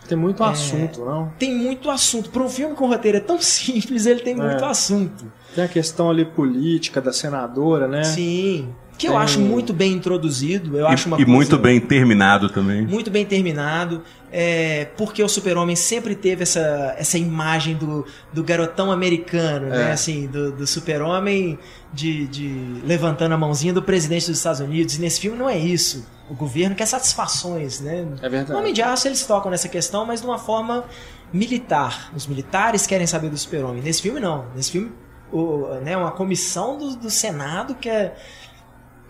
[0.07, 1.33] Tem muito é, assunto, não?
[1.39, 2.31] Tem muito assunto.
[2.31, 4.37] Para um filme com roteiro é tão simples, ele tem é.
[4.37, 5.31] muito assunto.
[5.55, 8.05] Tem a questão ali política da senadora, né?
[8.05, 8.73] Sim.
[8.99, 10.79] Que eu acho muito bem introduzido.
[10.79, 12.87] Eu e, acho uma e muito bem terminado também.
[12.87, 14.03] Muito bem terminado.
[14.33, 19.77] É, porque o Super-Homem sempre teve essa, essa imagem do, do garotão americano, né?
[19.77, 19.85] é.
[19.85, 19.93] né?
[19.93, 21.59] Assim, do, do Super-Homem
[21.93, 24.97] de, de levantando a mãozinha do presidente dos Estados Unidos.
[24.97, 26.07] E nesse filme não é isso.
[26.29, 28.07] O governo quer satisfações, né?
[28.21, 28.53] É verdade.
[28.53, 30.85] No Homem de Aço eles tocam nessa questão, mas de uma forma
[31.33, 32.11] militar.
[32.15, 33.83] Os militares querem saber do Super-Homem.
[33.83, 34.47] Nesse filme, não.
[34.55, 34.91] Nesse filme,
[35.33, 38.15] o, né, uma comissão do, do Senado que é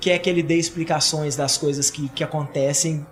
[0.07, 3.05] quer que ele dê explicações das coisas que, que acontecem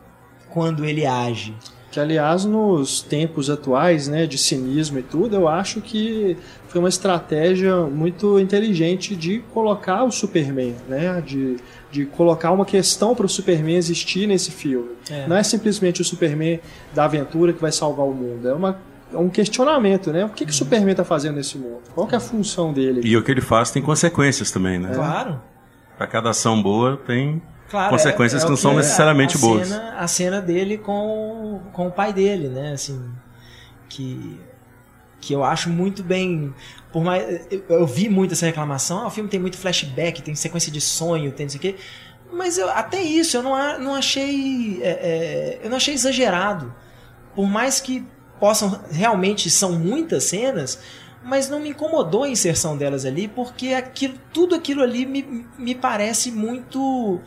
[0.48, 1.52] quando ele age.
[1.90, 6.36] Que, aliás, nos tempos atuais, né, de cinismo e tudo, eu acho que
[6.68, 11.56] foi uma estratégia muito inteligente de colocar o Superman, né, de,
[11.90, 14.90] de colocar uma questão para o Superman existir nesse filme.
[15.10, 15.26] É.
[15.26, 16.60] Não é simplesmente o Superman
[16.94, 18.80] da aventura que vai salvar o mundo, é uma
[19.12, 20.24] é um questionamento, né?
[20.24, 21.82] O que, que o Superman está fazendo nesse mundo?
[21.94, 23.00] Qual é a função dele?
[23.04, 24.90] E o que ele faz tem consequências também, né?
[24.92, 25.40] Claro.
[25.96, 27.40] Para cada ação boa tem
[27.70, 29.68] claro, consequências é, é que não são necessariamente a, a boas.
[29.68, 32.72] Cena, a cena dele com, com o pai dele, né?
[32.72, 33.12] Assim,
[33.88, 34.40] que
[35.24, 36.54] que eu acho muito bem.
[36.92, 38.98] Por mais, eu, eu vi muito essa reclamação.
[38.98, 41.76] Ah, o filme tem muito flashback, tem sequência de sonho, tem não sei o quê.
[42.30, 44.80] Mas eu, até isso eu não, não achei.
[44.82, 46.74] É, é, eu não achei exagerado.
[47.34, 48.04] Por mais que
[48.38, 48.80] possam.
[48.90, 50.78] Realmente são muitas cenas
[51.24, 55.74] mas não me incomodou a inserção delas ali, porque aquilo, tudo aquilo ali me, me
[55.74, 57.20] parece muito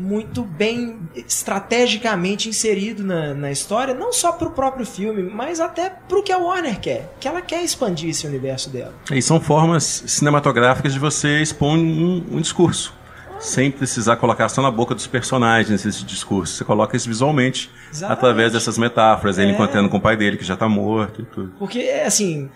[0.00, 5.90] muito bem estrategicamente inserido na, na história, não só para o próprio filme, mas até
[5.90, 8.94] para o que a Warner quer, que ela quer expandir esse universo dela.
[9.12, 12.98] E são formas cinematográficas de você expor um, um discurso.
[13.38, 16.54] Sem precisar colocar só na boca dos personagens esse discurso.
[16.54, 18.18] Você coloca isso visualmente, Exatamente.
[18.18, 19.38] através dessas metáforas.
[19.38, 19.54] Ele é...
[19.54, 21.52] encontrando com o pai dele, que já está morto e tudo.
[21.58, 22.50] Porque, assim,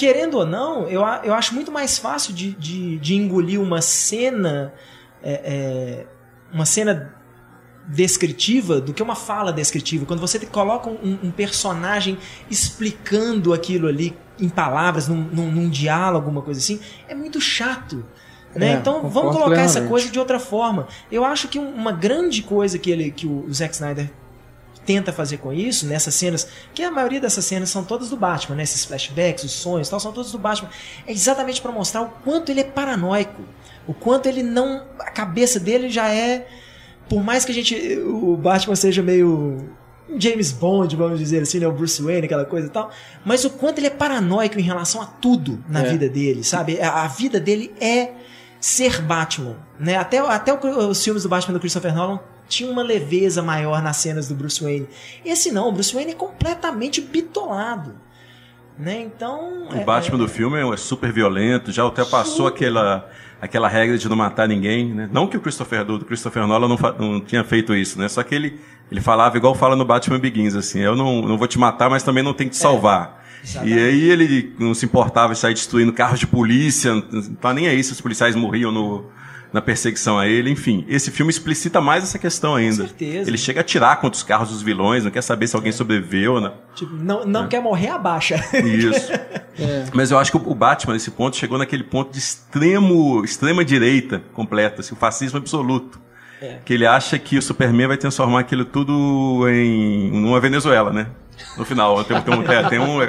[0.00, 4.72] querendo ou não, eu, eu acho muito mais fácil de, de, de engolir uma cena.
[5.22, 6.06] É, é,
[6.50, 7.14] uma cena
[7.86, 10.06] descritiva do que uma fala descritiva.
[10.06, 12.16] Quando você coloca um, um personagem
[12.50, 18.02] explicando aquilo ali em palavras, num, num, num diálogo, alguma coisa assim, é muito chato.
[18.54, 18.70] Né?
[18.70, 20.88] É, então vamos colocar essa coisa de outra forma.
[21.12, 24.10] Eu acho que uma grande coisa que, ele, que o Zack Snyder
[24.84, 28.56] tenta fazer com isso, nessas cenas, que a maioria dessas cenas são todas do Batman,
[28.56, 28.62] né?
[28.62, 30.70] Esses flashbacks, os sonhos tal, são todos do Batman.
[31.06, 33.42] É exatamente para mostrar o quanto ele é paranoico.
[33.86, 34.84] O quanto ele não.
[34.98, 36.46] A cabeça dele já é.
[37.08, 37.98] Por mais que a gente.
[37.98, 39.68] O Batman seja meio.
[40.18, 41.68] James Bond, vamos dizer assim, né?
[41.68, 42.90] O Bruce Wayne, aquela coisa e tal.
[43.24, 45.90] Mas o quanto ele é paranoico em relação a tudo na é.
[45.90, 46.80] vida dele, sabe?
[46.80, 48.10] A, a vida dele é
[48.60, 49.96] ser Batman, né?
[49.96, 52.20] Até, até os filmes do Batman do Christopher Nolan
[52.50, 54.88] tinha uma leveza maior nas cenas do Bruce Wayne.
[55.24, 57.94] Esse não, o Bruce Wayne é completamente bitolado.
[58.76, 59.02] Né?
[59.02, 59.68] Então.
[59.70, 63.08] O é, Batman é, do filme é super violento, já até passou aquela,
[63.40, 64.92] aquela regra de não matar ninguém.
[64.92, 65.08] Né?
[65.12, 68.08] Não que o Christopher do Christopher Nolan não, não tinha feito isso, né?
[68.08, 68.58] Só que ele,
[68.90, 72.02] ele falava igual fala no Batman Begins, assim, eu não, não vou te matar, mas
[72.02, 73.22] também não tenho que te é, salvar.
[73.62, 77.68] e aí ele não se importava de sair destruindo carros de polícia, não tá nem
[77.68, 79.10] aí se os policiais morriam no,
[79.52, 80.50] na perseguição a ele.
[80.50, 82.82] Enfim, esse filme explicita mais essa questão ainda.
[82.82, 83.30] Com certeza.
[83.30, 85.72] Ele chega a tirar contra os carros dos vilões, não quer saber se alguém é.
[85.72, 86.52] sobreviveu, né?
[86.74, 87.48] Tipo, não, não é.
[87.48, 88.36] quer morrer, abaixa.
[88.64, 89.12] Isso.
[89.58, 89.84] é.
[89.92, 94.22] Mas eu acho que o Batman, nesse ponto, chegou naquele ponto de extremo, extrema direita
[94.32, 96.00] completa, assim, o fascismo absoluto.
[96.40, 96.58] É.
[96.64, 101.08] Que ele acha que o Superman vai transformar aquilo tudo em uma Venezuela, né?
[101.56, 103.02] No final, tem, tem um, é, tem um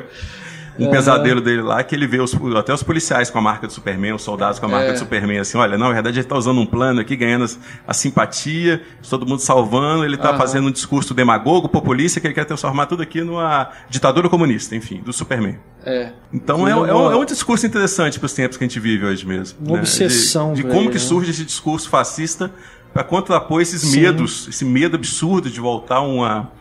[0.81, 0.91] um uhum.
[0.91, 4.13] pesadelo dele lá que ele vê os, até os policiais com a marca do Superman,
[4.13, 4.93] os soldados com a marca é.
[4.93, 7.45] do Superman, assim, olha, na verdade ele tá usando um plano aqui, ganhando
[7.87, 10.37] a simpatia, todo mundo salvando, ele tá uhum.
[10.37, 15.01] fazendo um discurso demagogo, populista, que ele quer transformar tudo aqui numa ditadura comunista, enfim,
[15.01, 15.59] do Superman.
[15.85, 16.11] É.
[16.33, 19.05] Então é, é, um, é, um, discurso interessante para os tempos que a gente vive
[19.05, 19.59] hoje mesmo.
[19.61, 19.79] Uma né?
[19.79, 20.53] obsessão.
[20.53, 20.99] De, de como que né?
[20.99, 22.51] surge esse discurso fascista
[22.93, 24.01] para contrapor esses Sim.
[24.01, 26.51] medos, esse medo absurdo de voltar uma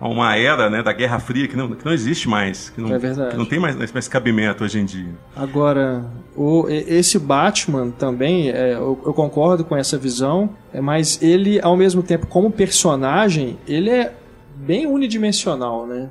[0.00, 2.94] a uma era né, da Guerra Fria que não, que não existe mais, que não,
[2.94, 3.32] é verdade.
[3.32, 5.10] que não tem mais, mais cabimento hoje em dia.
[5.36, 6.04] Agora,
[6.34, 11.76] o, esse Batman também, é, eu, eu, concordo com essa visão, é, mas ele, ao
[11.76, 14.14] mesmo tempo, como personagem, ele é
[14.56, 16.08] bem unidimensional, né?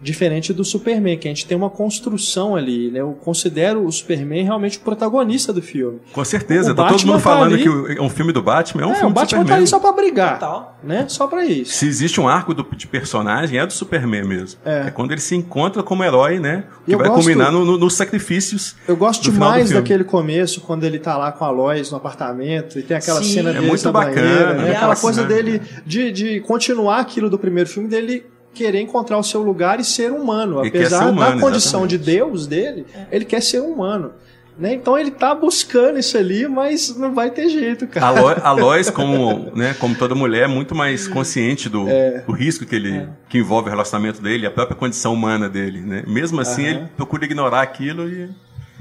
[0.00, 3.00] Diferente do Superman, que a gente tem uma construção ali, né?
[3.00, 6.00] Eu considero o Superman realmente o protagonista do filme.
[6.12, 7.62] Com certeza, tá todo mundo tá falando ali...
[7.62, 9.48] que é um filme do Batman, é um é, filme o Batman do Superman.
[9.48, 10.78] tá ali só pra brigar, Total.
[10.82, 11.06] né?
[11.08, 11.72] Só pra isso.
[11.72, 14.60] Se existe um arco do, de personagem, é do Superman mesmo.
[14.64, 14.88] É.
[14.88, 16.64] é quando ele se encontra como herói, né?
[16.84, 17.22] Que eu vai gosto...
[17.22, 21.44] culminar nos no, no sacrifícios Eu gosto demais daquele começo, quando ele tá lá com
[21.44, 23.34] a Lois no apartamento, e tem aquela Sim.
[23.34, 24.76] cena é dele muito bacana, banheira, né?
[24.76, 28.24] Aquela coisa dele de, de continuar aquilo do primeiro filme, dele
[28.56, 30.60] querer encontrar o seu lugar e ser humano.
[30.60, 31.98] Apesar ser humano, da condição exatamente.
[31.98, 34.12] de Deus dele, ele quer ser humano.
[34.58, 34.72] Né?
[34.72, 38.40] Então ele tá buscando isso ali, mas não vai ter jeito, cara.
[38.42, 42.22] A Lois, como, né, como toda mulher, é muito mais consciente do, é.
[42.26, 43.08] do risco que ele é.
[43.28, 45.80] que envolve o relacionamento dele, a própria condição humana dele.
[45.80, 46.04] Né?
[46.06, 46.68] Mesmo assim, uhum.
[46.68, 48.30] ele procura ignorar aquilo e.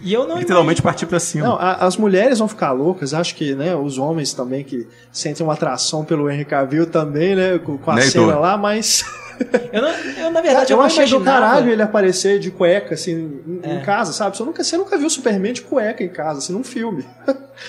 [0.03, 0.83] E eu não Literalmente imagino...
[0.83, 1.47] partir para cima.
[1.47, 5.45] Não, a, as mulheres vão ficar loucas, acho que, né, os homens também que sentem
[5.45, 9.05] uma atração pelo Henry Cavill também, né, com, com a né, cena lá, mas
[9.71, 13.41] eu, não, eu, na verdade, eu, eu achei do caralho ele aparecer de cueca, assim,
[13.45, 13.73] em, é.
[13.75, 14.37] em casa, sabe?
[14.37, 17.05] Você nunca, você nunca viu Superman de cueca em casa, assim, num filme.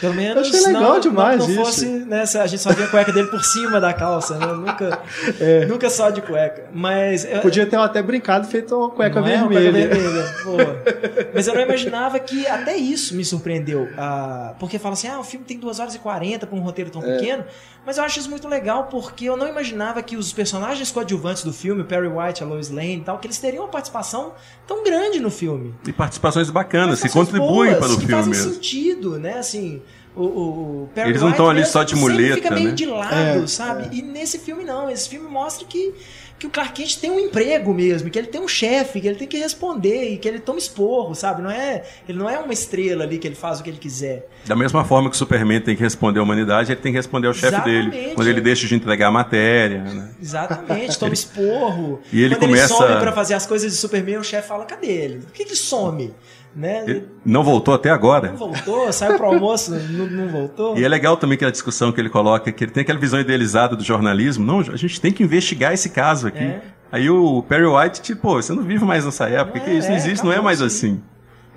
[0.01, 0.37] Pelo menos.
[0.51, 3.13] Eu achei legal não, demais não, não fosse, né, a gente só via a cueca
[3.13, 4.47] dele por cima da calça, né?
[4.47, 5.01] Nunca,
[5.41, 5.67] é.
[5.67, 6.67] nunca só de cueca.
[6.73, 7.27] Mas.
[7.43, 9.37] Podia ter até brincado e feito uma cueca vermelha.
[9.37, 11.31] É uma cueca vermelha.
[11.35, 13.89] Mas eu não imaginava que até isso me surpreendeu.
[13.97, 16.91] Ah, porque fala assim, ah, o filme tem 2 horas e 40 com um roteiro
[16.91, 17.17] tão é.
[17.17, 17.45] pequeno.
[17.85, 21.53] Mas eu acho isso muito legal porque eu não imaginava que os personagens coadjuvantes do
[21.57, 24.35] filme, o Perry White, a Lois Lane e tal, que eles teriam uma participação
[24.67, 25.75] tão grande no filme.
[25.87, 28.53] E participações bacanas, se contribuem boas, para o que filme fazem mesmo.
[28.55, 29.39] sentido, né?
[29.39, 29.83] Assim,
[30.15, 32.75] o, o Perry Eles não estão ali só de muleta, fica meio né?
[32.75, 33.85] de lado, é, sabe?
[33.85, 33.99] É.
[33.99, 35.95] E nesse filme não, esse filme mostra que
[36.39, 39.17] que o Clark Kent tem um emprego mesmo, que ele tem um chefe, que ele
[39.17, 41.41] tem que responder e que ele toma esporro, sabe?
[41.43, 44.29] Não é, ele não é uma estrela ali que ele faz o que ele quiser.
[44.45, 47.29] Da mesma forma que o Superman tem que responder à humanidade, ele tem que responder
[47.29, 48.13] ao chefe dele.
[48.15, 50.11] Quando ele deixa de entregar a matéria, né?
[50.21, 52.01] Exatamente, toma esporro.
[52.13, 52.75] e ele quando começa...
[52.75, 55.19] ele some pra fazer as coisas de Superman, o chefe fala, cadê ele?
[55.21, 56.13] Por que ele some?
[56.57, 56.85] Né?
[56.87, 58.29] Ele não voltou até agora.
[58.29, 60.79] Não voltou, saiu pro almoço, não, não, voltou.
[60.79, 63.77] E é legal também aquela discussão que ele coloca, que ele tem aquela visão idealizada
[63.77, 64.45] do jornalismo.
[64.45, 66.45] Não, a gente tem que investigar esse caso aqui.
[66.45, 66.63] É.
[66.91, 69.99] Aí o Perry White, tipo, você não vive mais nessa época, que isso não é,
[69.99, 71.03] existe, não é mais assim.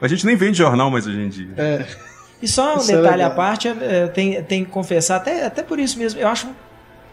[0.01, 1.53] A gente nem vende jornal mais hoje em dia.
[1.55, 1.85] É.
[2.41, 3.69] E só um isso é detalhe é à parte,
[4.13, 6.47] tem, tem que confessar, até, até por isso mesmo, eu acho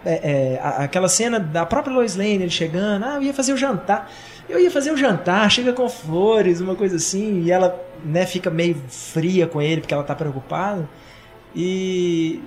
[0.04, 0.12] é,
[0.54, 4.08] é, aquela cena da própria Lois Lane, ele chegando, ah, eu ia fazer o jantar.
[4.48, 8.50] Eu ia fazer um jantar, chega com flores, uma coisa assim, e ela né, fica
[8.50, 10.88] meio fria com ele porque ela tá preocupada.
[11.54, 12.40] E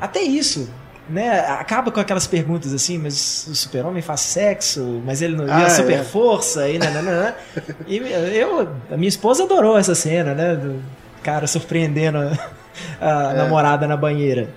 [0.00, 0.70] até isso,
[1.08, 1.40] né?
[1.40, 5.68] Acaba com aquelas perguntas assim, mas o super-homem faz sexo, mas ele não ah, é
[5.68, 7.34] super força e nananã.
[7.86, 10.54] e eu, a minha esposa adorou essa cena, né?
[10.54, 10.82] Do
[11.22, 12.30] cara surpreendendo a,
[13.00, 13.36] a é.
[13.36, 14.48] namorada na banheira.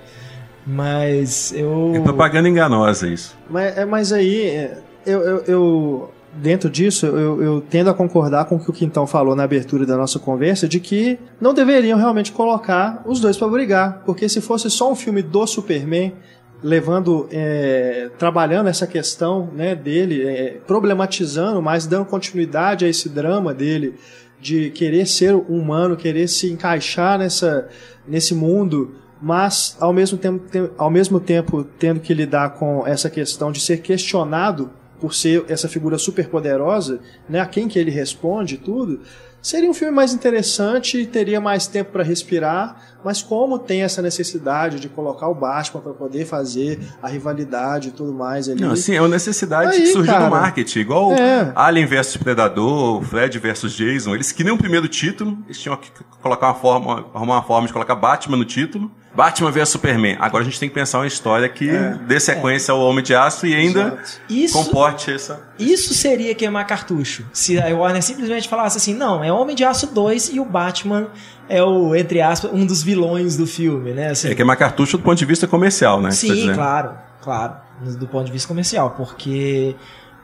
[0.65, 1.93] Mas eu.
[1.95, 3.35] É propaganda enganosa isso.
[3.49, 8.45] Mas, é, mas aí, é, eu, eu, eu dentro disso, eu, eu, tendo a concordar
[8.45, 11.97] com o que o Quintão falou na abertura da nossa conversa, de que não deveriam
[11.97, 16.13] realmente colocar os dois para brigar, porque se fosse só um filme do Superman,
[16.61, 23.53] levando, é, trabalhando essa questão né, dele, é, problematizando, mas dando continuidade a esse drama
[23.53, 23.95] dele
[24.41, 27.67] de querer ser humano, querer se encaixar nessa,
[28.07, 33.51] nesse mundo mas ao mesmo tempo, ao mesmo tempo tendo que lidar com essa questão
[33.51, 38.57] de ser questionado por ser essa figura super poderosa, né, a quem que ele responde
[38.57, 39.01] tudo,
[39.41, 44.79] seria um filme mais interessante, teria mais tempo para respirar, mas como tem essa necessidade
[44.79, 48.61] de colocar o Batman para poder fazer a rivalidade e tudo mais ali.
[48.61, 51.51] Não, sim, é uma necessidade Aí, que surgiu cara, no marketing, igual é.
[51.55, 55.89] Alien vs Predador, Fred vs Jason, eles queriam o primeiro título, eles tinham que
[56.21, 60.17] colocar uma forma, arrumar uma forma de colocar Batman no título, Batman vs Superman.
[60.19, 62.75] Agora a gente tem que pensar uma história que é, dê sequência é.
[62.75, 65.41] ao Homem de Aço e ainda isso, comporte essa.
[65.57, 67.25] Isso seria queimar cartucho.
[67.33, 71.07] Se a Warner simplesmente falasse assim: não, é Homem de Aço 2 e o Batman
[71.49, 74.11] é o, entre aspas, um dos vilões do filme, né?
[74.11, 76.11] Assim, é queimar cartucho do ponto de vista comercial, né?
[76.11, 77.55] Sim, claro, claro.
[77.97, 79.75] Do ponto de vista comercial, porque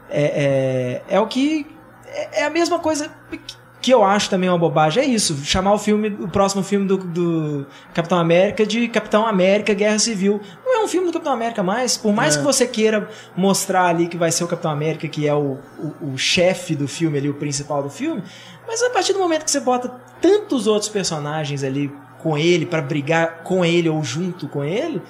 [0.10, 1.66] é, é, é o que.
[2.08, 3.10] É, é a mesma coisa
[3.82, 6.98] que eu acho também uma bobagem é isso, chamar o filme, o próximo filme do,
[6.98, 10.42] do, Capitão América de Capitão América Guerra Civil.
[10.66, 12.40] Não é um filme do Capitão América mais, por mais é.
[12.40, 13.08] que você queira
[13.38, 16.88] mostrar ali que vai ser o Capitão América, que é o, o, o chefe do
[16.88, 18.24] filme ali, o principal do filme,
[18.68, 19.90] mas a partir do momento que você bota
[20.22, 25.02] tantos outros personagens ali com ele, para brigar com ele ou junto com ele,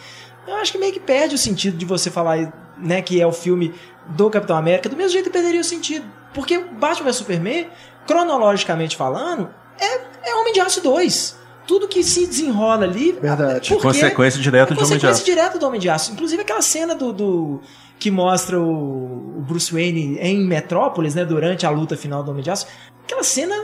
[0.48, 3.32] eu acho que meio que perde o sentido de você falar né, que é o
[3.32, 3.74] filme
[4.08, 6.06] do Capitão América, do mesmo jeito que perderia o sentido.
[6.34, 7.68] Porque Batman vs Superman
[8.06, 9.50] cronologicamente falando,
[9.80, 13.12] é, é Homem de Aço 2 tudo que se desenrola ali.
[13.14, 13.70] Verdade.
[13.70, 15.22] Porque consequência direta é de Homem de Aço.
[15.22, 16.12] Consequência direta do Homem de Aço.
[16.12, 17.62] Inclusive aquela cena do, do
[17.98, 22.44] que mostra o, o, Bruce Wayne em Metrópolis, né, durante a luta final do Homem
[22.44, 22.68] de Aço.
[23.06, 23.56] Aquela cena,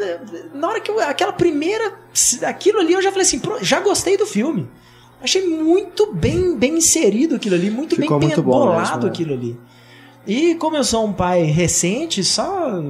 [0.53, 1.93] na hora que eu, aquela primeira,
[2.43, 4.69] aquilo ali eu já falei assim, já gostei do filme.
[5.21, 9.11] Achei muito bem, bem inserido aquilo ali, muito Ficou bem muito bolado né?
[9.11, 9.59] aquilo ali.
[10.25, 12.81] E como eu sou um pai recente, só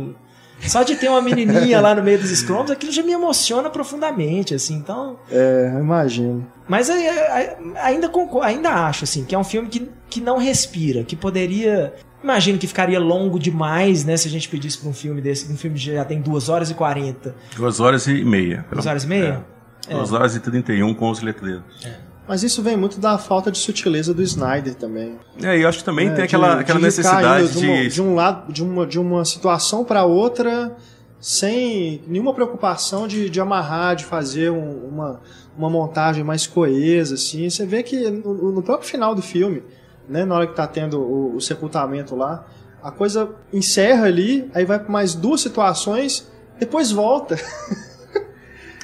[0.67, 4.53] só de ter uma menininha lá no meio dos scrums, aquilo já me emociona profundamente,
[4.53, 5.17] assim, então...
[5.29, 6.45] É, imagino.
[6.67, 8.11] Mas ainda,
[8.41, 12.67] ainda acho, assim, que é um filme que, que não respira, que poderia Imagino que
[12.67, 14.15] ficaria longo demais, né?
[14.15, 16.69] Se a gente pedisse para um filme desse, um filme que já tem 2 horas
[16.69, 17.35] e 40.
[17.55, 18.65] 2 horas e meia.
[18.71, 19.45] 2 horas e meia?
[19.89, 20.15] 2 é.
[20.15, 21.63] horas e 31 com os letreiros.
[21.83, 22.11] É.
[22.27, 25.19] Mas isso vem muito da falta de sutileza do Snyder também.
[25.41, 27.65] É, e eu acho que também é, tem aquela, de, aquela de necessidade de...
[27.67, 30.77] Uma, de um lado, de uma, de uma situação para outra
[31.21, 35.21] sem nenhuma preocupação de, de amarrar, de fazer um, uma,
[35.55, 37.47] uma montagem mais coesa, assim.
[37.47, 39.61] Você vê que no, no, próprio final do filme,
[40.07, 42.45] né, na hora que tá tendo o, o sepultamento lá,
[42.81, 46.27] a coisa encerra ali, aí vai para mais duas situações,
[46.59, 47.35] depois volta.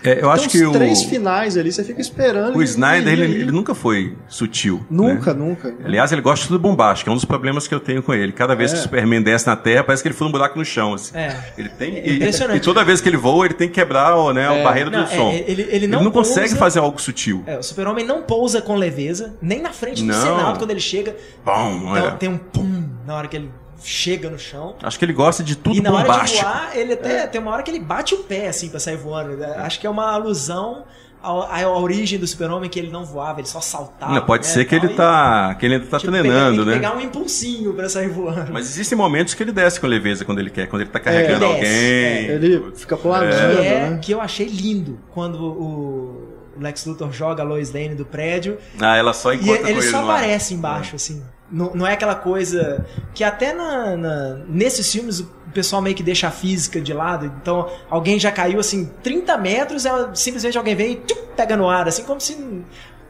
[0.04, 2.56] É, eu acho que os três finais ali, você fica esperando.
[2.56, 4.86] O Snyder, ele, ele, nunca foi sutil.
[4.90, 5.40] Nunca, né?
[5.40, 5.74] nunca.
[5.84, 8.32] Aliás, ele gosta de tudo bombástico, é um dos problemas que eu tenho com ele.
[8.32, 8.74] Cada vez é.
[8.74, 10.94] que o Superman desce na Terra, parece que ele foi um buraco no chão.
[10.94, 11.18] Assim.
[11.18, 11.36] É.
[11.58, 12.58] Ele tem, é impressionante.
[12.58, 14.62] E, e, toda vez que ele voa, ele tem que quebrar né, é.
[14.62, 15.32] a barreira não, do som.
[15.32, 17.44] É, ele, ele, não, ele não pousa, consegue fazer algo sutil.
[17.46, 20.22] É, o Super-Homem não pousa com leveza, nem na frente do não.
[20.22, 21.16] Senado quando ele chega.
[21.44, 23.50] Bom, então, tem um pum na hora que ele
[23.84, 24.76] chega no chão.
[24.82, 26.46] Acho que ele gosta de tudo E na bombástico.
[26.46, 27.28] hora de voar, ele até é.
[27.28, 29.44] tem uma hora que ele bate o pé assim para sair voando.
[29.44, 30.86] Acho que é uma alusão
[31.22, 34.14] à, à origem do super-homem que ele não voava, ele só saltava.
[34.14, 36.74] Não, pode né, ser que ele tá, que ele ainda tá tipo, treinando, pegar, né?
[36.74, 38.52] pegar um impulsinho para sair voando.
[38.52, 41.46] Mas existem momentos que ele desce com leveza quando ele quer, quando ele tá carregando
[41.46, 41.66] é, alguém.
[41.66, 42.24] É.
[42.34, 44.00] Ele fica planando, que, é, né?
[44.02, 48.58] que eu achei lindo quando o Lex Luthor joga a Lois Lane do prédio.
[48.80, 51.24] Ah, ela só encontra e ele com só aparece embaixo, assim.
[51.50, 56.04] Não, não é aquela coisa que até na, na, nesses filmes o pessoal meio que
[56.04, 57.26] deixa a física de lado.
[57.42, 61.70] Então alguém já caiu assim 30 metros, ela, simplesmente alguém vem e tchum, pega no
[61.70, 62.64] ar, assim como se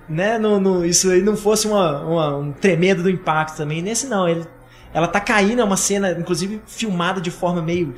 [0.08, 3.82] né, no, no, isso aí não fosse uma, uma, um tremendo do impacto também.
[3.82, 4.46] Nesse não, ele,
[4.94, 7.96] ela tá caindo, é uma cena inclusive filmada de forma meio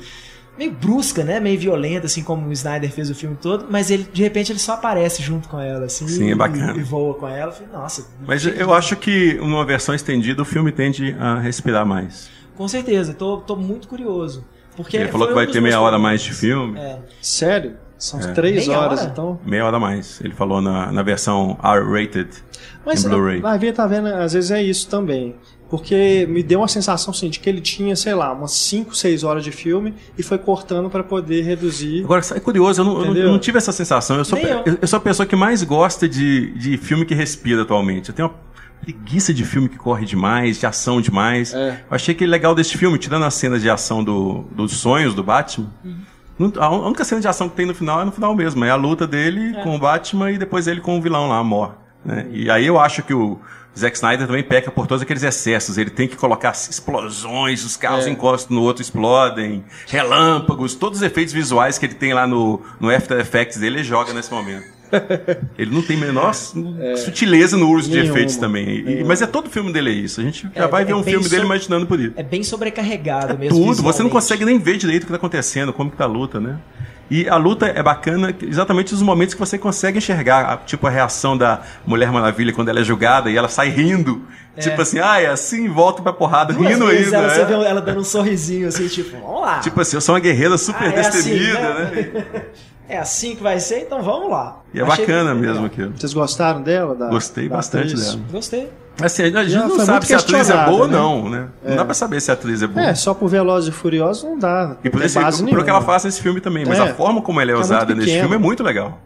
[0.60, 1.40] meio brusca, né?
[1.40, 4.58] Meio violenta, assim como o Snyder fez o filme todo, mas ele de repente ele
[4.58, 6.06] só aparece junto com ela, assim.
[6.06, 6.74] Sim, é bacana.
[6.76, 7.50] E, e voa com ela.
[7.50, 8.06] Falei, Nossa.
[8.26, 12.28] Mas eu acho que numa versão estendida o filme tende a respirar mais.
[12.56, 14.44] Com certeza, tô, tô muito curioso.
[14.76, 16.78] Porque ele falou que vai ter meia hora mais de filme.
[16.78, 16.98] É.
[17.22, 17.76] Sério?
[17.96, 18.32] São é.
[18.32, 19.10] três meia horas, hora?
[19.10, 19.40] então?
[19.44, 20.20] Meia hora mais.
[20.22, 22.30] Ele falou na, na versão R-rated.
[22.84, 24.08] Mas vai ver, tá vendo?
[24.08, 25.36] Às vezes é isso também
[25.70, 29.22] porque me deu uma sensação assim, de que ele tinha, sei lá, umas 5, 6
[29.22, 32.02] horas de filme e foi cortando para poder reduzir.
[32.02, 34.16] Agora, é curioso, eu não, eu não, tive essa sensação.
[34.16, 34.78] Eu sou, eu.
[34.82, 38.08] eu sou a pessoa que mais gosta de, de filme que respira atualmente.
[38.08, 38.34] Eu tenho uma
[38.82, 41.54] preguiça de filme que corre demais, de ação demais.
[41.54, 41.84] É.
[41.88, 45.22] Eu achei que legal desse filme, tirando as cenas de ação do, dos sonhos do
[45.22, 45.70] Batman.
[45.84, 46.52] Uhum.
[46.58, 48.64] A única cena de ação que tem no final é no final mesmo.
[48.64, 49.62] É a luta dele é.
[49.62, 51.76] com o Batman e depois ele com o vilão lá, a Mor.
[52.04, 52.26] Né?
[52.32, 53.38] E aí eu acho que o
[53.78, 55.78] Zack Snyder também peca por todos aqueles excessos.
[55.78, 58.10] Ele tem que colocar explosões, os carros é.
[58.10, 62.90] encostam no outro, explodem, relâmpagos, todos os efeitos visuais que ele tem lá no, no
[62.90, 64.80] After Effects dele, ele joga nesse momento.
[65.56, 66.96] ele não tem menor é.
[66.96, 68.04] sutileza no uso Nenhuma.
[68.04, 68.68] de efeitos também.
[68.68, 70.20] E, mas é todo filme dele é isso.
[70.20, 71.30] A gente já é, vai ver é um filme so...
[71.30, 72.12] dele imaginando por isso.
[72.16, 73.58] É bem sobrecarregado é mesmo.
[73.58, 76.08] Tudo, você não consegue nem ver direito o que está acontecendo, como que tá a
[76.08, 76.58] luta, né?
[77.10, 81.36] E a luta é bacana exatamente nos momentos que você consegue enxergar, tipo a reação
[81.36, 84.22] da Mulher Maravilha quando ela é julgada e ela sai rindo.
[84.56, 84.60] É.
[84.60, 87.16] Tipo assim, ah, é assim, volta pra porrada, Duas rindo ainda.
[87.16, 87.34] Ela, é.
[87.34, 89.58] Você vê ela dando um sorrisinho assim, tipo, vamos lá.
[89.58, 92.10] Tipo assim, eu sou uma guerreira super ah, é destemida, assim, né?
[92.12, 92.42] né?
[92.88, 94.60] é assim que vai ser, então vamos lá.
[94.72, 95.92] E é Achei bacana mesmo aquilo.
[95.96, 96.94] Vocês gostaram dela?
[96.94, 98.06] Da, Gostei da bastante atriz?
[98.06, 98.20] dela.
[98.30, 98.70] Gostei.
[99.02, 100.98] Assim, a gente não sabe se a atriz é boa ou né?
[100.98, 101.48] não, né?
[101.64, 101.70] É.
[101.70, 102.86] Não dá pra saber se a atriz é boa.
[102.86, 104.76] É, só por Velozes e Furiosos não dá.
[104.82, 106.64] E por, esse, por que ela faz nesse filme também.
[106.66, 106.82] Mas é.
[106.82, 109.00] a forma como ela é, é usada nesse filme é muito legal.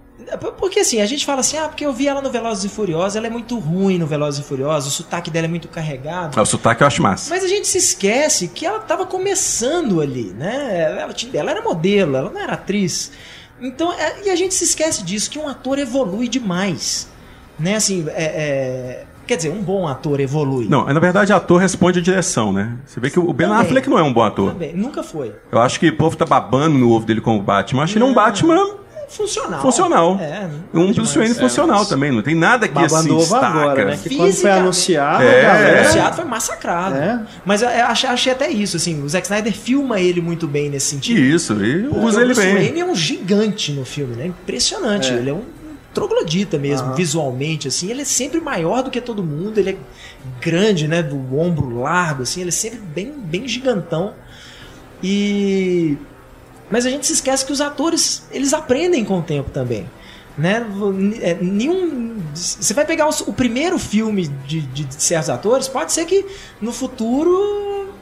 [0.59, 3.15] Porque assim, a gente fala assim, ah, porque eu vi ela no Velozes e Furiosos,
[3.15, 6.39] ela é muito ruim no Velozes e Furiosos, o sotaque dela é muito carregado.
[6.39, 7.33] Ah, o sotaque eu acho massa.
[7.33, 10.81] Mas a gente se esquece que ela tava começando ali, né?
[10.81, 13.12] Ela, ela era modelo, ela não era atriz.
[13.61, 17.09] Então, é, e a gente se esquece disso, que um ator evolui demais.
[17.57, 20.67] Né, assim, é, é Quer dizer, um bom ator evolui.
[20.69, 22.73] Não, na verdade, ator responde à direção, né?
[22.85, 24.53] Você vê que o Ben também, Affleck não é um bom ator.
[24.53, 25.33] Também, nunca foi.
[25.51, 27.81] Eu acho que o povo tá babando no ovo dele como Batman.
[27.81, 29.63] Eu acho que ele é um Batman funcional.
[29.63, 30.19] Funcional.
[30.21, 32.13] É, um Bruce Wayne funcional é, também.
[32.13, 33.47] Não tem nada que Babando assim destaca.
[33.47, 33.99] agora, né?
[34.03, 35.43] Que quando foi anunciado, é.
[35.43, 35.81] galera...
[35.81, 36.97] anunciado foi massacrado.
[36.97, 37.21] É.
[37.45, 40.87] Mas eu achei, achei, até isso, assim, o Zack Snyder filma ele muito bem nesse
[40.87, 41.21] sentido.
[41.21, 42.49] Isso, e usa ele bem.
[42.49, 44.27] O Bruce Wayne é um gigante no filme, né?
[44.27, 45.11] Impressionante.
[45.11, 45.17] É.
[45.17, 45.43] Ele é um
[45.95, 46.95] troglodita mesmo, uhum.
[46.95, 47.91] visualmente, assim.
[47.91, 49.77] Ele é sempre maior do que todo mundo, ele é
[50.41, 51.03] grande, né?
[51.03, 52.41] Do ombro largo, assim.
[52.41, 54.15] Ele é sempre bem, bem gigantão.
[55.03, 55.97] E...
[56.71, 59.89] Mas a gente se esquece que os atores, eles aprendem com o tempo também.
[60.37, 60.66] Né?
[61.21, 62.21] É, nenhum.
[62.35, 66.27] Você vai pegar o, o primeiro filme de, de, de certos atores, pode ser que
[66.61, 67.95] no futuro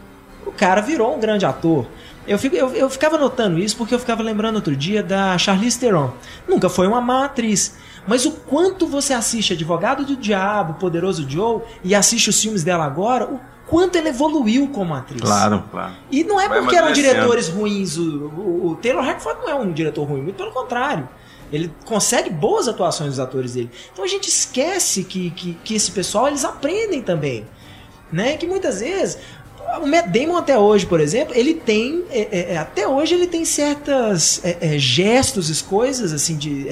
[0.47, 1.87] o cara virou um grande ator.
[2.27, 5.79] Eu, fico, eu, eu, ficava notando isso porque eu ficava lembrando outro dia da Charlize
[5.79, 6.13] Theron.
[6.49, 7.75] Nunca foi uma má atriz.
[8.07, 12.85] Mas o quanto você assiste Advogado do Diabo, Poderoso Joe, e assiste os filmes dela
[12.85, 15.21] agora, o quanto ela evoluiu como atriz.
[15.21, 15.95] Claro, claro.
[16.11, 17.97] E não é porque eram diretores ruins.
[17.97, 21.09] O, o, o Taylor Hackford não é um diretor ruim, muito pelo contrário.
[21.53, 23.71] Ele consegue boas atuações dos atores dele.
[23.93, 27.47] Então a gente esquece que, que, que esse pessoal eles aprendem também.
[28.11, 28.37] Né?
[28.37, 29.19] Que muitas vezes
[29.81, 33.27] o Matt Damon até hoje, por exemplo, ele tem é, é, é até hoje ele
[33.27, 36.69] tem certas é, é gestos, coisas assim de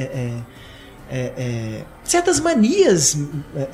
[1.10, 3.16] é, é, certas manias,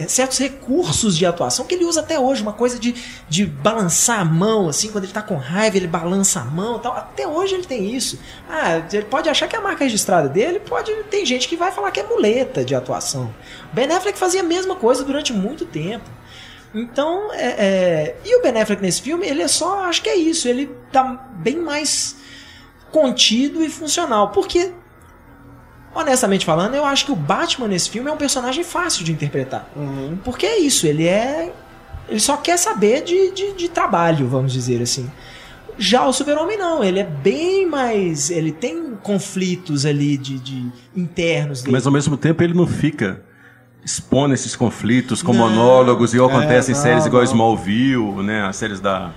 [0.09, 2.95] certos recursos de atuação que ele usa até hoje, uma coisa de,
[3.29, 6.97] de balançar a mão, assim, quando ele está com raiva, ele balança a mão tal.
[6.97, 8.19] Até hoje ele tem isso.
[8.49, 10.93] Ah, ele pode achar que é a marca registrada dele, pode.
[11.05, 13.35] Tem gente que vai falar que é muleta de atuação.
[13.73, 16.09] Ben Affleck fazia a mesma coisa durante muito tempo.
[16.75, 20.17] Então, é, é, e o Ben Affleck nesse filme, ele é só, acho que é
[20.17, 21.05] isso, ele tá
[21.37, 22.17] bem mais
[22.91, 24.73] contido e funcional, porque
[25.97, 29.69] honestamente falando, eu acho que o Batman nesse filme é um personagem fácil de interpretar.
[29.75, 30.19] Uhum.
[30.23, 31.53] Porque é isso, ele é.
[32.09, 35.11] Ele só quer saber de, de, de trabalho, vamos dizer assim.
[35.79, 38.31] Já o Super-Homem não, ele é bem mais.
[38.31, 41.73] Ele tem conflitos ali de, de internos dele.
[41.73, 43.21] Mas ao mesmo tempo ele não fica
[43.85, 48.45] expondo esses conflitos com não, monólogos, igual é, acontece em séries igual Smallville, né?
[48.45, 49.13] As séries da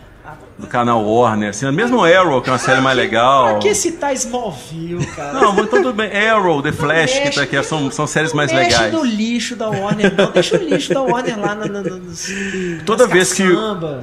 [0.59, 3.53] do canal Warner, assim, mesmo Arrow, que é uma série mais legal.
[3.53, 5.33] Por que citar Smallville, cara?
[5.39, 6.11] Não, mas tudo bem.
[6.11, 8.91] Arrow, The Flash, mexe, que tá aqui, são, são séries mais mexe legais.
[8.91, 10.31] Deixa no lixo da Warner, não.
[10.31, 12.11] Deixa o lixo da Warner lá no, no, no,
[12.85, 13.43] Toda vez que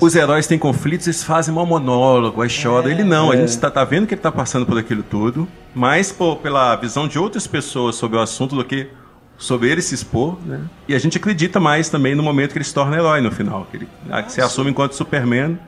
[0.00, 2.88] os heróis têm conflitos, eles fazem um monólogo, aí chora.
[2.88, 3.36] É, Ele não, é.
[3.36, 6.74] a gente tá, tá vendo que ele tá passando por aquilo tudo, mas pô, pela
[6.76, 8.88] visão de outras pessoas sobre o assunto do que
[9.36, 10.62] sobre ele se expor, né?
[10.88, 13.66] E a gente acredita mais também no momento que ele se torna herói no final,
[13.70, 13.88] que ele
[14.28, 15.58] se assume enquanto Superman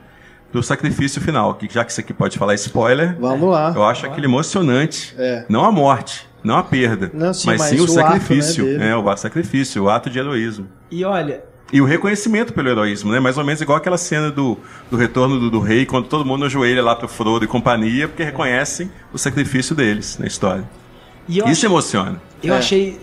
[0.51, 3.71] do sacrifício final, que já que isso aqui pode falar spoiler, vamos lá.
[3.75, 5.45] Eu acho aquele emocionante, é.
[5.47, 8.77] não a morte, não a perda, não, sim, mas, mas, sim o, o sacrifício, ato,
[8.77, 10.67] né, é o sacrifício, o ato de heroísmo.
[10.89, 13.19] E olha, e o reconhecimento pelo heroísmo, né?
[13.19, 14.57] Mais ou menos igual aquela cena do,
[14.89, 18.23] do retorno do, do rei, quando todo mundo ajoelha lá pro Frodo e companhia, porque
[18.23, 20.63] reconhecem o sacrifício deles na história.
[21.27, 22.19] Isso acho, emociona.
[22.41, 22.57] Eu é.
[22.57, 22.99] achei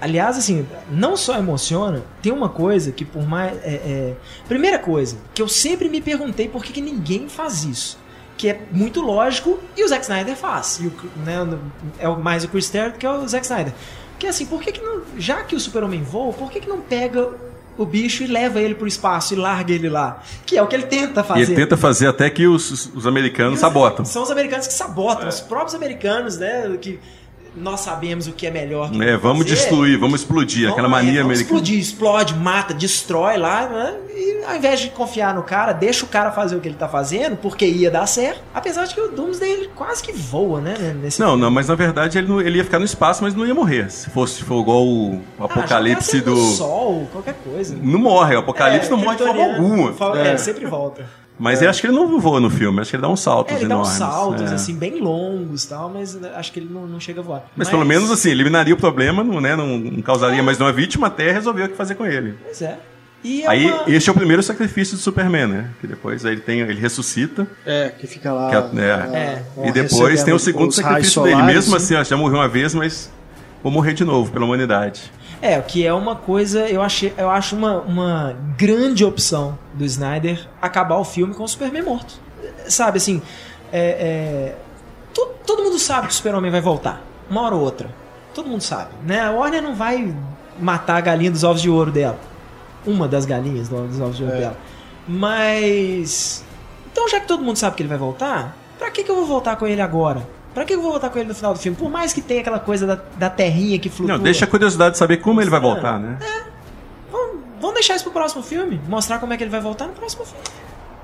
[0.00, 3.52] Aliás, assim, não só emociona, tem uma coisa que por mais.
[3.62, 4.14] É, é,
[4.48, 7.98] primeira coisa, que eu sempre me perguntei por que, que ninguém faz isso.
[8.36, 10.80] Que é muito lógico e o Zack Snyder faz.
[10.80, 10.92] E o,
[11.24, 11.58] né,
[11.98, 13.74] é mais o Chris Terry que é o Zack Snyder.
[14.18, 15.02] Que assim, por que, que não.
[15.18, 17.28] Já que o Super-Homem voa, por que, que não pega
[17.76, 20.22] o bicho e leva ele pro espaço e larga ele lá.
[20.44, 21.40] Que é o que ele tenta fazer.
[21.40, 24.04] E ele tenta fazer até que os, os americanos os, sabotam.
[24.04, 25.28] São os americanos que sabotam, é.
[25.28, 26.76] os próprios americanos, né?
[26.80, 26.98] Que
[27.56, 28.90] nós sabemos o que é melhor.
[29.02, 29.56] é, vamos fazer.
[29.56, 31.60] destruir, vamos explodir, vamos, aquela mania é, vamos americana.
[31.60, 33.94] Explodir, explode, mata, destrói lá, né?
[34.20, 36.88] e ao invés de confiar no cara, deixa o cara fazer o que ele tá
[36.88, 38.42] fazendo, porque ia dar certo.
[38.54, 40.96] Apesar de que o Doomsday ele quase que voa, né?
[41.00, 41.42] Nesse não, filme.
[41.42, 43.90] não, mas na verdade ele, não, ele ia ficar no espaço, mas não ia morrer.
[43.90, 46.36] Se fosse for igual o, ah, apocalipse do.
[46.36, 47.76] sol, qualquer coisa.
[47.80, 50.18] Não morre, o apocalipse é, não morre de forma alguma.
[50.18, 51.04] É, sempre volta.
[51.40, 51.64] Mas é.
[51.64, 53.56] eu acho que ele não voa no filme, acho que ele dá uns saltos é,
[53.56, 53.98] ele enormes.
[53.98, 54.54] dá uns saltos, é.
[54.54, 57.40] assim, bem longos tal, mas acho que ele não, não chega a voar.
[57.56, 60.42] Mas, mas, pelo menos, assim, eliminaria o problema, não, né, não causaria é.
[60.42, 62.36] mais nenhuma vítima, até resolveu o que fazer com ele.
[62.44, 62.78] Pois é.
[63.24, 63.84] É aí, uma...
[63.86, 65.70] este é o primeiro sacrifício do Superman, né?
[65.80, 67.46] Que depois aí ele, tem, ele ressuscita.
[67.64, 68.50] É, que fica lá.
[68.50, 69.68] Que é, é.
[69.68, 71.42] E depois tem o segundo sacrifício dele.
[71.42, 73.10] Mesmo assim, ó, já morreu uma vez, mas
[73.62, 75.10] vou morrer de novo pela humanidade.
[75.42, 79.84] É, o que é uma coisa, eu, achei, eu acho uma, uma grande opção do
[79.84, 82.20] Snyder acabar o filme com o Superman morto.
[82.68, 83.22] Sabe, assim,
[83.72, 84.56] é, é,
[85.14, 87.88] todo, todo mundo sabe que o Super-Homem vai voltar, uma hora ou outra.
[88.34, 89.20] Todo mundo sabe, né?
[89.20, 90.14] A Warner não vai
[90.58, 92.18] matar a galinha dos ovos de ouro dela.
[92.86, 94.40] Uma das galinhas dos ovos de ouro é.
[94.40, 94.56] dela.
[95.08, 96.44] Mas.
[96.92, 99.26] Então, já que todo mundo sabe que ele vai voltar, pra que, que eu vou
[99.26, 100.26] voltar com ele agora?
[100.54, 101.76] Pra que eu vou voltar com ele no final do filme?
[101.76, 104.16] Por mais que tenha aquela coisa da, da terrinha que flutua.
[104.16, 106.18] Não, deixa a curiosidade de saber como ele vai voltar, né?
[106.20, 106.42] É.
[107.10, 108.80] Vamos, vamos deixar isso pro próximo filme.
[108.88, 110.42] Mostrar como é que ele vai voltar no próximo filme.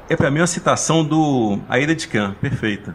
[0.09, 2.94] É pra mim uma citação do A Ira de Khan, perfeita.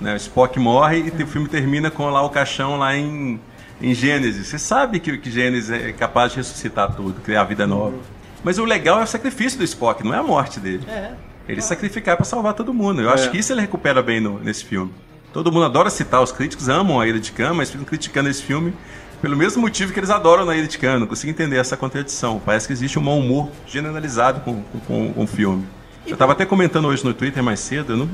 [0.00, 0.14] Né?
[0.14, 3.40] O Spock morre e o filme termina com lá o caixão lá em,
[3.80, 4.48] em Gênesis.
[4.48, 7.96] Você sabe que, que Gênesis é capaz de ressuscitar tudo, criar vida nova.
[8.42, 10.84] Mas o legal é o sacrifício do Spock, não é a morte dele.
[10.88, 11.12] É.
[11.48, 13.00] Ele sacrificar para salvar todo mundo.
[13.00, 13.14] Eu é.
[13.14, 14.92] acho que isso ele recupera bem no, nesse filme.
[15.34, 18.40] Todo mundo adora citar, os críticos amam a Ira de Khan, mas ficam criticando esse
[18.40, 18.72] filme
[19.20, 21.00] pelo mesmo motivo que eles adoram na Ira de Khan.
[21.00, 22.40] Não consigo entender essa contradição.
[22.46, 25.66] Parece que existe um mau humor generalizado com, com, com o filme.
[26.06, 28.08] Eu estava até comentando hoje no Twitter mais cedo, não,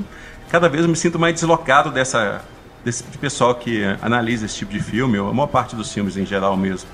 [0.48, 2.42] cada vez eu me sinto mais deslocado dessa,
[2.82, 6.16] desse de pessoal que analisa esse tipo de filme, ou a maior parte dos filmes
[6.16, 6.88] em geral mesmo.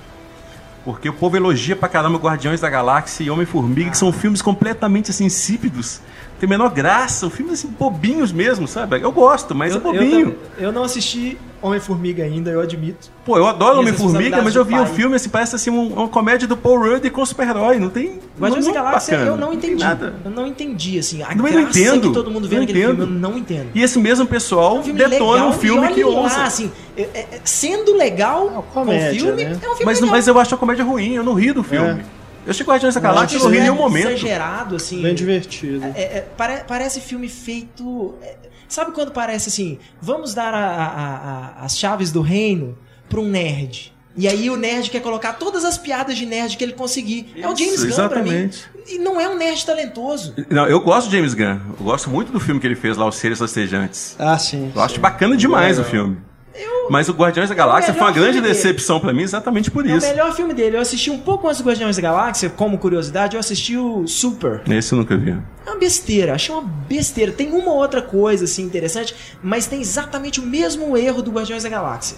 [0.84, 5.12] Porque o povo elogia pra caramba Guardiões da Galáxia e Homem-Formiga, que são filmes completamente
[5.12, 6.00] assim, insípidos
[6.38, 9.00] tem menor graça, um filme assim, bobinhos mesmo, sabe?
[9.00, 10.36] Eu gosto, mas eu, é bobinho.
[10.58, 13.08] Eu, eu, não assisti Homem-Formiga ainda, eu admito.
[13.24, 16.08] Pô, eu adoro Homem-Formiga, mas eu vi o do filme, assim, parece assim um- uma
[16.08, 17.78] comédia do Paul Rudd com super-herói.
[17.78, 18.20] Não tem.
[18.38, 19.82] Guardiões não, da não Galáxia bacana, eu não entendi.
[19.82, 20.14] nada.
[20.24, 21.22] Eu não entendi, assim.
[21.22, 22.08] A Não, eu não entendo.
[22.08, 22.96] que todo mundo vê Não naquele entendo.
[22.98, 23.68] filme, eu não entendo.
[23.74, 27.02] E esse mesmo pessoal É um filme detona legal, um filme que lá, assim, é-
[27.02, 29.50] é- sendo legal o comédia, filme, né?
[29.52, 30.10] é um filme Mas, legal.
[30.16, 32.02] mas eu acho a comédia ruim, eu não ri do filme.
[32.47, 34.06] Eu achei Guardiões da Galáxia e não ri em nenhum momento.
[34.09, 35.02] exagerado, assim.
[35.02, 35.85] Bem divertido.
[35.94, 38.14] É- é- pare- parece filme feito.
[38.23, 38.36] é,
[38.68, 39.78] sabe quando parece assim?
[40.01, 42.78] Vamos dar a- a- a- as chaves do reino
[43.09, 43.93] pra um nerd.
[44.18, 47.35] E aí o nerd quer colocar todas as piadas de nerd que ele conseguir.
[47.36, 48.31] é o James Isso, Gunn pra mim.
[48.31, 48.64] exatamente.
[48.89, 50.35] E não é um nerd talentoso.
[50.48, 51.60] Não, eu gosto de James Gunn.
[51.78, 54.16] Eu gosto muito do filme que ele fez lá, Os Seres Rastejantes.
[54.18, 54.73] Ah, sim.
[54.74, 56.12] Eu acho bacana demais o Legal.
[56.56, 56.86] Filme.
[56.90, 59.96] Mas o Guardiões da Galáxia foi uma grande decepção pra mim exatamente por É o
[59.96, 60.06] isso.
[60.06, 60.76] melhor filme dele.
[60.76, 64.62] Eu assisti um pouco antes do Guardiões da Galáxia, como curiosidade, eu assisti o Super.
[64.70, 65.30] Esse eu nunca vi.
[65.66, 67.32] É uma besteira, achei uma besteira.
[67.32, 71.68] Tem uma outra coisa assim interessante, mas tem exatamente o mesmo erro do Guardiões da
[71.68, 72.16] Galáxia.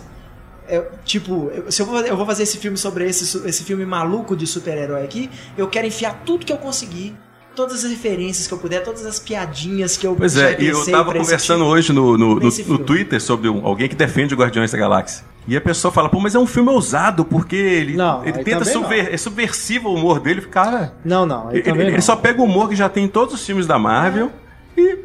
[0.71, 3.87] É, tipo, eu- se eu vou, eu vou fazer esse filme sobre esse, esse filme
[3.87, 7.17] maluco de super-herói aqui, eu quero enfiar tudo que eu conseguir,
[7.59, 10.69] todas as referências que eu puder, todas as piadinhas que eu Pois já é, e
[10.69, 11.71] eu tava conversando tipo.
[11.73, 12.79] hoje no, no, no, no.
[12.79, 15.25] Twitter sobre um- alguém que defende o Guardiões da Galáxia.
[15.47, 18.65] E a pessoa fala, pô, mas é um filme ousado, porque ele, Não, ele tenta
[18.65, 20.95] subver, é subversivo o humor dele, cara.
[21.05, 21.49] Não, não.
[21.49, 22.01] Aí Ele, ele não.
[22.01, 24.31] só pega o humor que já tem em todos os filmes da Marvel
[24.77, 24.97] e,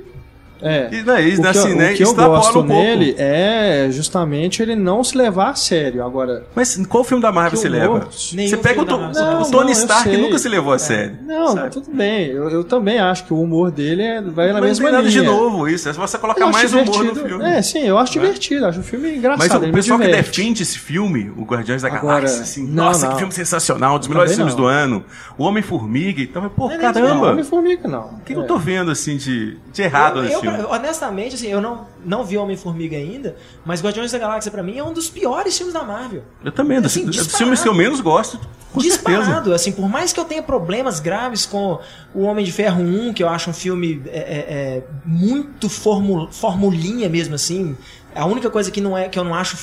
[0.63, 0.89] É.
[0.91, 4.61] e, né, e O que, assim, né, o que eu gosto um nele é justamente
[4.61, 6.03] ele não se levar a sério.
[6.03, 8.07] Agora, Mas qual filme da Marvel você leva?
[8.09, 9.21] Você pega o, filme Marvel.
[9.23, 11.17] o Não, Tony não, Stark nunca se levou a sério.
[11.25, 11.69] não, sabe?
[11.71, 12.27] tudo bem.
[12.27, 15.11] Eu, eu também acho que o humor dele é, vai na Mas mesma não linha.
[15.11, 17.43] de novo isso, é você acho mais humor no filme.
[17.45, 18.27] É, sim, eu acho Não é?
[18.27, 18.65] divertido.
[18.65, 19.59] Acho o filme engraçado.
[19.61, 23.05] Mas o pessoal que defende esse filme, o Guardiões da Agora, Galáxia, assim, não, nossa,
[23.07, 23.17] que não.
[23.19, 24.61] filme sensacional, um dos melhores filmes não.
[24.63, 25.03] do ano.
[25.37, 26.49] O Homem-Formiga e tal.
[26.49, 27.31] Pô, Não, Não, caramba!
[27.31, 28.01] Homem-Formiga não.
[28.05, 28.37] O que, É.
[28.37, 32.95] eu tô vendo, assim, de, errado nesse eu, honestamente, assim, eu não, não vi Homem-Formiga
[32.97, 33.35] ainda,
[33.65, 36.23] mas Guardiões da Galáxia pra mim é um dos piores filmes da Marvel.
[36.43, 37.37] Eu também, dos, assim, dos disparado.
[37.37, 38.37] filmes que eu menos gosto,
[38.73, 39.19] com certeza.
[39.19, 41.79] disparado, assim, por mais que eu tenha problemas graves com
[42.13, 46.29] o Homem de Ferro 1, que eu acho um filme é, é, é, muito formu-
[46.31, 47.75] formulinha mesmo, assim.
[48.15, 49.57] A única coisa que, não é, que eu não acho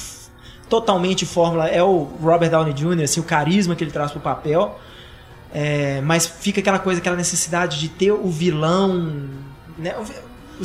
[0.69, 4.79] totalmente fórmula é o Robert Downey Jr., assim, o carisma que ele traz pro papel.
[5.53, 9.25] É, mas fica aquela coisa, aquela necessidade de ter o vilão.
[9.77, 9.95] Né?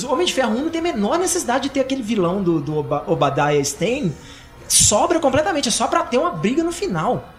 [0.04, 2.60] O Homem de Ferro 1 não tem a menor necessidade de ter aquele vilão do,
[2.60, 4.12] do Oba- Obadiah Stane.
[4.68, 7.30] Sobra completamente, é só pra ter uma briga no final.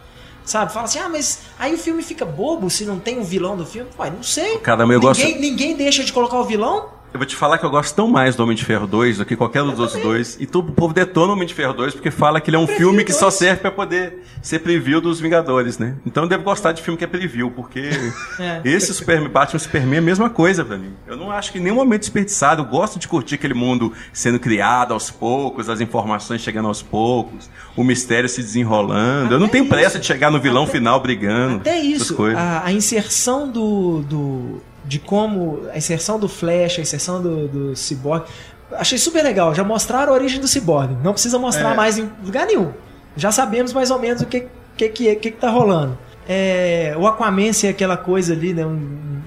[0.45, 0.73] Sabe?
[0.73, 3.67] Fala assim, ah, mas aí o filme fica bobo se não tem um vilão do
[3.67, 3.91] filme.
[3.99, 4.59] Ué, não sei.
[4.59, 6.87] Caramba, eu gosto- ninguém, ninguém deixa de colocar o vilão?
[7.15, 9.25] Eu vou te falar que eu gosto tão mais do Homem de Ferro 2 do
[9.25, 10.37] que qualquer dos outros dois.
[10.39, 12.61] E todo o povo detona o Homem de Ferro 2 porque fala que ele é
[12.61, 15.95] um prefiro filme que só serve pra poder ser preview dos Vingadores, né?
[16.05, 17.89] Então eu devo gostar de filme que é preview, porque
[18.39, 18.61] É.
[18.67, 20.93] esse Superman, Batman Superman é a mesma coisa pra mim.
[21.07, 22.61] Eu não acho que em nenhum momento desperdiçado.
[22.63, 27.49] Eu gosto de curtir aquele mundo sendo criado aos poucos, as informações chegando aos poucos,
[27.75, 29.33] o mistério se desenrolando.
[29.33, 30.01] eu não Até tenho pressa isso.
[30.01, 31.57] de chegar no vilão Até- final brigando.
[31.61, 34.61] Até isso, a, a inserção do, do.
[34.87, 35.63] De como.
[35.73, 38.25] A inserção do Flash, a inserção do, do Cyborg.
[38.73, 39.55] Achei super legal.
[39.55, 40.97] Já mostraram a origem do Cyborg.
[41.03, 41.77] Não precisa mostrar É.
[41.77, 42.73] mais em lugar nenhum.
[43.17, 44.47] Já sabemos mais ou menos o que,
[44.77, 45.97] que, que, que, que tá rolando.
[46.29, 48.67] É, o Aquaman ser aquela coisa ali, né?
[48.67, 48.71] Um,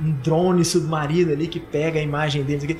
[0.03, 2.77] um drone submarino ali que pega a imagem dele.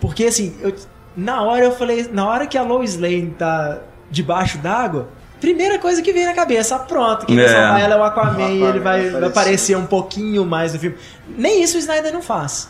[0.00, 0.74] Porque assim, eu-
[1.16, 3.80] na hora eu falei, na hora que a Lois Lane tá
[4.10, 5.08] debaixo d'água,
[5.42, 7.48] primeira coisa que vem na cabeça, ah, pronto, quem vai É.
[7.48, 10.78] salvar ela é o Aquaman, O Aquaman e ele vai, aparecer um pouquinho mais no
[10.78, 10.96] filme.
[11.36, 12.68] Nem isso o Snyder não faz.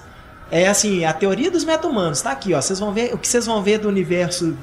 [0.51, 2.61] É assim, a teoria dos meta-humanos, tá aqui, ó.
[2.61, 4.57] Vocês vão ver, o que vocês vão ver do universo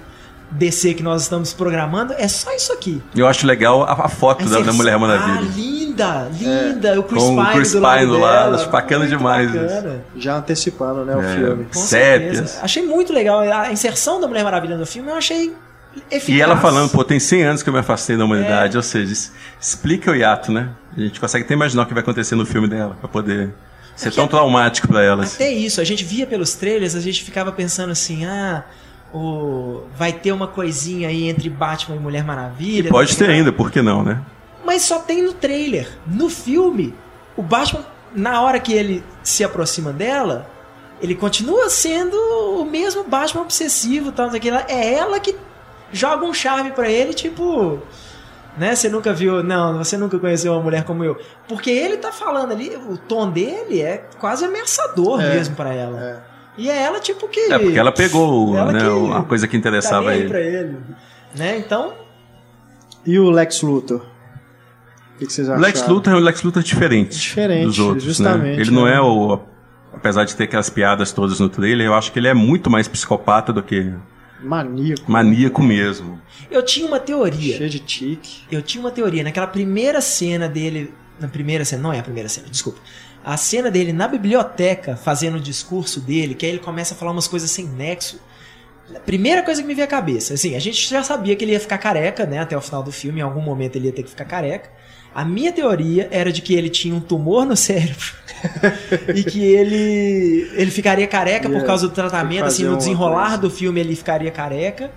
[0.51, 3.01] DC que nós estamos programando é só isso aqui.
[3.15, 5.41] Eu acho legal a, a foto da, da Mulher Ah, Maravilha.
[5.55, 6.99] linda, linda.
[6.99, 8.55] O Chris Com o Pine Chris do Pine do lado, dela.
[8.55, 10.03] acho bacana Muito demais bacana.
[10.15, 11.35] Já antecipando, né, o É.
[11.35, 11.65] filme.
[11.65, 12.37] Com Sépias.
[12.37, 12.59] certeza.
[12.63, 13.39] Achei muito legal.
[13.41, 15.53] A inserção da Mulher Maravilha no filme eu achei
[16.11, 16.29] eficaz.
[16.29, 18.77] E ela falando, pô, tem 100 anos que eu me afastei da humanidade, É.
[18.77, 19.11] ou seja,
[19.59, 20.69] explica o hiato, né?
[20.95, 23.53] A gente consegue até imaginar o que vai acontecer no filme dela, pra poder
[23.95, 25.23] ser É tão até- traumático pra ela.
[25.23, 25.35] assim.
[25.35, 28.63] Até isso, a gente via pelos trailers, a gente ficava pensando assim, ah,
[29.13, 29.83] o...
[29.97, 32.89] vai ter uma coisinha aí entre Batman e Mulher Maravilha.
[32.89, 34.21] Pode no ter ainda, por que não, né?
[34.65, 35.87] Mas só tem no trailer.
[36.05, 36.93] No filme,
[37.35, 37.83] o Batman,
[38.15, 40.47] na hora que ele se aproxima dela,
[41.01, 42.15] ele continua sendo
[42.59, 44.65] o mesmo Batman obsessivo, tal, lá.
[44.67, 45.35] É ela que
[45.91, 47.79] joga um charme pra ele, tipo,
[48.57, 48.75] né?
[48.75, 51.17] Você nunca viu, não, você nunca conheceu uma mulher como eu,
[51.47, 55.99] porque ele tá falando ali, o tom dele é quase ameaçador É, mesmo pra ela.
[56.25, 56.29] é.
[56.57, 59.53] E é ela tipo que É porque ela pegou Ela né, que a coisa que
[59.53, 60.29] tá interessava nem aí ele.
[60.29, 60.77] pra ele,
[61.33, 61.57] né?
[61.57, 61.93] Então,
[63.05, 64.01] E o Lex Luthor?
[65.15, 65.65] O que, que vocês O acharam?
[65.65, 68.61] Lex Luthor é um Lex Luthor diferente, Diferente, dos outros, justamente, né?
[68.61, 68.95] Ele não né?
[68.95, 69.39] é o...
[69.93, 72.87] Apesar de ter aquelas piadas todas no trailer, eu acho que ele é muito mais
[72.89, 73.93] psicopata do que
[74.41, 75.11] Maníaco.
[75.11, 76.19] Maníaco mesmo.
[76.49, 77.57] Eu tinha uma teoria.
[77.57, 78.43] Cheio de tique.
[78.51, 79.23] Eu tinha uma teoria.
[79.23, 80.93] Naquela primeira cena dele.
[81.19, 82.79] Na primeira cena, não é a primeira cena, desculpa.
[83.23, 87.11] A cena dele na biblioteca, fazendo o discurso dele, que aí ele começa a falar
[87.11, 88.19] umas coisas sem nexo.
[88.95, 91.51] A primeira coisa que me veio à cabeça, assim, a gente já sabia que ele
[91.51, 92.39] ia ficar careca, né?
[92.39, 94.71] Até o final do filme, em algum momento ele ia ter que ficar careca.
[95.13, 98.13] A minha teoria era de que ele tinha um tumor no cérebro
[99.13, 103.79] e que ele ele ficaria careca por causa do tratamento, assim, no desenrolar do filme
[103.79, 104.91] ele ficaria careca.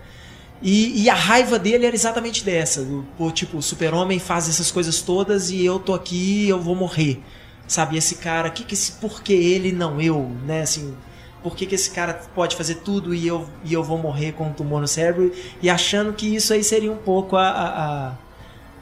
[0.61, 5.03] E, e, a raiva dele era exatamente dessa, do, tipo, o super-homem faz essas coisas
[5.03, 7.21] todas e eu tô aqui, eu vou morrer.
[7.67, 10.95] Sabe, esse cara, que que esse, por que ele não eu, né, assim,
[11.43, 14.45] por que, que esse cara pode fazer tudo e eu, e eu vou morrer com
[14.45, 18.13] um tumor no cérebro e achando que isso aí seria um pouco a, a,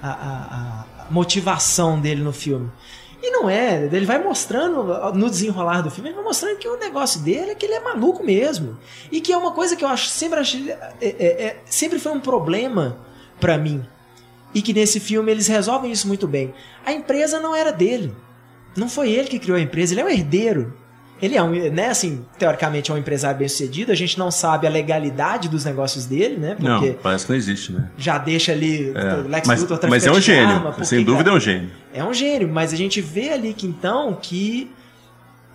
[0.02, 2.70] a, a motivação dele no filme.
[3.22, 4.82] E não é, ele vai mostrando
[5.12, 7.80] no desenrolar do filme, ele vai mostrando que o negócio dele é que ele é
[7.80, 8.78] maluco mesmo.
[9.12, 12.12] E que é uma coisa que eu acho sempre achei, é, é, é, sempre foi
[12.12, 12.98] um problema
[13.38, 13.84] para mim.
[14.54, 16.54] E que nesse filme eles resolvem isso muito bem.
[16.84, 18.14] A empresa não era dele.
[18.74, 20.79] Não foi ele que criou a empresa, ele é um herdeiro.
[21.22, 24.66] Ele é um, né, assim, teoricamente é um empresário bem sucedido, a gente não sabe
[24.66, 26.56] a legalidade dos negócios dele, né?
[26.58, 27.90] Porque não, parece que não existe, né?
[27.98, 29.28] Já deixa ali é.
[29.28, 31.70] Lex mas, Luthor Mas é um gênio, arma, sem dúvida é um gênio.
[31.92, 34.70] É um gênio, mas a gente vê ali que então que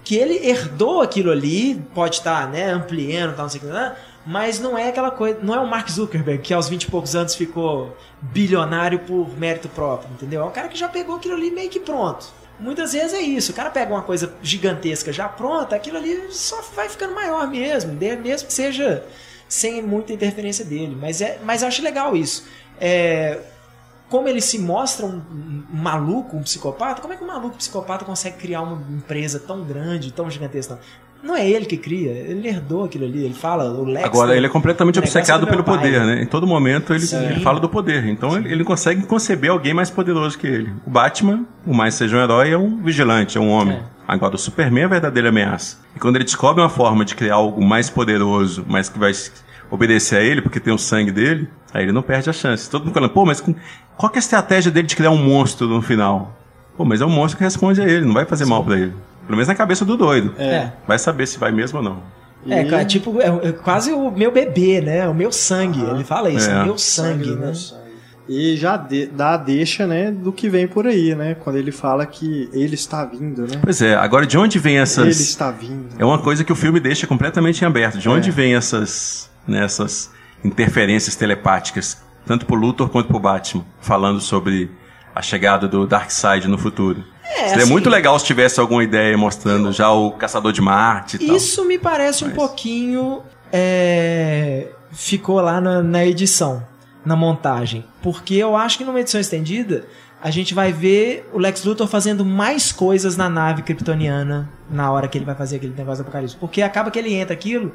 [0.03, 3.95] que ele herdou aquilo ali, pode estar, né, ampliando, tal, não sei o que, né,
[4.25, 7.15] mas não é aquela coisa, não é o Mark Zuckerberg que aos 20 e poucos
[7.15, 10.41] anos ficou bilionário por mérito próprio, entendeu?
[10.41, 12.27] É um cara que já pegou aquilo ali meio que pronto.
[12.60, 16.61] Muitas vezes é isso, o cara pega uma coisa gigantesca já pronta, aquilo ali só
[16.73, 19.03] vai ficando maior mesmo, mesmo que seja
[19.48, 20.98] sem muita interferência dele.
[20.99, 22.45] Mas, é, mas eu acho legal isso.
[22.80, 23.40] É,
[24.10, 28.06] como ele se mostra um, um, maluco, um psicopata, como é que um maluco psicopata
[28.06, 30.80] consegue criar uma empresa tão grande, tão gigantesca?
[31.26, 34.06] Não é ele que cria, ele herdou aquilo ali, ele fala, o Lex...
[34.06, 35.77] Agora, ele é completamente obcecado pelo pai.
[35.77, 36.22] poder, né?
[36.22, 39.89] Em todo momento ele, ele fala do poder, então ele, ele, consegue conceber alguém mais
[39.89, 40.72] poderoso que ele.
[40.85, 43.77] O Batman, o mais seja um herói, é um vigilante, é um homem.
[43.77, 43.81] É.
[44.07, 45.80] Agora, o Superman é a verdadeira ameaça.
[45.95, 49.11] E quando ele descobre uma forma de criar algo mais poderoso, mas que vai
[49.72, 52.69] obedecer a ele, porque tem o sangue dele, aí ele não perde a chance.
[52.69, 55.81] Todo mundo falando, pô, mas qual é a estratégia dele de criar um monstro no
[55.81, 56.38] final?
[56.77, 58.52] Pô, mas é um monstro que responde a ele, não vai fazer Sim.
[58.52, 58.93] mal para ele.
[59.26, 60.34] Pelo menos na cabeça do doido.
[60.38, 60.72] É.
[60.88, 62.03] Vai saber se vai mesmo ou não.
[62.47, 62.73] É, e...
[62.73, 65.07] É, tipo, é, é, quase o meu bebê, né?
[65.07, 65.84] O meu sangue.
[65.85, 66.61] Ah, Ele fala isso, é.
[66.61, 67.45] o meu sangue, sangue né?
[67.45, 67.85] Meu sangue.
[68.27, 71.35] E já de, dá a deixa, né, do que vem por aí, né?
[71.35, 73.60] Quando ele fala que ele está vindo, né?
[73.61, 75.03] Pois é, agora de onde vem essas.
[75.03, 75.89] Ele está vindo.
[75.99, 77.99] É uma coisa que o filme deixa completamente em aberto.
[77.99, 78.31] De onde é.
[78.31, 80.10] vem essas, né, essas
[80.43, 84.72] interferências telepáticas, tanto pro Luthor quanto pro Batman, falando sobre
[85.14, 87.03] a chegada do Darkseid no futuro?
[87.26, 91.18] É, Seria assim, muito legal se tivesse alguma ideia mostrando já o Caçador de Marte
[91.19, 91.65] e Isso tal.
[91.65, 92.34] me parece Mas...
[92.34, 93.23] um pouquinho.
[93.52, 94.68] É...
[94.91, 96.65] Ficou lá na, na edição,
[97.06, 97.84] na montagem.
[98.02, 99.85] Porque eu acho que numa edição estendida
[100.22, 105.07] a gente vai ver o Lex Luthor fazendo mais coisas na nave kryptoniana na hora
[105.07, 106.35] que ele vai fazer aquele negócio do apocalipse.
[106.38, 107.73] Porque acaba que ele entra aquilo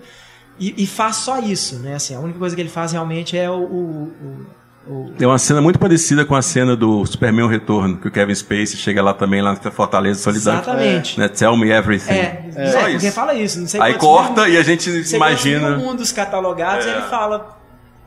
[0.59, 1.94] e, e faz só isso, né?
[1.94, 4.47] Assim, a única coisa que ele faz realmente é o, o,
[5.16, 8.35] tem uma cena muito parecida com a cena do Superman o Retorno, que o Kevin
[8.35, 10.61] Spacey chega lá também, lá na Fortaleza Solidária.
[10.61, 11.20] Exatamente.
[11.20, 11.28] Né?
[11.28, 12.12] Tell me everything.
[12.12, 12.66] É, é.
[12.70, 13.12] Só é, isso.
[13.12, 13.61] fala isso.
[13.61, 15.77] Não sei Aí corta mil, e a gente imagina.
[15.77, 16.93] um dos catalogados é.
[16.93, 17.59] ele fala,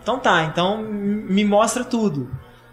[0.02, 2.30] então tá, então me mostra tudo.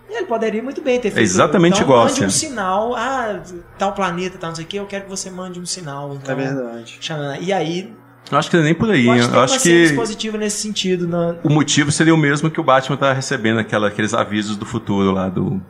[0.09, 1.19] E ele poderia muito bem ter feito.
[1.19, 2.05] É exatamente então, igual.
[2.07, 3.41] Mande um sinal, ah,
[3.79, 6.15] tal planeta, tal não sei o que, eu quero que você mande um sinal.
[6.15, 6.99] Então, é verdade.
[7.41, 7.95] E aí
[8.31, 9.07] eu acho que não é nem por aí.
[9.07, 11.07] Pode eu acho que dispositivo nesse sentido.
[11.09, 11.37] Na...
[11.43, 15.11] O motivo seria o mesmo que o Batman tá recebendo aquela, aqueles avisos do futuro
[15.11, 15.61] lá do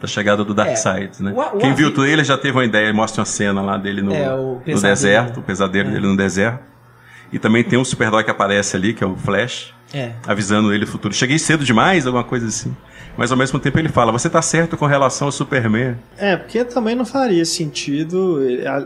[0.00, 1.32] da chegada do Darkseid, é, né?
[1.34, 4.02] O, o Quem viu o trailer já teve uma ideia, mostra uma cena lá dele
[4.02, 5.92] no, é, no deserto, o pesadelo é.
[5.92, 6.62] dele no deserto.
[7.32, 10.12] E também tem um super-herói que aparece ali, que é o Flash, é.
[10.26, 11.14] avisando ele o futuro.
[11.14, 12.76] Cheguei cedo demais, alguma coisa assim.
[13.16, 15.96] Mas ao mesmo tempo ele fala, você tá certo com relação ao Superman.
[16.18, 18.38] É, porque também não faria sentido.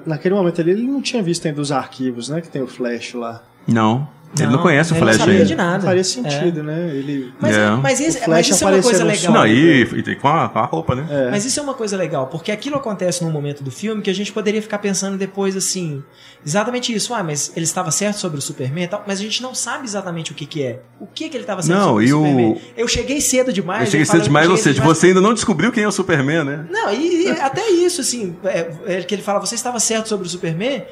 [0.07, 2.41] Naquele momento ali ele não tinha visto ainda os arquivos, né?
[2.41, 3.43] Que tem o Flash lá.
[3.67, 4.09] Não.
[4.39, 5.79] Não, ele não conhece o Flash não sabia de nada.
[5.79, 6.63] Não faria sentido, é.
[6.63, 6.91] né?
[6.95, 7.33] Ele...
[7.41, 7.71] Mas, é.
[7.71, 9.33] mas, esse, mas isso é uma coisa legal.
[9.33, 11.07] Não, e, e com, a, com a roupa, né?
[11.11, 11.31] É.
[11.31, 14.15] Mas isso é uma coisa legal, porque aquilo acontece num momento do filme que a
[14.15, 16.03] gente poderia ficar pensando depois assim,
[16.47, 17.13] exatamente isso.
[17.13, 19.85] Ah, mas ele estava certo sobre o Superman e tal, mas a gente não sabe
[19.85, 20.81] exatamente o que, que é.
[21.01, 22.61] O que, que ele estava certo não, sobre o Superman.
[22.77, 23.87] Eu cheguei cedo demais.
[23.87, 24.97] Eu cheguei cedo demais, ou seja, demais.
[24.97, 26.67] você ainda não descobriu quem é o Superman, né?
[26.71, 30.27] Não, e, e até isso, assim, é, é, que ele fala, você estava certo sobre
[30.27, 30.85] o Superman,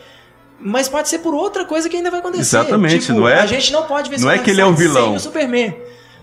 [0.61, 2.43] mas pode ser por outra coisa que ainda vai acontecer.
[2.43, 3.41] Exatamente, tipo, não é?
[3.41, 5.15] A gente não pode ver Não é que ele é um vilão.
[5.15, 5.75] o Superman.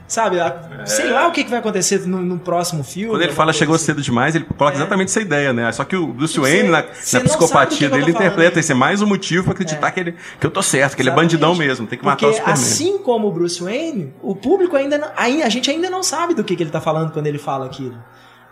[0.08, 0.40] Sabe?
[0.40, 3.10] A- Sei lá o que, vai acontecer no, no próximo filme.
[3.10, 3.86] Quando ele fala chegou assim.
[3.86, 4.80] cedo demais, ele coloca É.
[4.80, 5.72] exatamente essa ideia, né?
[5.72, 6.84] Só que o Bruce Wayne, na,
[7.14, 10.52] na psicopatia dele, interpreta esse é mais um motivo pra acreditar que, ele, que eu
[10.52, 11.32] tô certo, que ele é Exatamente.
[11.38, 12.54] bandidão mesmo, tem que matar Porque o Superman.
[12.54, 16.44] assim como o Bruce Wayne, o público ainda não, a gente ainda não sabe do
[16.44, 17.98] que, que ele tá falando quando ele fala aquilo.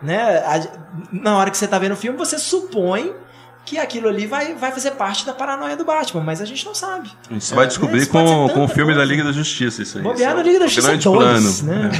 [0.01, 0.43] Né?
[1.11, 3.13] Na hora que você tá vendo o filme, você supõe
[3.65, 6.75] que aquilo ali vai, vai fazer parte da paranoia do Batman, mas a gente não
[6.75, 7.09] sabe.
[7.29, 8.99] A gente vai descobrir ser com, com o filme coisa.
[8.99, 10.03] da Liga da Justiça, isso aí.
[10.03, 11.81] Bobear na é Liga da o Justiça grande 2, plano.
[11.81, 11.91] né?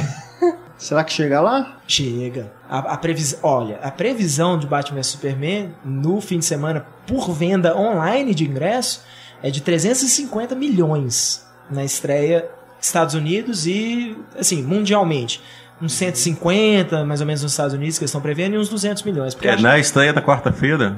[0.42, 0.54] É.
[0.76, 1.78] Será que chega lá?
[1.86, 2.52] Chega.
[2.68, 3.38] A, a previs...
[3.42, 8.44] Olha, a previsão de Batman vs Superman no fim de semana por venda online de
[8.44, 9.02] ingresso
[9.42, 12.50] é de 350 milhões na estreia
[12.80, 15.40] Estados Unidos e, assim, mundialmente.
[15.80, 19.02] Uns 150, mais ou menos, nos Estados Unidos, que eles estão prevendo, e uns 200
[19.02, 19.36] milhões.
[19.42, 20.96] É, na estreia da quarta-feira,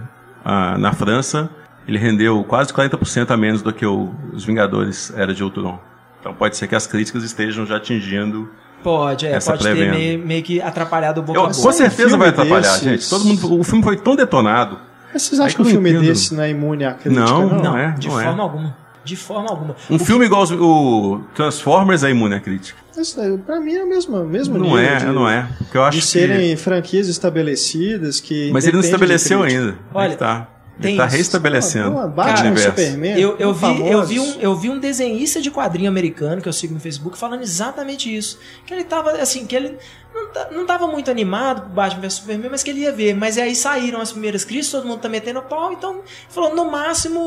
[0.48, 1.50] ah, na França,
[1.88, 5.78] ele rendeu quase 40% a menos do que o- os Vingadores Era de Ultron.
[6.20, 8.48] Então pode ser que as críticas estejam já atingindo.
[8.82, 12.16] Pode, é, essa pode ter meio, meio que atrapalhado o boca Eu, a com certeza
[12.16, 13.10] vai atrapalhar, desses- gente.
[13.10, 14.78] Todo mundo, o filme foi tão detonado.
[15.12, 16.04] Mas vocês acham que um filme entendo.
[16.04, 17.20] desse não é imune à crítica?
[17.24, 18.24] Não, Não, Não, é, de não é.
[18.24, 18.76] forma alguma.
[19.06, 19.76] De forma alguma.
[19.88, 22.78] Um filme igual os- o Transformers é imune à crítica.
[22.98, 25.48] Isso, é, pra mim é o mesmo, mesmo Não nível é, de, não é.
[25.58, 26.10] Porque eu acho de que...
[26.10, 28.50] serem franquias estabelecidas que.
[28.52, 29.76] Mas ele não estabeleceu ainda.
[29.94, 30.48] Olha, Aí que tá.
[30.80, 31.16] Tem Ele tá isso.
[31.16, 31.98] reestabelecendo.
[31.98, 32.68] Ah, o Batman universo.
[32.70, 33.18] Superman.
[33.20, 36.52] Eu, eu, vi, eu, vi um, eu vi um desenhista de quadrinho americano que eu
[36.52, 38.38] sigo no Facebook falando exatamente isso.
[38.66, 39.78] Que ele tava assim, que ele
[40.14, 43.14] não, não tava muito animado pro Batman vs Superman, mas que ele ia ver.
[43.14, 47.20] Mas aí saíram as primeiras críticas, todo mundo tá metendo pau, então falou, no máximo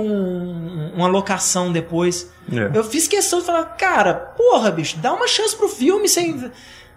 [0.00, 2.30] um- uma locação depois.
[2.52, 2.76] É.
[2.76, 6.50] Eu fiz questão de falar, cara, porra, bicho, dá uma chance pro filme sem.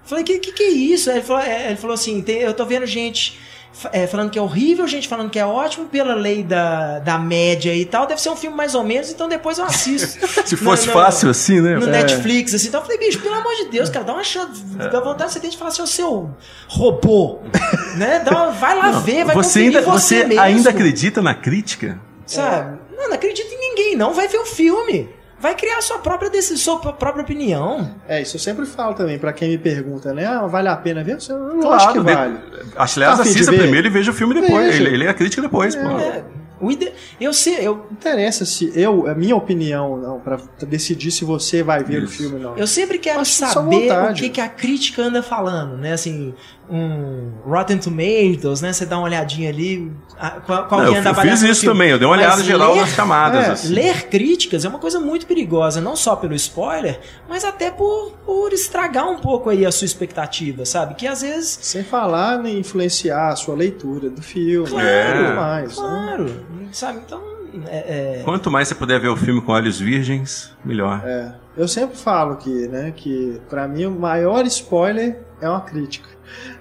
[0.04, 1.10] Falei, que que, que é isso?
[1.12, 3.40] Ele falou, é, ele falou assim: eu tô vendo gente
[3.94, 7.74] é, falando que é horrível, gente falando que é ótimo, pela lei da, da média
[7.74, 8.06] e tal.
[8.08, 10.20] Deve ser um filme mais ou menos, então depois eu assisto.
[10.46, 11.76] Se fosse No- no- fácil assim, né?
[11.78, 11.92] No É.
[11.92, 12.68] Netflix, assim.
[12.68, 14.62] Então eu falei, bicho, pelo amor de Deus, cara, dá uma chance.
[14.64, 16.30] Dá vontade de você ter de falar assim, ô seu
[16.68, 17.40] robô.
[17.98, 18.20] né?
[18.20, 22.00] Dá uma- vai lá ver, vai você ainda, você, você ainda acredita na crítica?
[22.26, 22.78] Sabe?
[22.96, 24.14] Não, não acredita em ninguém, não.
[24.14, 25.10] Vai ver o filme.
[25.40, 27.96] Vai criar sua própria decisão, sua própria opinião.
[28.08, 30.26] É, isso eu sempre falo também, pra quem me pergunta, né?
[30.26, 31.18] Ah, vale a pena ver?
[31.30, 32.38] Eu não acho que de- vale.
[32.76, 34.76] Aliás, Tá a fim de assista primeiro e veja o filme depois.
[34.76, 35.88] Ele, ele é a crítica depois, pô.
[35.88, 36.24] É,
[36.62, 36.92] o ide...
[37.22, 40.38] Eu sei, eu, Não interessa se eu, a minha opinião, não, pra
[40.68, 42.14] decidir se você vai ver Isso.
[42.14, 42.58] o filme ou não.
[42.58, 45.94] eu sempre quero Acho que só saber o que, que a crítica anda falando, né?
[45.94, 46.34] Assim,
[46.70, 48.72] um Rotten Tomatoes, né?
[48.74, 49.92] Você dá uma olhadinha ali,
[50.46, 51.76] qual, qual Não, que eu, anda a eu fiz isso filme.
[51.76, 53.46] também, eu dei uma olhada Mas geral ler- nas camadas.
[53.46, 53.74] é, assim.
[53.74, 58.54] Ler críticas é uma coisa muito perigosa, não só pelo spoiler, mas até por, por
[58.54, 60.96] estragar um pouco aí a sua expectativa, sabe?
[60.96, 61.58] Que às vezes.
[61.62, 65.70] Sem falar em influenciar a sua leitura do filme Claro, e tudo mais.
[65.70, 65.76] né?
[65.76, 67.00] Claro, sabe?
[67.06, 67.22] Então.
[67.68, 71.02] É, é- Quanto mais você puder ver o filme com olhos virgens, melhor.
[71.04, 76.08] É, eu sempre falo que, né, que pra mim o maior spoiler é uma crítica.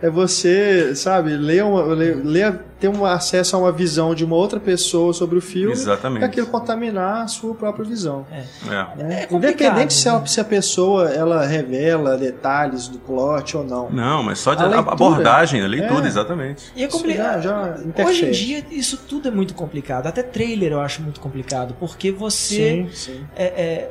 [0.00, 4.36] É você, sabe, ler, uma, ler, ler- ter um acesso a uma visão de uma
[4.36, 6.22] outra pessoa sobre o filme Exatamente.
[6.22, 8.24] e aquilo contaminar a sua própria visão.
[8.30, 8.44] É.
[8.70, 9.22] né?
[9.22, 10.26] É complicado, Independente se, ela- né?
[10.26, 13.90] se a pessoa ela revela detalhes do plot ou não.
[13.90, 14.92] Não, mas só de A a leitura.
[14.92, 16.06] abordagem, a leitura, É.
[16.06, 16.64] exatamente.
[16.76, 17.42] E é complicado.
[17.42, 20.06] já- já Hoje em dia, isso tudo é muito complicado.
[20.06, 21.74] Até trailer eu acho muito complicado.
[21.80, 22.86] Porque você.
[22.86, 23.20] Sim, sim.
[23.34, 23.90] é- é,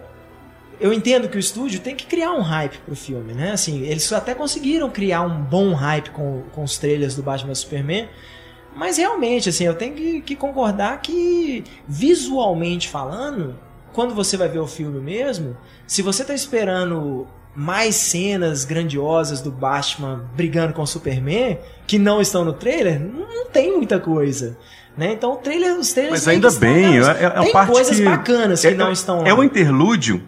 [0.80, 3.52] eu entendo que o estúdio tem que criar um hype pro filme, né?
[3.52, 8.08] Assim, eles até conseguiram criar um bom hype com, com os trailers do Batman Superman.
[8.76, 13.58] Mas realmente, assim, eu tenho que, que concordar que, visualmente falando,
[13.92, 19.50] quando você vai ver o filme mesmo, se você tá esperando mais cenas grandiosas do
[19.50, 24.56] Batman brigando com o Superman, que não estão no trailer, não, tem muita coisa.
[24.96, 25.14] Né?
[25.14, 28.06] Então o trailer, os trailers Mas ainda bem, é, é uma tem parte coisas que
[28.06, 29.28] bacanas que é, não estão lá.
[29.28, 30.28] É o interlúdio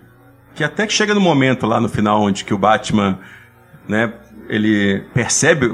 [0.60, 3.18] que até que chega no momento lá no final onde que o Batman,
[3.88, 4.12] né,
[4.50, 5.72] ele percebe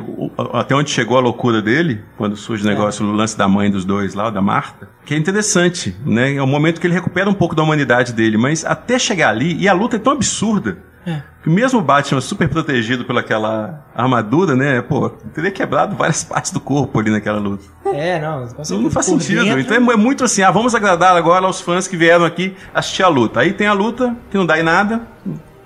[0.54, 3.84] até onde chegou a loucura dele, quando surge o negócio, o lance da mãe dos
[3.84, 6.36] dois lá, da Marta, que é interessante, né?
[6.36, 9.58] É o momento que ele recupera um pouco da humanidade dele, mas até chegar ali,
[9.60, 11.22] e a luta é tão absurda, É.
[11.46, 17.00] mesmo o Batman super protegido pelaquela armadura, né, pô, teria quebrado várias partes do corpo
[17.00, 17.64] ali naquela luta.
[17.86, 19.44] É, não, Não, não faz sentido.
[19.44, 22.56] dentro- Então é é muito assim, ah, vamos agradar agora aos fãs que vieram aqui
[22.74, 23.40] assistir a luta.
[23.42, 25.02] Aí tem a luta, que não dá em nada,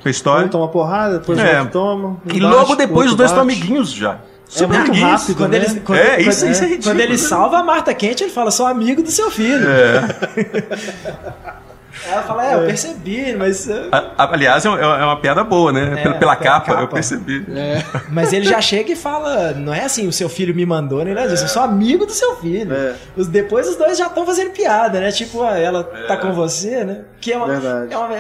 [0.04, 0.46] a história.
[0.46, 1.60] Um toma porrada, depois É.
[1.62, 2.08] outro toma.
[2.10, 4.14] um E bate, logo depois os dois estão amiguinhos já.
[4.14, 4.18] É
[4.52, 5.22] Super muito amiguinhos.
[5.22, 5.58] rápido, Quando né?
[5.58, 7.18] ele, quando, É, quando- isso- isso é ridículo, Quando ele né?
[7.18, 9.66] salva a Marta Quente, ele fala, sou amigo do seu filho.
[12.08, 13.70] Ela fala, é, eu percebi, mas.
[13.92, 15.84] A- aliás, é uma, é uma piada boa, né?
[15.84, 16.82] É, pela, pela pela capa, capa.
[16.82, 17.46] eu percebi.
[17.54, 17.84] É.
[18.12, 21.44] Mas ele já chega e fala, não é assim, o seu filho me mandou, disso,
[21.46, 22.74] eu sou amigo do seu filho.
[22.74, 22.96] É.
[23.18, 25.12] Os, depois os dois já estão fazendo piada, né?
[25.12, 27.02] Tipo, ah, ela tá com você, né?
[27.20, 27.94] Que é uma, Verdade.
[27.94, 28.16] é uma,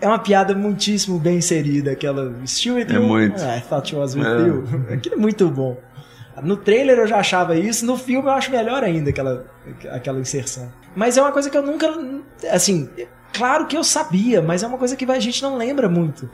[0.00, 3.02] é uma piada muitíssimo bem inserida, aquela Still with É you?
[3.02, 3.40] muito.
[3.42, 4.46] Ah, I thought you was with É.
[4.46, 4.64] you.
[4.92, 5.76] Aquilo é muito bom.
[6.42, 9.44] No trailer eu já achava isso, no filme eu acho melhor ainda aquela,
[9.90, 10.72] aquela inserção.
[10.94, 11.88] Mas é uma coisa que eu nunca.
[12.50, 12.88] Assim,
[13.32, 16.28] claro que eu sabia, mas é uma coisa que a gente não lembra muito.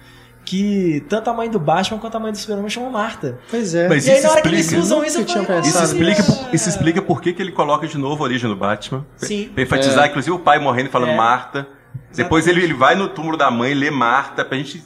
[0.45, 3.39] Que tanto a mãe do Batman quanto a mãe do Superman chamam Marta.
[3.51, 3.87] Pois é.
[3.87, 4.83] Mas e aí na hora que eles explica.
[4.83, 6.23] usam isso, eu falei, Isso explica,
[6.55, 9.05] isso explica por que, que ele coloca de novo a origem do Batman.
[9.17, 9.51] Sim.
[9.53, 11.17] Pra enfatizar, inclusive, o pai morrendo e falando É.
[11.17, 11.67] Marta.
[12.15, 14.83] Depois ele, ele vai no túmulo da mãe, lê Marta, pra gente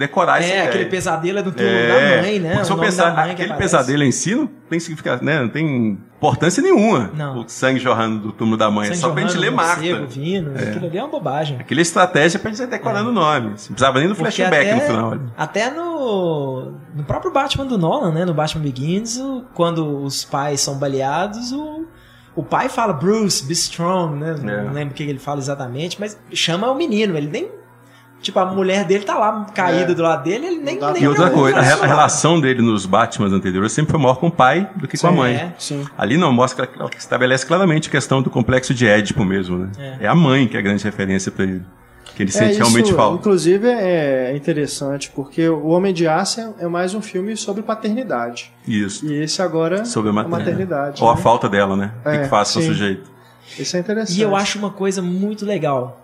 [0.00, 0.64] decorar É, ideia.
[0.64, 2.64] aquele pesadelo é do túmulo É, da mãe, né?
[2.64, 5.40] se eu pensar, aquele pesadelo em si não tem significado, né?
[5.42, 7.10] Não tem importância nenhuma.
[7.14, 7.40] Não.
[7.40, 8.88] O sangue jorrando do túmulo da mãe.
[8.90, 9.80] é só pra gente ler Marta.
[10.06, 11.58] vindo, Aquilo ali é uma bobagem.
[11.60, 13.48] Aquela estratégia pra gente ir decorando o nome.
[13.48, 15.18] Não precisava nem do Porque flashback até, no final.
[15.36, 18.24] Até no, no próprio Batman do Nolan, né?
[18.24, 21.84] No Batman Begins, o- quando os pais são baleados, o,
[22.34, 24.34] o pai fala Bruce, be strong, né?
[24.38, 24.62] É.
[24.64, 27.59] Não lembro o que ele fala exatamente, mas chama o menino, ele nem.
[28.22, 29.94] Tipo, a mulher dele tá lá caída É.
[29.94, 30.78] do lado dele, ele nem.
[30.78, 34.26] Nem E outra coisa, a, a relação dele nos Batmans anteriores sempre foi maior com
[34.26, 35.34] o pai do que com a Sim, mãe.
[35.34, 35.54] é.
[35.58, 35.86] Sim.
[35.96, 36.68] Ali não mostra,
[36.98, 39.70] estabelece claramente a questão do complexo de Édipo mesmo, né?
[39.78, 40.04] É.
[40.04, 41.62] É, a mãe que é a grande referência pra ele.
[42.14, 43.16] Que ele É, sente realmente isso, falta.
[43.20, 48.52] Inclusive é interessante, porque o Homem de Aço é- é mais um filme sobre paternidade.
[48.68, 49.06] Isso.
[49.06, 50.44] E esse agora Sobre a é maternidade.
[50.50, 51.02] maternidade.
[51.02, 51.20] Ou a né?
[51.22, 51.92] falta dela, né?
[52.00, 52.68] O que, É, que faz com o sim.
[52.68, 53.10] sujeito.
[53.58, 54.18] Isso é interessante.
[54.18, 55.99] E eu acho uma coisa muito legal.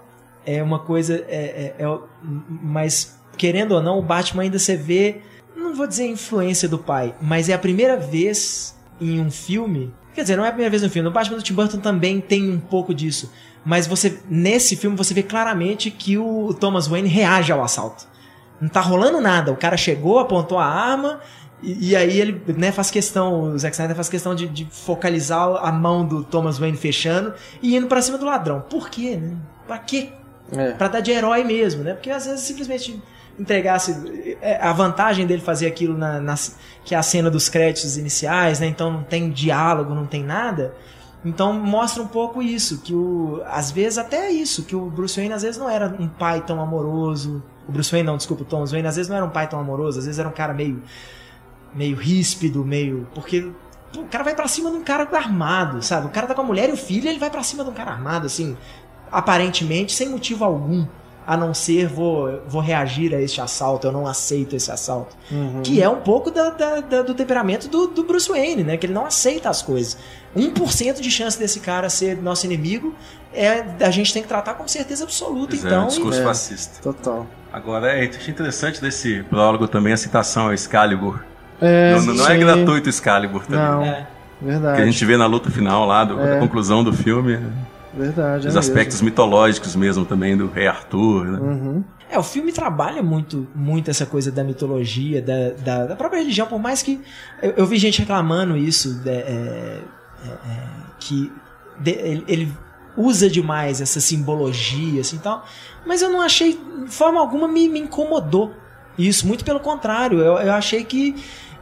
[0.46, 1.24] É uma coisa.
[1.28, 5.20] É, é- é- mas, querendo ou não, o Batman ainda você vê.
[5.56, 9.92] Não vou dizer influência do pai, mas é a primeira vez em um filme.
[10.14, 11.08] Quer dizer, não é a primeira vez no filme.
[11.08, 13.30] No Batman do Tim Burton também tem um pouco disso.
[13.64, 18.06] Mas você nesse filme você vê claramente que o Thomas Wayne reage ao assalto.
[18.60, 19.52] Não tá rolando nada.
[19.52, 21.20] O cara chegou, apontou a arma.
[21.62, 25.48] E, e aí ele né, faz questão, o Zack Snyder faz questão de, de focalizar
[25.64, 28.60] a mão do Thomas Wayne fechando e indo pra cima do ladrão.
[28.60, 29.36] Por quê, né?
[29.66, 30.10] Pra quê?
[30.52, 30.72] É.
[30.72, 31.92] Pra dar de herói mesmo, né?
[31.94, 33.02] Porque às vezes simplesmente
[33.38, 36.34] entregasse é, a vantagem dele fazer aquilo na, na-
[36.84, 38.66] que é a cena dos créditos iniciais, né?
[38.66, 40.74] Então não tem diálogo, não tem nada.
[41.24, 45.34] Então mostra um pouco isso, que o às vezes até isso, que o Bruce Wayne
[45.34, 47.42] às vezes não era um pai tão amoroso.
[47.68, 49.58] O Bruce Wayne não, desculpa, o Thomas Wayne às vezes não era um pai tão
[49.58, 50.80] amoroso, às vezes era um cara meio
[51.74, 53.50] meio ríspido, meio porque
[53.96, 56.06] o cara vai pra cima de um cara armado, sabe?
[56.06, 57.74] O cara tá com a mulher e o filho, ele vai pra cima de um
[57.74, 58.56] cara armado assim,
[59.18, 60.86] aparentemente sem motivo algum,
[61.26, 65.16] a não ser vou, vou reagir a este assalto, eu não aceito esse assalto.
[65.30, 65.62] Uhum.
[65.62, 68.76] Que é um pouco da- da- da- do temperamento do, do Bruce Wayne, né?
[68.76, 69.96] Que ele não aceita as coisas.
[70.36, 72.94] 1% de chance desse cara ser nosso inimigo
[73.34, 75.48] é a gente tem que tratar com certeza absoluta.
[75.50, 76.22] Pois é, então, um discurso é.
[76.24, 76.80] fascista.
[76.82, 77.26] Total.
[77.52, 81.24] Agora, é, achei interessante desse prólogo também a citação ao Excalibur.
[81.60, 83.58] É, não, não é gratuito o Excalibur também.
[83.64, 84.06] Não, é,
[84.42, 84.76] verdade.
[84.76, 86.34] Que a gente vê na luta final lá, do- É.
[86.34, 87.40] da conclusão do filme,
[87.96, 88.48] Verdade.
[88.48, 91.24] os é aspectos mitológicos mesmo também do rei Arthur.
[91.24, 91.30] Né?
[91.40, 91.46] mesmo.
[91.46, 91.84] Uhum.
[92.08, 96.46] É, o filme trabalha muito, muito essa coisa da mitologia, da, da, da própria religião,
[96.46, 97.00] por mais que.
[97.42, 99.80] Eu, eu vi gente reclamando isso, é, é,
[100.24, 100.62] é, é,
[101.00, 101.32] que
[101.80, 102.52] de- ele, ele
[102.96, 105.44] usa demais essa simbologia, assim tal.
[105.84, 108.52] Mas eu não achei, de forma alguma, me, me incomodou
[108.96, 109.26] isso.
[109.26, 111.16] Muito pelo contrário, eu, eu achei que.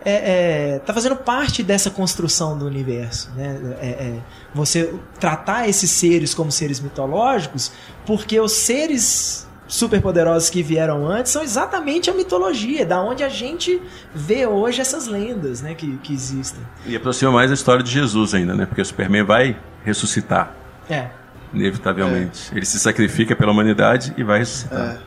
[0.05, 3.59] É, é, tá fazendo parte dessa construção do universo, né?
[3.81, 4.19] É, é,
[4.55, 7.73] você tratar esses seres como seres mitológicos,
[8.05, 13.81] porque os seres superpoderosos que vieram antes são exatamente a mitologia, da onde a gente
[14.15, 16.61] vê hoje essas lendas, né, que, que existem.
[16.85, 18.67] E aproxima mais a história de Jesus ainda, né?
[18.67, 20.55] Porque o Superman vai ressuscitar,
[20.89, 21.09] É.
[21.53, 22.51] inevitavelmente.
[22.55, 24.99] Ele se sacrifica pela humanidade e vai ressuscitar.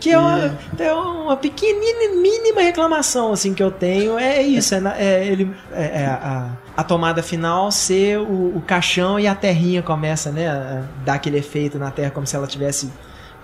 [0.00, 4.18] Que é uma, é uma pequenina, mínima reclamação assim que eu tenho.
[4.18, 8.62] É isso, é, na- é ele, é, é a, a tomada final ser o, o
[8.66, 12.46] caixão e a terrinha começa, né, a dar aquele efeito na terra como se ela
[12.46, 12.90] estivesse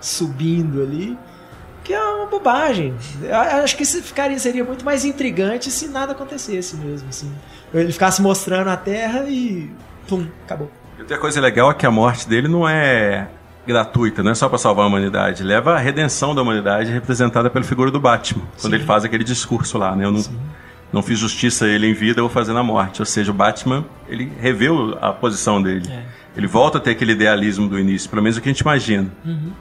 [0.01, 1.17] subindo ali.
[1.83, 2.93] Que é uma bobagem.
[3.21, 7.31] Eu acho que isso ficaria, seria muito mais intrigante se nada acontecesse mesmo, assim.
[7.73, 9.71] Ele ficasse mostrando a terra e.
[10.07, 10.69] Pum, acabou.
[10.97, 13.27] E outra coisa legal é que a morte dele não é
[13.67, 15.43] gratuita, não é só para salvar a humanidade.
[15.43, 19.77] Leva à redenção da humanidade representada pela figura do Batman, quando ele faz aquele discurso
[19.77, 20.05] lá, né?
[20.05, 20.23] Eu não,
[20.91, 23.01] não fiz justiça a ele em vida, eu vou fazer na morte.
[23.01, 25.87] Ou seja, o Batman, ele reveu a posição dele.
[25.91, 26.03] É.
[26.35, 29.11] Ele volta a ter aquele idealismo do início, pelo menos o que a gente imagina.
[29.25, 29.51] Uhum.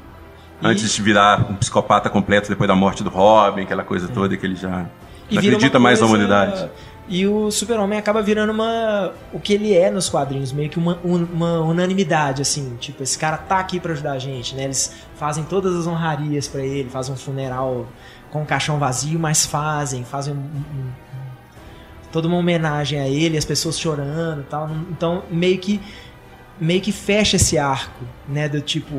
[0.63, 4.47] Antes de virar um psicopata completo depois da morte do Robin, aquela coisa toda que
[4.47, 4.89] ele já não
[5.31, 6.69] E acredita mais na humanidade.
[7.09, 9.13] E o Super-Homem acaba virando uma.
[9.33, 12.77] o que ele é nos quadrinhos, meio que uma, uma unanimidade, assim.
[12.81, 14.65] Tipo, esse cara tá aqui pra ajudar a gente, né?
[14.65, 17.87] Eles fazem todas as honrarias pra ele, fazem um funeral
[18.31, 20.91] com um caixão vazio, mas fazem, fazem um- um-
[22.11, 24.69] toda uma homenagem a ele, as pessoas chorando e tal.
[24.91, 25.81] Então, meio que
[26.61, 28.49] meio que fecha esse arco, né?
[28.49, 28.95] Do tipo.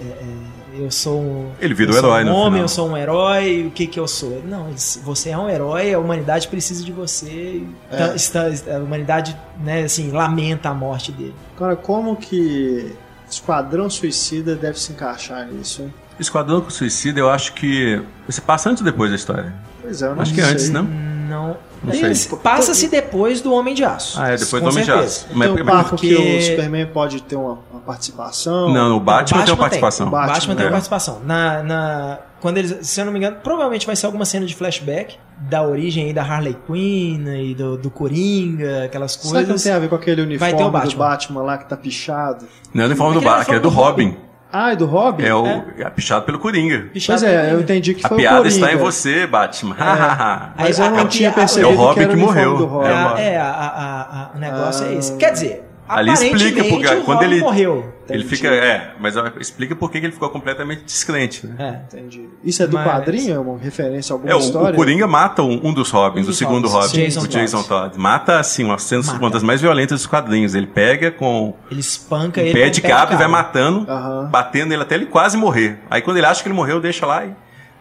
[0.00, 1.50] É, é, eu sou um.
[1.60, 4.42] Ele vira o herói, um homem, eu sou um herói, o que que eu sou?
[4.46, 4.68] Não,
[5.04, 7.62] você é um herói, a humanidade precisa de você.
[7.90, 7.96] É.
[7.96, 8.42] Tá- está,
[8.74, 11.34] a humanidade, né, assim, lamenta a morte dele.
[11.56, 12.94] Agora, como que
[13.28, 15.94] Esquadrão Suicida deve se encaixar nisso, hein?
[16.18, 18.00] Esquadrão com Suicida, eu acho que.
[18.26, 19.52] Você passa antes ou depois da história?
[19.82, 20.50] Pois é, eu não Acho que sei.
[20.52, 20.84] antes, não?
[21.30, 21.56] Não.
[21.82, 24.20] Não Passa-se depois do Homem de Aço.
[24.20, 25.06] Ah, é, depois Com do Homem de certeza.
[25.06, 25.26] Aço.
[25.28, 28.68] Tem Mas- um papo que porque- o Superman pode ter uma, uma participação.
[28.70, 30.08] Não, o Batman, tem uma participação.
[30.08, 30.72] O Batman, Batman, tem uma é.
[30.72, 31.20] participação.
[31.24, 34.54] Na, na, quando eles, se eu não me engano, provavelmente vai ser alguma cena de
[34.54, 39.44] flashback da origem aí da Harley Quinn e do, do Coringa, aquelas Será que não
[39.46, 39.62] coisas.
[39.62, 40.98] tem a ver com aquele uniforme ter o do Batman.
[41.06, 42.46] Batman lá que tá pichado?
[42.74, 44.29] Não é o uniforme do Batman, é do uniforme do Robin.
[44.52, 45.22] Ah, é do Robin?
[45.24, 45.46] É o
[45.78, 46.88] é pichado pelo Coringa.
[46.92, 47.54] Pichado Pois é, Coringa.
[47.54, 48.54] eu entendi que A foi o piada Coringa.
[48.54, 49.76] está em você, Batman.
[50.58, 52.56] Mas Aí, eu não a- tinha a- percebido É o Robin que era que morreu.
[52.56, 52.88] do Robin.
[52.88, 54.92] É, É a- é, a, a- a- o negócio é Ah.
[54.94, 55.16] esse.
[55.16, 57.92] Quer dizer, Ali explica porque- o quando Robin ele- morreu.
[58.08, 58.48] Ele fica.
[58.48, 61.54] É, mas explica por que ele ficou completamente descrente, né?
[61.90, 61.96] É.
[61.96, 62.28] Entendi.
[62.42, 63.34] Isso é do Mas- quadrinho?
[63.34, 64.72] É uma referência a alguma É, o, história?
[64.72, 67.96] o Coringa mata um, um dos Robins, Um o segundo Robin, Jason o Jason Todd.
[67.98, 69.18] Mata, assim, uma, Mata.
[69.18, 70.54] uma das mais violentas dos quadrinhos.
[70.54, 72.52] Ele pega com Ele espanca o ele.
[72.52, 74.28] pé de o cabo e vai matando, Aham.
[74.30, 75.78] batendo ele até ele quase morrer.
[75.88, 77.30] Aí quando ele acha que ele morreu, deixa lá e...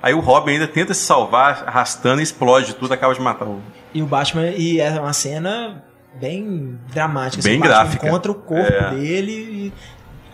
[0.01, 3.59] Aí o Robin ainda tenta se salvar, arrastando e explode tudo, acaba de matar o...
[3.93, 5.83] E o Batman, e é uma cena
[6.19, 7.43] bem dramática.
[7.43, 8.07] Bem o Batman gráfica.
[8.07, 8.91] encontra o corpo É.
[8.95, 9.73] dele e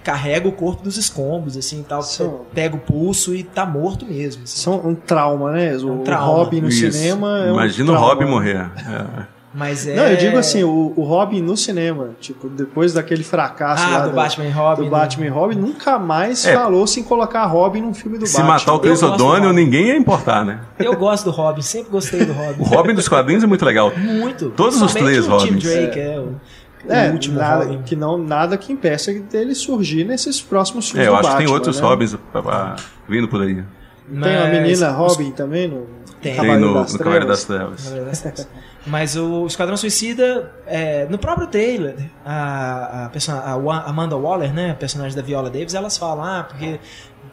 [0.03, 2.01] carrega o corpo dos escombros, assim, e tal.
[2.03, 4.43] São- Pega o pulso e tá morto mesmo.
[4.43, 4.57] assim.
[4.61, 5.75] São um trauma, né?
[5.77, 6.25] O um trauma.
[6.27, 6.91] Robin no Isso.
[6.91, 8.13] cinema é um Imagina o trauma.
[8.13, 8.69] Robin morrer.
[8.77, 9.34] É.
[9.57, 9.95] Mas é...
[9.95, 13.99] Não, eu digo assim, o, o Robin no cinema, tipo, depois daquele fracasso Ah, lá
[14.07, 14.89] do Batman e Robin, do né?
[14.89, 16.53] Batman e Robin, nunca mais É.
[16.53, 18.53] falou-se em colocar Robin num filme do Se Batman.
[18.53, 20.59] matar o Chris Eu O'Donnell, ninguém ia importar, né?
[20.77, 22.59] Eu gosto do Robin, sempre gostei do Robin.
[22.63, 23.93] O Robin dos quadrinhos é muito legal.
[23.95, 24.49] Muito.
[24.49, 25.63] Todos os três o Tim Robins.
[25.63, 26.23] Drake, é, o,
[26.89, 27.81] o É, último nada, Robin.
[27.83, 31.33] que não, nada que impeça dele surgir nesses próximos É, filmes eu do acho que
[31.33, 31.87] Batman, tem outros né?
[31.87, 32.75] Robins ah, ah,
[33.07, 33.55] vindo por aí.
[33.55, 33.63] Tem
[34.35, 35.87] a Mas menina os- Robin também no
[36.21, 36.33] Tem.
[36.33, 37.93] Tem Cavaleiro no, das no Cavaleiro das Trevas.
[38.85, 44.75] Mas o Esquadrão Suicida, é, no próprio trailer, a, a, a Amanda Waller, né, a
[44.75, 46.79] personagem da Viola Davis, elas falam, ah, porque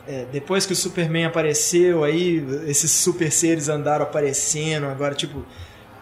[0.08, 5.44] é, depois que o Superman apareceu, aí esses super seres andaram aparecendo, agora, tipo...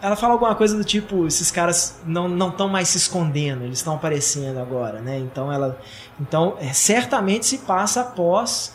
[0.01, 3.93] Ela fala alguma coisa do tipo, esses caras não estão mais se escondendo, eles estão
[3.93, 5.19] aparecendo agora, né?
[5.19, 5.77] Então ela...
[6.19, 8.73] Então, é, certamente se passa após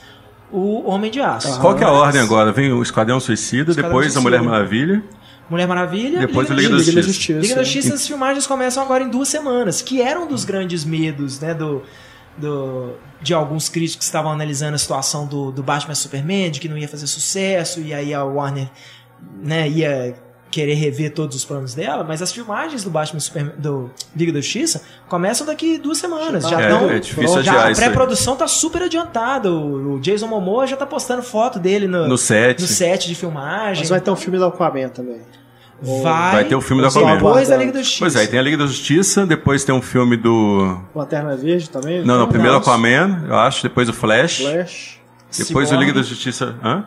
[0.53, 1.59] o Homem de Aço.
[1.61, 2.53] Qual que é a ordem agora?
[2.53, 4.21] Vem o Esquadrão Suicida, Esquadrão depois a Suicida.
[4.21, 5.03] Mulher Maravilha,
[5.49, 6.21] Mulher Maravilha...
[6.21, 7.41] depois Liga Liga da da Liga da Justiça.
[7.41, 7.63] Liga da?
[7.63, 11.55] Justiça, as filmagens começam agora em duas semanas, que era um dos grandes medos, né,
[11.55, 11.83] do,
[12.37, 16.69] do, de alguns críticos que estavam analisando a situação do, do Batman Superman, de que
[16.69, 18.69] não ia fazer sucesso, e aí a Warner,
[19.43, 20.17] né, ia
[20.57, 24.41] querer rever todos os planos dela, mas as filmagens do Batman Superman, do Liga da
[24.41, 26.91] Justiça começam daqui duas semanas, já É, estão...
[26.91, 31.23] é difícil já a pré-produção tá super adiantada, o, o Jason Momoa já tá postando
[31.23, 32.61] foto dele no, No set.
[32.63, 33.83] no set de filmagem.
[33.83, 35.21] Mas vai ter um filme do Aquaman também.
[35.83, 37.17] Vai, Vai ter o filme do Só Aquaman.
[37.17, 37.57] depois da.
[37.59, 37.99] Liga da Justiça.
[38.01, 40.81] Pois é, tem a Liga da Justiça, depois tem um filme do.
[40.95, 42.03] Lanterna Verde também?
[42.03, 42.57] Não, não, primeiro.
[42.57, 44.99] Aquaman, eu acho, depois o Flash, Flash.
[45.39, 45.77] depois o Cyborg.
[45.87, 46.55] Liga da Justiça.
[46.65, 46.87] Hã?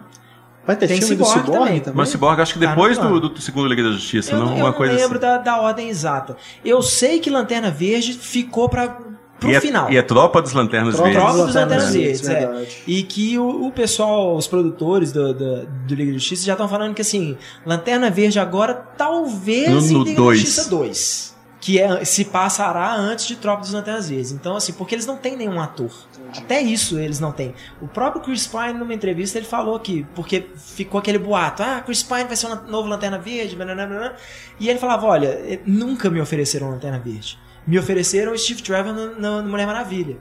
[0.70, 1.80] Vai ter Tem filme do Cyborg Cyborg também.
[1.82, 1.98] também?
[1.98, 3.20] Mas Cyborg, acho que depois plano.
[3.20, 4.50] do, do segundo Liga da Justiça, Eu não?
[4.52, 5.28] eu Uma não coisa lembro assim.
[5.28, 6.38] da, da ordem exata.
[6.64, 8.98] Eu sei que Lanterna Verde ficou para
[9.40, 9.90] pro e, é, final.
[9.92, 11.28] e é Tropa dos Lanternas Tropa Verdes.
[11.34, 12.40] Tropa dos Lanternas Verdes, Verdes, é.
[12.48, 12.78] verdade.
[12.86, 16.68] E que o, o pessoal, os produtores do, do, do Liga da Justiça já estão
[16.70, 17.36] falando que assim,
[17.66, 20.40] Lanterna Verde agora talvez No- em no Liga dois.
[20.40, 21.36] da Justiça 2.
[21.60, 24.32] Que é, se passará antes de Tropa dos Lanternas Verdes.
[24.32, 25.92] Então, assim, porque eles não têm nenhum ator.
[26.38, 27.54] Até isso eles não têm.
[27.82, 32.04] O próprio Chris Pine, numa entrevista, ele falou que, porque ficou aquele boato, ah, Chris
[32.04, 34.16] Pine vai ser um novo Lanterna Verde, blá, blá,
[34.60, 37.38] e ele falava, olha, eh, nunca me ofereceram Lanterna Verde.
[37.66, 40.18] Me ofereceram o Steve Trevor no, no, no Mulher Maravilha.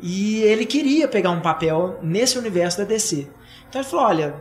[0.00, 3.28] E ele queria pegar um papel nesse universo da DC.
[3.68, 4.34] Então ele falou, olha,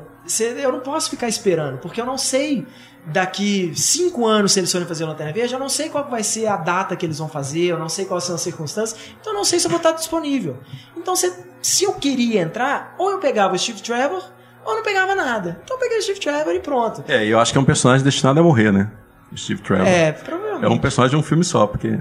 [0.61, 2.65] eu não posso ficar esperando, porque eu não sei
[3.11, 6.23] daqui cinco anos se eles forem fazer o Lanterna Verde, eu não sei qual vai
[6.23, 9.33] ser a data que eles vão fazer, eu não sei quais são as circunstâncias, então
[9.33, 10.57] eu não sei se eu vou estar disponível.
[10.97, 11.31] Então se,
[11.61, 14.23] se eu queria entrar, ou eu pegava o Steve Trevor,
[14.65, 15.59] ou eu não pegava nada.
[15.63, 17.03] Então eu peguei o Steve Trevor e pronto.
[17.07, 18.91] É, e eu acho que é um personagem destinado a morrer, né?
[19.31, 19.87] O Steve Trevor.
[19.87, 20.65] É, provavelmente.
[20.65, 21.99] É um personagem de um filme só, porque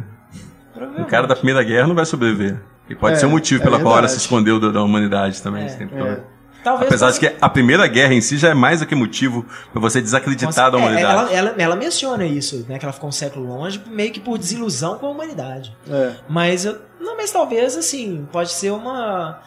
[0.98, 2.60] o cara da Primeira Guerra não vai sobreviver.
[2.88, 4.12] E pode É, ser o motivo é pela qual ela verdade.
[4.12, 5.64] se escondeu da, da humanidade também.
[5.66, 6.20] É,
[6.60, 6.64] é.
[6.64, 8.94] Talvez Apesar fosse- de que a Primeira Guerra em si já é mais do que
[8.94, 11.32] motivo pra você desacreditar da É, humanidade.
[11.32, 12.78] ela, ela, ela menciona isso, né?
[12.78, 15.76] Que ela ficou um século longe, meio que por desilusão com a humanidade.
[15.88, 16.12] É.
[16.28, 19.40] Mas, eu- não, mas talvez, assim, pode ser uma...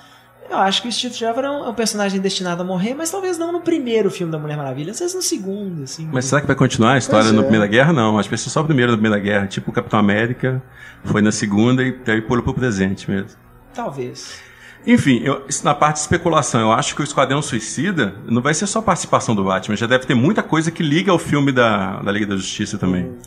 [0.49, 3.09] Eu acho que o Steve Trevor é um, é um, personagem destinado a morrer, mas
[3.09, 6.09] talvez não no primeiro filme da Mulher Maravilha, às vezes no segundo, assim.
[6.11, 7.43] Mas será que vai continuar a história pois na é.
[7.43, 7.93] Primeira Guerra?
[7.93, 10.61] Não, acho que vai ser só o primeiro da Primeira Guerra, tipo o Capitão América,
[11.05, 13.29] foi na segunda e aí pulou pro presente mesmo.
[13.73, 14.41] Talvez.
[14.85, 18.65] Enfim, eu, na parte de especulação, eu acho que o Esquadrão Suicida não vai ser
[18.67, 22.11] só participação do Batman, já deve ter muita coisa que liga ao filme da, da
[22.11, 23.03] Liga da Justiça também.
[23.05, 23.17] Hum.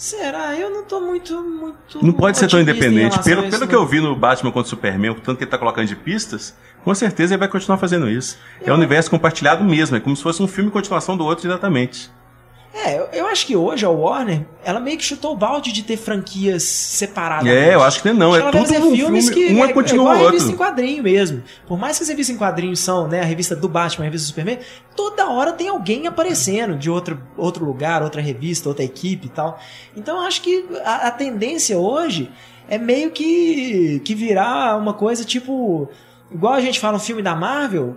[0.00, 0.56] Será?
[0.56, 1.42] Eu não tô muito.
[1.42, 3.22] muito não pode ser tão independente.
[3.22, 5.58] Pelo, pelo que eu vi no Batman contra o Superman, o tanto que ele tá
[5.58, 8.38] colocando de pistas, com certeza ele vai continuar fazendo isso.
[8.62, 8.68] Eu...
[8.68, 12.10] É um universo compartilhado mesmo, é como se fosse um filme continuação do outro diretamente.
[12.72, 15.82] É, eu, eu, acho que hoje a Warner, ela meio que chutou o balde de
[15.82, 17.46] ter franquias separadas.
[17.46, 20.14] É, eu acho que não, é tudo um filmes filme, que um é, continua é
[20.14, 21.42] igual a revista em quadrinho mesmo.
[21.66, 24.26] Por mais que as revistas em quadrinhos são, né, a revista do Batman, a revista
[24.26, 24.60] do Superman,
[24.94, 29.58] toda hora tem alguém aparecendo de outro, outro lugar, outra revista, outra equipe e tal.
[29.96, 32.30] Então eu acho que a, a tendência hoje
[32.68, 35.88] é meio que, que virar uma coisa tipo...
[36.30, 37.96] Igual a gente fala um filme da Marvel,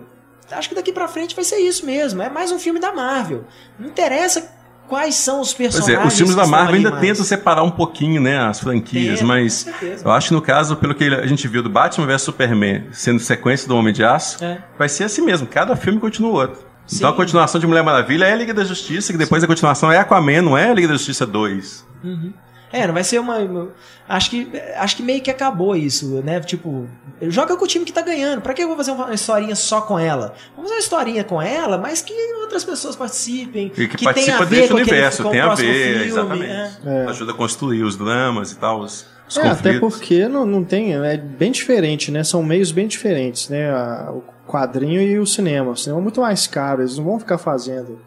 [0.50, 2.20] acho que daqui pra frente vai ser isso mesmo.
[2.20, 3.44] É mais um filme da Marvel.
[3.78, 4.52] Não interessa
[4.88, 5.96] quais são os personagens.
[5.96, 9.26] Pois é, os filmes da Marvel ainda tentam separar um pouquinho, né, as franquias, Tenta,
[9.26, 9.66] mas
[10.04, 13.20] eu acho que no caso, pelo que a gente viu do Batman vs Superman sendo
[13.20, 14.58] sequência do Homem de Aço, é.
[14.78, 16.74] vai ser assim mesmo, cada filme continua o outro.
[16.86, 16.96] Sim.
[16.96, 19.46] Então a continuação de Mulher Maravilha é a Liga da Justiça, que depois Sim.
[19.46, 21.86] a continuação é Aquaman, não é a Liga da Justiça 2.
[22.04, 22.32] Uhum.
[22.74, 23.68] É, não vai ser uma, uma,
[24.08, 26.40] Acho que, acho que meio que acabou isso, né?
[26.40, 26.88] Tipo,
[27.22, 28.42] joga com o time que tá ganhando.
[28.42, 30.34] Pra que eu vou fazer uma historinha só com ela?
[30.56, 33.68] Vamos fazer uma historinha com ela, mas que outras pessoas participem.
[33.68, 36.78] E que, que participa a ver desse universo, aquele, tem a ver, filme, exatamente.
[36.84, 37.06] É.
[37.08, 38.80] Ajuda a construir os dramas e tal.
[38.80, 40.94] Os, os é, até porque não, não tem.
[40.94, 42.24] É bem diferente, né?
[42.24, 43.72] São meios bem diferentes, né?
[44.10, 45.70] o quadrinho e o cinema.
[45.70, 48.00] O cinema é muito mais caro, eles não vão ficar fazendo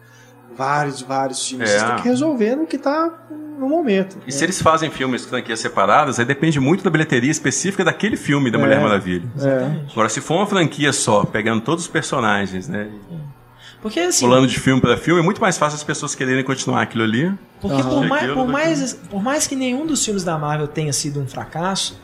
[0.58, 1.70] vários, vários filmes.
[1.70, 1.78] É.
[1.78, 4.18] Você tem que resolver no que está no momento.
[4.22, 4.30] E né?
[4.30, 8.50] se eles fazem filmes com franquias separadas, aí depende muito da bilheteria específica daquele filme
[8.50, 8.60] da é.
[8.60, 9.30] Mulher Maravilha.
[9.40, 9.90] É.
[9.92, 12.90] Agora, se for uma franquia só, pegando todos os personagens, né?
[13.80, 14.26] Porque assim.
[14.26, 17.32] Pulando de filme para filme, é muito mais fácil as pessoas quererem continuar aquilo ali.
[17.60, 17.88] Porque uhum.
[17.88, 21.26] por, mais, por, mais, por mais que nenhum dos filmes da Marvel tenha sido um
[21.28, 22.00] fracasso,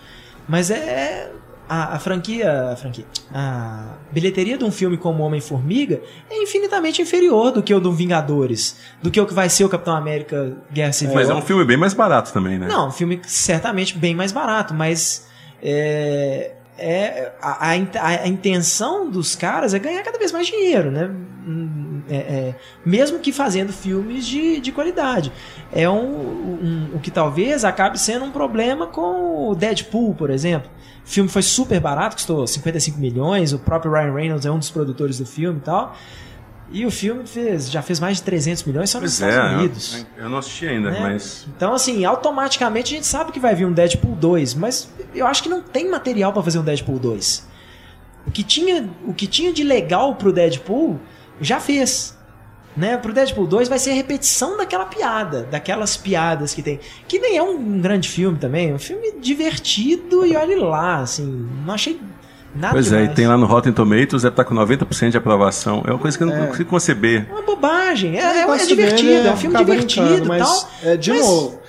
[0.48, 1.32] mas é
[1.68, 6.00] a, a, franquia, a franquia, a bilheteria de um filme como Homem-Formiga
[6.30, 9.68] é infinitamente inferior do que o do Vingadores, do que o que vai ser o
[9.68, 11.14] Capitão América Guerra Civil.
[11.14, 12.66] Mas é um filme bem mais barato também, né?
[12.66, 15.26] Não, um filme certamente bem mais barato, mas
[15.62, 21.10] é, é a, a, a, intenção dos caras é ganhar cada vez mais dinheiro, né?
[22.09, 25.32] É, é, mesmo que fazendo filmes de, de qualidade.
[25.72, 30.70] É um, um, o que talvez acabe sendo um problema com o Deadpool, por exemplo.
[31.05, 33.52] O filme foi super barato, custou 55 milhões.
[33.52, 35.96] O próprio Ryan Reynolds é um dos produtores do filme e tal.
[36.70, 39.56] E o filme fez, já fez mais de 300 milhões só nos pois Estados é,
[39.56, 40.06] Unidos.
[40.16, 41.00] Eu, eu, não assisti ainda, né?
[41.00, 41.46] mas.
[41.56, 45.42] Então, assim, automaticamente a gente sabe que vai vir um Deadpool 2, mas eu acho
[45.42, 47.46] que não tem material para fazer um Deadpool 2.
[48.26, 50.98] O que tinha, o que tinha de legal pro Deadpool
[51.40, 52.16] já fez
[52.76, 52.96] né?
[52.96, 56.80] Pro Deadpool 2 vai ser a repetição daquela piada, daquelas piadas que tem.
[57.06, 61.00] Que nem é um, um grande filme também, é um filme divertido e olhe lá,
[61.00, 62.00] assim, não achei
[62.55, 63.09] Nada pois demais.
[63.09, 65.82] é, e tem lá no Rotten Tomatoes, deve estar com 90% de aprovação.
[65.86, 66.47] É uma coisa que eu não é.
[66.47, 67.26] consigo conceber.
[67.28, 68.16] É uma bobagem.
[68.16, 70.70] É, é, é divertido, é um filme divertido mas, tal.
[70.82, 71.20] É, de mas...
[71.20, 71.60] novo,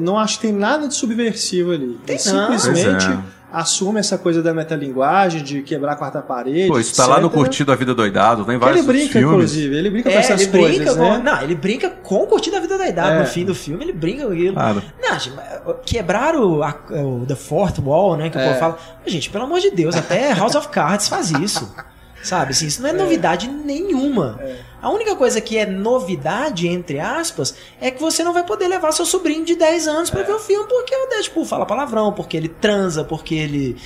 [0.00, 1.98] não acho que tem nada de subversivo ali.
[2.04, 3.06] Tem simplesmente
[3.52, 6.68] assume essa coisa da metalinguagem, de quebrar a quarta parede.
[6.68, 9.32] Pô, isso tá lá no Curtido a Vida Doidado, tem vários Ele brinca, filmes.
[9.32, 11.16] inclusive, ele brinca é, com essas ele coisas, brinca né?
[11.16, 13.10] Com, não, ele brinca com Curtido a Vida Doidado.
[13.10, 13.18] É.
[13.20, 14.54] No fim do filme, ele brinca com aquilo.
[14.54, 14.82] Claro.
[15.00, 18.42] Não, quebrar o, a, o The Fourth Wall, né, que é.
[18.42, 18.78] o povo fala.
[19.06, 21.72] Gente, pelo amor de Deus, até House of Cards faz isso.
[22.22, 22.96] Sabe, assim, isso não é, é.
[22.96, 24.36] novidade nenhuma.
[24.40, 24.56] É.
[24.80, 28.92] A única coisa que é novidade, entre aspas, é que você não vai poder levar
[28.92, 30.24] seu sobrinho de 10 anos para é.
[30.24, 33.76] ver o filme porque o Deadpool fala palavrão, porque ele transa, porque ele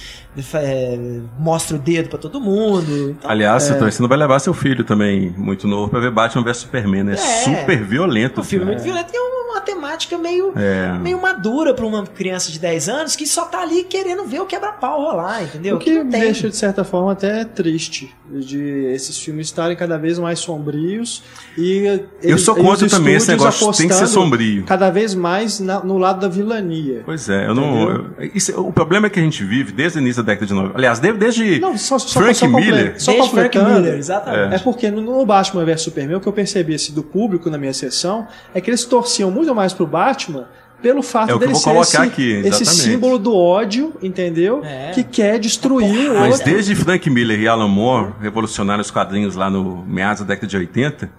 [0.55, 0.98] é,
[1.39, 3.11] mostra o dedo para todo mundo.
[3.11, 3.78] Então, Aliás, é...
[3.78, 7.12] você não vai levar seu filho também muito novo para ver Batman vs Superman, né?
[7.15, 8.40] É super violento.
[8.40, 9.20] O filme é muito violento e é
[9.51, 10.97] uma temática meio, é.
[10.98, 14.47] meio madura para uma criança de 10 anos que só tá ali querendo ver o
[14.47, 15.77] quebra-pau rolar, entendeu?
[15.77, 20.19] O que, que deixa, de certa forma, até triste de esses filmes estarem cada vez
[20.19, 21.23] mais sombrios
[21.59, 25.59] e eles, eu sou contra também esse negócio tem que ser sombrio cada vez mais
[25.59, 29.19] na, no lado da vilania pois é eu não eu, isso, o problema é que
[29.19, 32.20] a gente vive desde o início da década de 90 aliás desde não, só, só,
[32.20, 35.82] Frank só Miller só desde Frank Miller exatamente é, é porque no, no, Batman vs
[35.82, 39.30] Superman o que eu percebi assim, do público na minha sessão é que eles torciam
[39.30, 40.47] muito mais pro Batman
[40.82, 44.62] pelo fato é dele ser esse, aqui, esse, símbolo do ódio, entendeu?
[44.64, 44.92] É.
[44.92, 46.52] Que quer destruir o Mas outro.
[46.52, 50.56] desde Frank Miller e Alan Moore revolucionaram os quadrinhos lá no meados da década de
[50.56, 51.10] 80,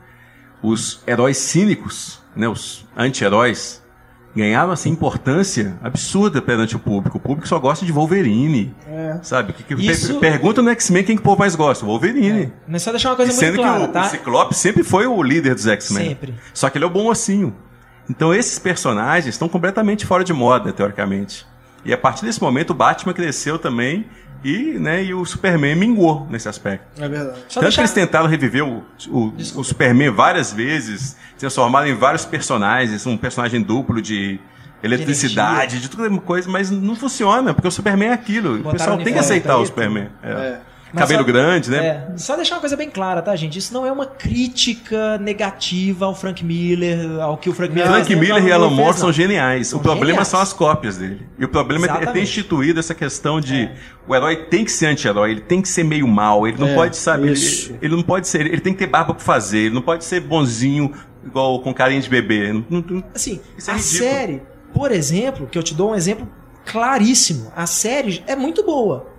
[0.64, 3.81] os heróis cínicos, né, os anti-heróis,
[4.36, 7.18] ganharam assim importância absurda perante o público.
[7.18, 8.74] O público só gosta de Wolverine.
[8.88, 9.20] É.
[9.22, 9.54] Sabe?
[9.54, 10.20] Que, que Isso...
[10.20, 11.86] Pergunta no X-Men quem que o povo mais gosta.
[11.86, 12.44] Wolverine.
[12.44, 12.52] É.
[12.68, 14.02] Mas só deixar uma coisa Sendo muito clara, que o, tá?
[14.02, 16.10] o Ciclope sempre foi o líder dos X-Men.
[16.10, 16.36] Sempre.
[16.54, 17.56] Só que ele é o bom mocinho.
[18.10, 21.46] Então esses personagens estão completamente fora de moda, teoricamente.
[21.84, 24.06] E a partir desse momento o Batman cresceu também
[24.44, 27.02] e, né, e o Superman minguou nesse aspecto.
[27.02, 27.40] É verdade.
[27.48, 27.76] Só Tanto deixar...
[27.76, 33.18] que eles tentaram reviver o, o, o, Superman várias vezes, transformado em vários personagens, um
[33.18, 34.40] personagem duplo de
[34.84, 38.58] eletricidade, de, de toda coisa, mas não funciona, porque o Superman é aquilo.
[38.58, 40.10] Botaram o pessoal tem que aceitar o Superman.
[40.24, 40.32] É.
[40.32, 40.62] É.
[40.94, 41.86] Cabelo só, grande, né?
[41.86, 43.58] É, só deixar uma coisa bem clara, tá, gente?
[43.58, 48.16] Isso não é uma crítica negativa ao Frank Miller, ao que o Frank Miller Frank
[48.16, 49.68] Miller e Alan Moore são geniais.
[49.68, 50.28] São o problema geniais.
[50.28, 51.26] são as cópias dele.
[51.40, 52.10] E o problema Exatamente.
[52.10, 53.76] é ter instituído essa questão de é.
[54.08, 56.76] o herói tem que ser anti-herói, ele tem que ser meio mal, ele não é,
[56.76, 59.76] pode, sabe, ele, ele, não pode ser, ele tem que ter barba pra fazer, ele
[59.76, 60.92] não pode ser bonzinho
[61.26, 62.52] igual com carinha de bebê.
[62.52, 64.42] Não, não, assim, é a série,
[64.74, 66.28] por exemplo, que eu te dou um exemplo
[66.66, 69.11] claríssimo, a série é muito boa.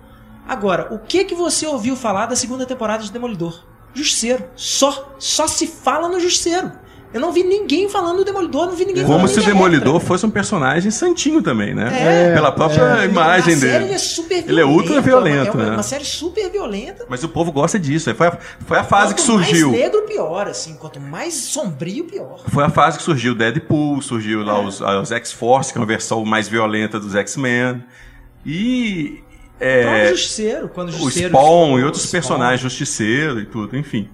[0.47, 3.63] Agora, o que que você ouviu falar da segunda temporada de Demolidor?
[3.93, 4.43] Justiceiro.
[4.55, 5.15] Só.
[5.19, 6.71] Só se fala no Justiceiro.
[7.13, 10.25] Eu não vi ninguém falando do Demolidor, não vi ninguém Como se o Demolidor fosse
[10.25, 12.31] um personagem santinho também, né?
[12.31, 13.05] É, Pela própria é.
[13.05, 13.85] imagem dele.
[13.85, 14.49] Ele é super violento.
[14.49, 15.69] Ele é ultra violento, é uma, né?
[15.69, 17.05] É uma série super violenta.
[17.07, 18.13] Mas o povo gosta disso.
[18.15, 19.69] Foi a, foi a fase quanto que surgiu.
[19.69, 20.75] Quanto mais negro, pior, assim.
[20.75, 22.43] Quanto mais sombrio, pior.
[22.47, 24.65] Foi a fase que surgiu Deadpool, surgiu lá é.
[24.65, 27.83] os, os X-Force, que é uma versão mais violenta dos X-Men.
[28.43, 29.21] E
[29.63, 31.35] é, o Justiceiro, quando o Justiceiro.
[31.35, 32.11] O Spawn e outros Spawn.
[32.11, 34.09] personagens, Justiceiro e tudo, enfim.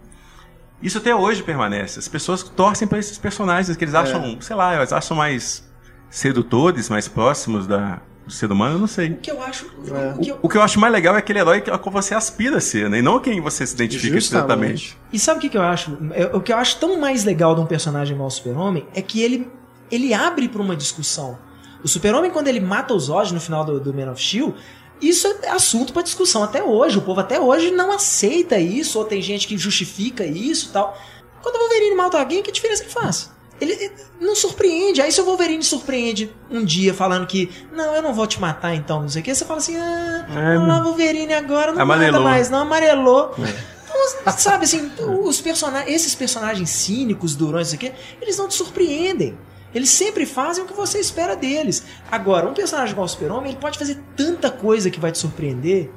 [0.82, 2.00] Isso até hoje permanece.
[2.00, 4.38] As pessoas torcem para esses personagens que eles acham, é.
[4.42, 5.68] sei lá, eles acham mais
[6.10, 9.10] sedutores, mais próximos da, do ser humano, eu não sei.
[9.10, 9.66] O que eu acho.
[9.66, 10.14] É.
[10.16, 10.40] O, que eu...
[10.42, 13.00] o, que eu acho mais legal é aquele herói que você aspira a ser, né?
[13.00, 14.98] E não quem você se identifica diretamente.
[15.12, 15.98] E sabe o que, que eu acho?
[16.34, 19.22] O que eu acho tão mais legal de um personagem igual o Super-Homem é que
[19.22, 19.52] ele,
[19.92, 21.38] ele abre para uma discussão.
[21.84, 24.54] O Super-Homem, quando ele mata os Zod no final do, do Man of Steel,
[25.02, 26.98] isso é assunto para discussão até hoje.
[26.98, 30.98] O povo até hoje não aceita isso, ou tem gente que justifica isso tal.
[31.42, 33.32] Quando o Wolverine mata alguém, que diferença que faz?
[33.62, 35.02] Ele, ele não surpreende.
[35.02, 38.74] Aí se o Wolverine surpreende um dia falando que não, eu não vou te matar
[38.74, 42.22] então, não sei o que, você fala assim, ah, é, não, Wolverine agora não amarelou.
[42.22, 43.36] mata mais, não, amarelou.
[43.40, 43.80] É.
[44.22, 44.92] Então, sabe assim,
[45.24, 49.38] os personagens, esses personagens cínicos, durões, isso aqui, eles não te surpreendem.
[49.74, 51.84] Eles sempre fazem o que você espera deles.
[52.12, 55.90] Agora, um personagem igual o Super-Homem, ele pode fazer tanta coisa que vai te surpreender,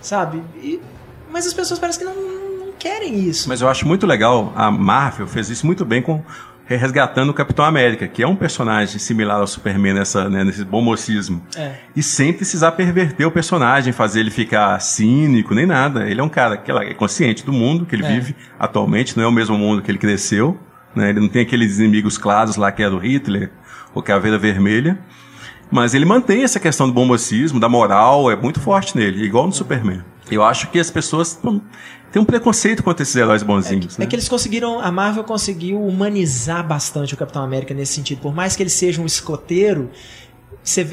[0.00, 0.42] sabe?
[0.56, 0.80] E,
[1.30, 3.48] mas as pessoas parecem que não, não, querem isso.
[3.48, 6.22] Mas eu acho muito legal, a Marvel fez isso muito bem com
[6.66, 10.80] resgatando o Capitão América, que é um personagem similar ao Superman nessa, né, nesse bom
[10.80, 11.42] mocismo.
[11.56, 11.74] É.
[11.94, 16.08] E sem precisar perverter o personagem, fazer ele ficar cínico, nem nada.
[16.08, 18.08] Ele é um cara que é consciente do mundo que ele é.
[18.08, 20.58] vive atualmente, não é o mesmo mundo que ele cresceu.
[20.94, 21.10] Né?
[21.10, 23.50] Ele não tem aqueles inimigos claros lá que é do Hitler
[23.94, 24.98] ou Caveira Vermelha.
[25.70, 29.52] Mas ele mantém essa questão do bombocismo, da moral, é muito forte nele, igual no
[29.52, 30.02] Superman.
[30.30, 31.38] Eu acho que as pessoas
[32.12, 33.86] têm um preconceito contra esses heróis bonzinhos.
[33.86, 34.04] É que, né?
[34.04, 38.20] é que eles conseguiram, a Marvel conseguiu humanizar bastante o Capitão América nesse sentido.
[38.20, 39.90] Por mais que ele seja um escoteiro,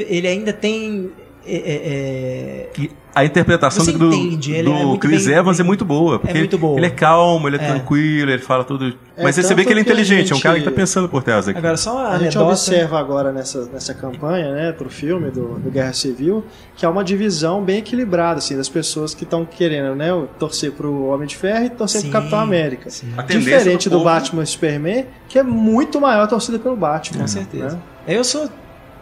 [0.10, 1.11] ele ainda tem
[1.45, 6.18] é, é, é a interpretação do, entende, do, é Chris bem, Evans é muito boa.
[6.18, 6.80] Porque é muito boa.
[6.80, 7.68] Ele é calmo, ele é, é.
[7.68, 8.93] tranquilo, ele fala tudo.
[9.18, 11.09] É, Mas você vê que ele é inteligente, gente, é um cara que está pensando
[11.09, 11.57] por trás aqui.
[11.59, 15.69] Agora, só a, a gente observa agora nessa, nessa campanha, né, pro filme do, do
[15.69, 16.43] Guerra Civil,
[16.76, 20.07] que há uma divisão bem equilibrada, assim, das pessoas que estão querendo, né,
[20.39, 22.89] torcer pro Homem de Ferro e torcer sim, pro Capitão América.
[23.27, 27.22] Diferente do, do Batman e Superman, que é muito maior a torcida pelo Batman.
[27.22, 27.76] Com certeza.
[27.76, 27.81] Né?
[28.07, 28.49] Eu sou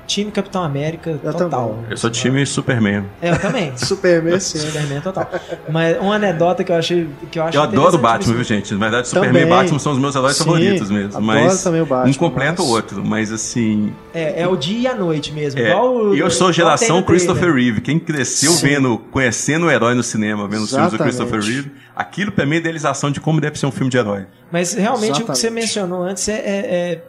[0.10, 1.70] time Capitão América eu total.
[1.70, 1.86] Também.
[1.92, 3.06] Eu sou time Superman.
[3.22, 3.72] É, eu também.
[3.78, 4.58] Superman, sim.
[4.58, 5.30] Superman total.
[5.70, 8.74] Mas uma anedota que eu achei que eu acho Eu adoro o Batman, viu, gente?
[8.74, 9.48] Na verdade, Superman também.
[9.48, 11.18] e Batman são os meus heróis sim, favoritos mesmo.
[11.18, 12.10] Adoro mas também o Batman.
[12.10, 12.68] Um completa mas...
[12.68, 13.94] o outro, mas assim.
[14.14, 15.60] É, é o dia e a noite mesmo.
[15.60, 17.82] É, igual eu sou geração Christopher Reeve.
[17.82, 18.68] Quem cresceu sim.
[18.68, 22.56] vendo, conhecendo o herói no cinema, vendo os filmes do Christopher Reeve, aquilo pra mim
[22.56, 24.26] é idealização de como deve ser um filme de herói.
[24.52, 25.24] Mas realmente Exatamente.
[25.24, 27.04] o que você mencionou antes é, é,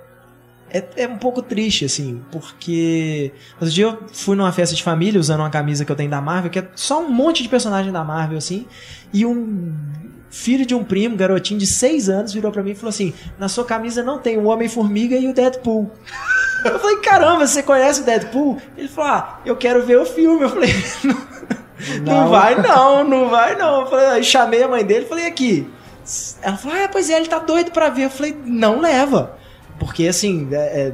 [0.73, 5.21] é é, um pouco triste, assim, porque outro dia eu fui numa festa de família
[5.21, 7.93] usando uma camisa que eu tenho da Marvel, que é só um monte de personagem
[7.93, 8.67] da Marvel, assim,
[9.13, 9.75] e um
[10.31, 13.49] filho de um primo, garotinho de 6 anos, virou para mim e falou assim: Na
[13.49, 15.91] sua camisa não tem o Homem-Formiga e o Deadpool.
[16.65, 18.61] Eu falei: Caramba, você conhece o Deadpool?
[18.77, 20.43] Ele falou: Ah, eu quero ver o filme.
[20.43, 20.71] Eu falei:
[22.05, 23.81] Não, não vai não, não vai não.
[23.81, 25.69] Eu falei, aí chamei a mãe dele e falei: Aqui.
[26.43, 28.05] Ela falou: Ah, pois é, ele tá doido pra ver.
[28.05, 29.40] Eu falei: Não leva.
[29.81, 30.93] Porque, assim, é, é,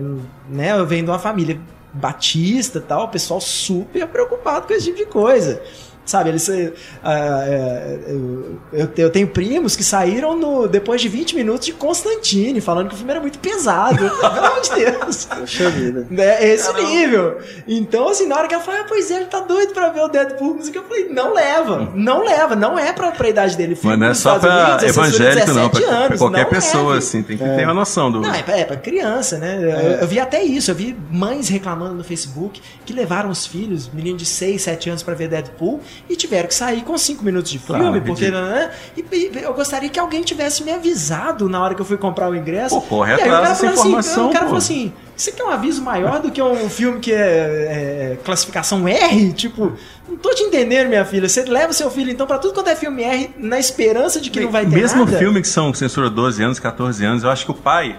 [0.48, 1.60] né, eu venho de uma família
[1.92, 5.60] batista tal, o pessoal super preocupado com esse tipo de coisa.
[6.06, 6.46] Sabe, eles.
[6.46, 6.72] Uh,
[7.02, 12.88] uh, eu, eu, tenho primos que saíram no, depois de 20 minutos de Constantine, falando
[12.88, 13.98] que o filme era muito pesado.
[13.98, 15.24] Pelo amor de Deus.
[15.24, 16.06] Poxa vida.
[16.16, 16.88] É esse Caramba.
[16.88, 17.38] nível.
[17.66, 20.02] Então, assim, na hora que ela falou, ah, pois é, ele tá doido pra ver
[20.02, 23.76] o Deadpool, eu falei, não leva, não leva, não é pra, pra idade dele.
[23.82, 26.98] Mas não é só pra Unidos, evangélico, não, pra, anos, pra qualquer pessoa, leve.
[26.98, 27.56] assim, tem que é.
[27.56, 28.20] ter uma noção do.
[28.20, 29.56] Não, é pra, é pra criança, né?
[29.56, 29.86] É.
[29.86, 33.90] Eu, eu, vi até isso, eu vi mães reclamando no Facebook que levaram os filhos,
[33.92, 37.50] menino de 6, 7 anos, pra ver Deadpool e tiveram que sair com 5 minutos
[37.50, 38.30] de filme, claro, porque.
[38.30, 41.96] Né, e, e, eu gostaria que alguém tivesse me avisado na hora que eu fui
[41.96, 42.74] comprar o ingresso.
[42.74, 44.28] Pô, corre atrás assim, informação.
[44.30, 47.12] o cara falou assim: isso aqui é um aviso maior do que um filme que
[47.12, 49.32] é, é classificação R?
[49.32, 49.72] Tipo,
[50.08, 51.28] não tô te entendendo, minha filha.
[51.28, 54.40] Você leva seu filho, então, para tudo quanto é filme R, na esperança de que
[54.40, 55.18] não vai ter Mesmo nada?
[55.18, 57.98] filme que são censura 12 anos, 14 anos, eu acho que o pai.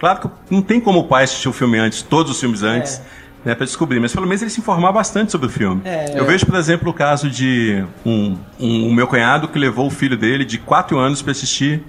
[0.00, 2.98] Claro que não tem como o pai assistir o filme antes, todos os filmes antes.
[2.98, 3.17] É
[3.48, 5.80] né, para descobrir, mas pelo menos ele se informar bastante sobre o filme.
[5.82, 9.86] É, eu vejo, por exemplo, o caso de um, um, um, meu cunhado que levou
[9.86, 11.82] o filho dele de 4 anos para assistir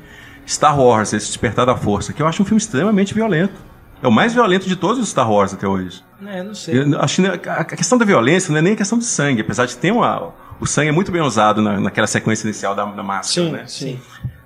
[0.48, 3.56] Star Wars, esse Despertar da Força, que eu acho um filme extremamente violento.
[4.02, 6.02] É o mais violento de todos os Star Wars até hoje.
[6.26, 6.82] É, não sei.
[6.82, 9.66] Eu, acho que a questão da violência não é nem a questão de sangue, apesar
[9.66, 13.04] de ter uma, o sangue é muito bem usado na, naquela sequência inicial da, da
[13.04, 13.64] máscara, sim, né?
[13.68, 14.00] Sim.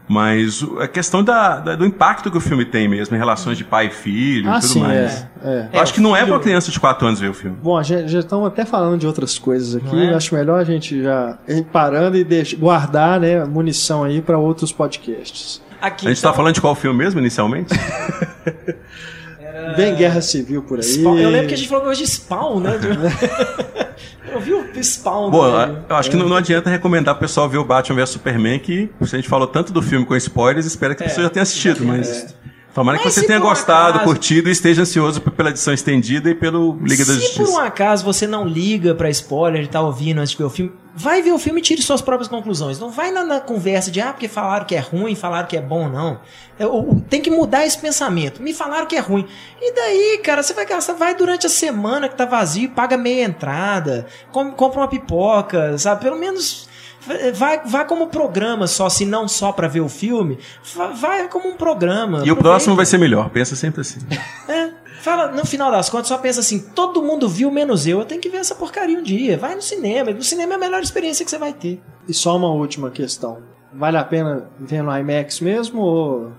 [0.07, 3.63] Mas a questão da, da, do impacto que o filme tem mesmo, em relações de
[3.63, 5.25] pai e filho ah, e tudo sim, mais.
[5.43, 5.79] É, é.
[5.79, 7.57] Acho que não é para criança de 4 anos ver o filme.
[7.61, 10.07] Bom, já, já estamos até falando de outras coisas aqui.
[10.07, 10.13] É?
[10.13, 14.71] Acho melhor a gente já ir parando e deixar, guardar né, munição aí para outros
[14.71, 15.61] podcasts.
[15.81, 16.37] Aqui, a gente está então...
[16.37, 17.73] falando de qual filme mesmo, inicialmente?
[19.39, 19.73] Era...
[19.73, 20.83] Bem Guerra Civil por aí.
[20.83, 21.17] Spawn.
[21.17, 22.71] Eu lembro que a gente falou hoje de Spawn, né?
[24.33, 25.29] Eu vi o Spawn.
[25.29, 25.45] Bom,
[25.87, 28.89] eu acho que não, não, adianta recomendar o pessoal ver o Batman vs Superman, que
[29.03, 31.29] se a gente falou tanto do filme com spoilers, espero que a é, pessoa já
[31.29, 32.35] tenha assistido, mas...
[32.73, 32.75] É.
[32.75, 36.75] Tomara que você tenha gostado, acaso, curtido e esteja ansioso pela edição estendida e pelo
[36.81, 37.33] Liga da Justiça.
[37.33, 40.43] Se por um acaso você não liga pra spoiler e tá ouvindo antes de ver
[40.43, 42.79] o filme, vai ver o filme e tire suas próprias conclusões.
[42.79, 45.61] Não vai na, na conversa de, ah, porque falaram que é ruim, falaram que é
[45.61, 46.19] bom, não.
[46.57, 48.41] Eu, tem que mudar esse pensamento.
[48.41, 49.27] Me falaram que é ruim.
[49.61, 53.23] E daí, cara, você vai gastar, vai durante a semana que tá vazio, paga meia
[53.23, 56.01] entrada, compra uma pipoca, sabe?
[56.01, 56.67] Pelo menos
[57.33, 60.37] Vai, vai como programa só, se não só para ver o filme,
[60.95, 62.23] vai como um programa.
[62.25, 63.99] E o próximo vai ser melhor, pensa sempre assim.
[64.47, 64.83] É.
[65.03, 67.99] Fala, no final das contas, só pensa assim: todo mundo viu menos eu.
[67.99, 69.37] Eu tenho que ver essa porcaria um dia.
[69.37, 70.11] Vai no cinema.
[70.11, 71.81] No cinema é a melhor experiência que você vai ter.
[72.07, 73.39] E só uma última questão:
[73.73, 76.31] vale a pena ver no IMAX mesmo ou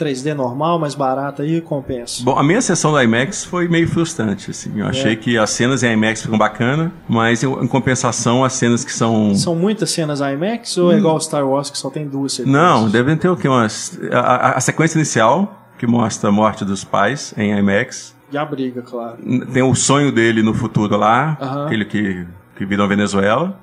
[0.00, 2.22] 3D normal, mais barata aí, compensa.
[2.24, 4.72] Bom, a minha sessão do IMAX foi meio frustrante, assim.
[4.76, 4.88] Eu é.
[4.88, 9.34] achei que as cenas em IMAX ficam bacana, mas em compensação as cenas que são...
[9.34, 10.96] São muitas cenas IMAX ou é hum.
[10.96, 12.62] é igual Star Wars que só tem duas sequências?
[12.62, 13.48] Não, devem ter o quê?
[13.48, 13.98] Umas...
[14.10, 18.14] A, a, a sequência inicial, que mostra a morte dos pais em IMAX.
[18.32, 19.18] E a briga, claro.
[19.52, 21.66] Tem o sonho dele no futuro lá, uh -huh.
[21.66, 23.58] aquele que, que virou Venezuela.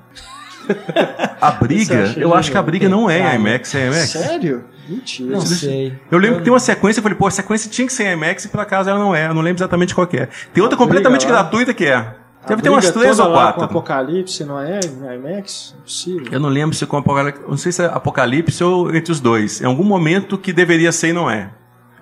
[1.40, 4.10] a briga, eu acho que a briga não é IMAX, é IMAX.
[4.10, 4.64] Sério?
[4.88, 5.30] Mentira.
[5.32, 5.98] Não sei.
[6.10, 8.44] Eu lembro que tem uma sequência, eu falei, pô, a sequência tinha que ser IMAX
[8.44, 9.26] e por acaso ela não é.
[9.26, 10.28] Eu não lembro exatamente qual é.
[10.52, 12.14] Tem outra completamente gratuita que é.
[12.46, 13.58] Deve ter umas três ou quatro.
[13.58, 14.80] Com Apocalipse, não é?
[15.14, 15.74] IMAX?
[15.78, 16.28] Impossível.
[16.30, 17.42] Eu não lembro se com Apocalipse.
[17.46, 19.60] Não sei se é Apocalipse ou entre os dois.
[19.60, 21.50] Em algum momento que deveria ser e não é.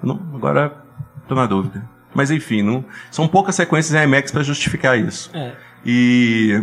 [0.02, 0.84] Não, agora
[1.26, 1.82] tô na dúvida.
[2.14, 5.30] Mas enfim, não, são poucas sequências em IMAX para justificar isso.
[5.34, 5.52] É.
[5.84, 6.62] E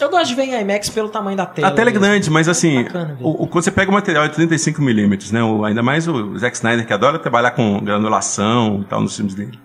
[0.00, 1.68] eu gosto de ver em IMAX pelo tamanho da tela.
[1.68, 2.84] A tela é grande, mas assim,
[3.20, 5.42] o, o, quando você pega o material de 35mm, né?
[5.42, 9.34] O, ainda mais o Zack Snyder que adora trabalhar com granulação e tal nos filmes
[9.34, 9.58] dele.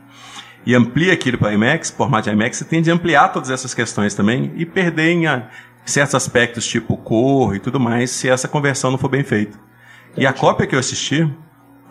[0.66, 4.14] E amplia aquilo para IMAX, formato de IMAX, você tende a ampliar todas essas questões
[4.14, 5.49] também e perder em a,
[5.84, 9.58] certos aspectos, tipo cor e tudo mais, se essa conversão não for bem feita.
[10.12, 10.22] Entendi.
[10.22, 11.28] E a cópia que eu assisti,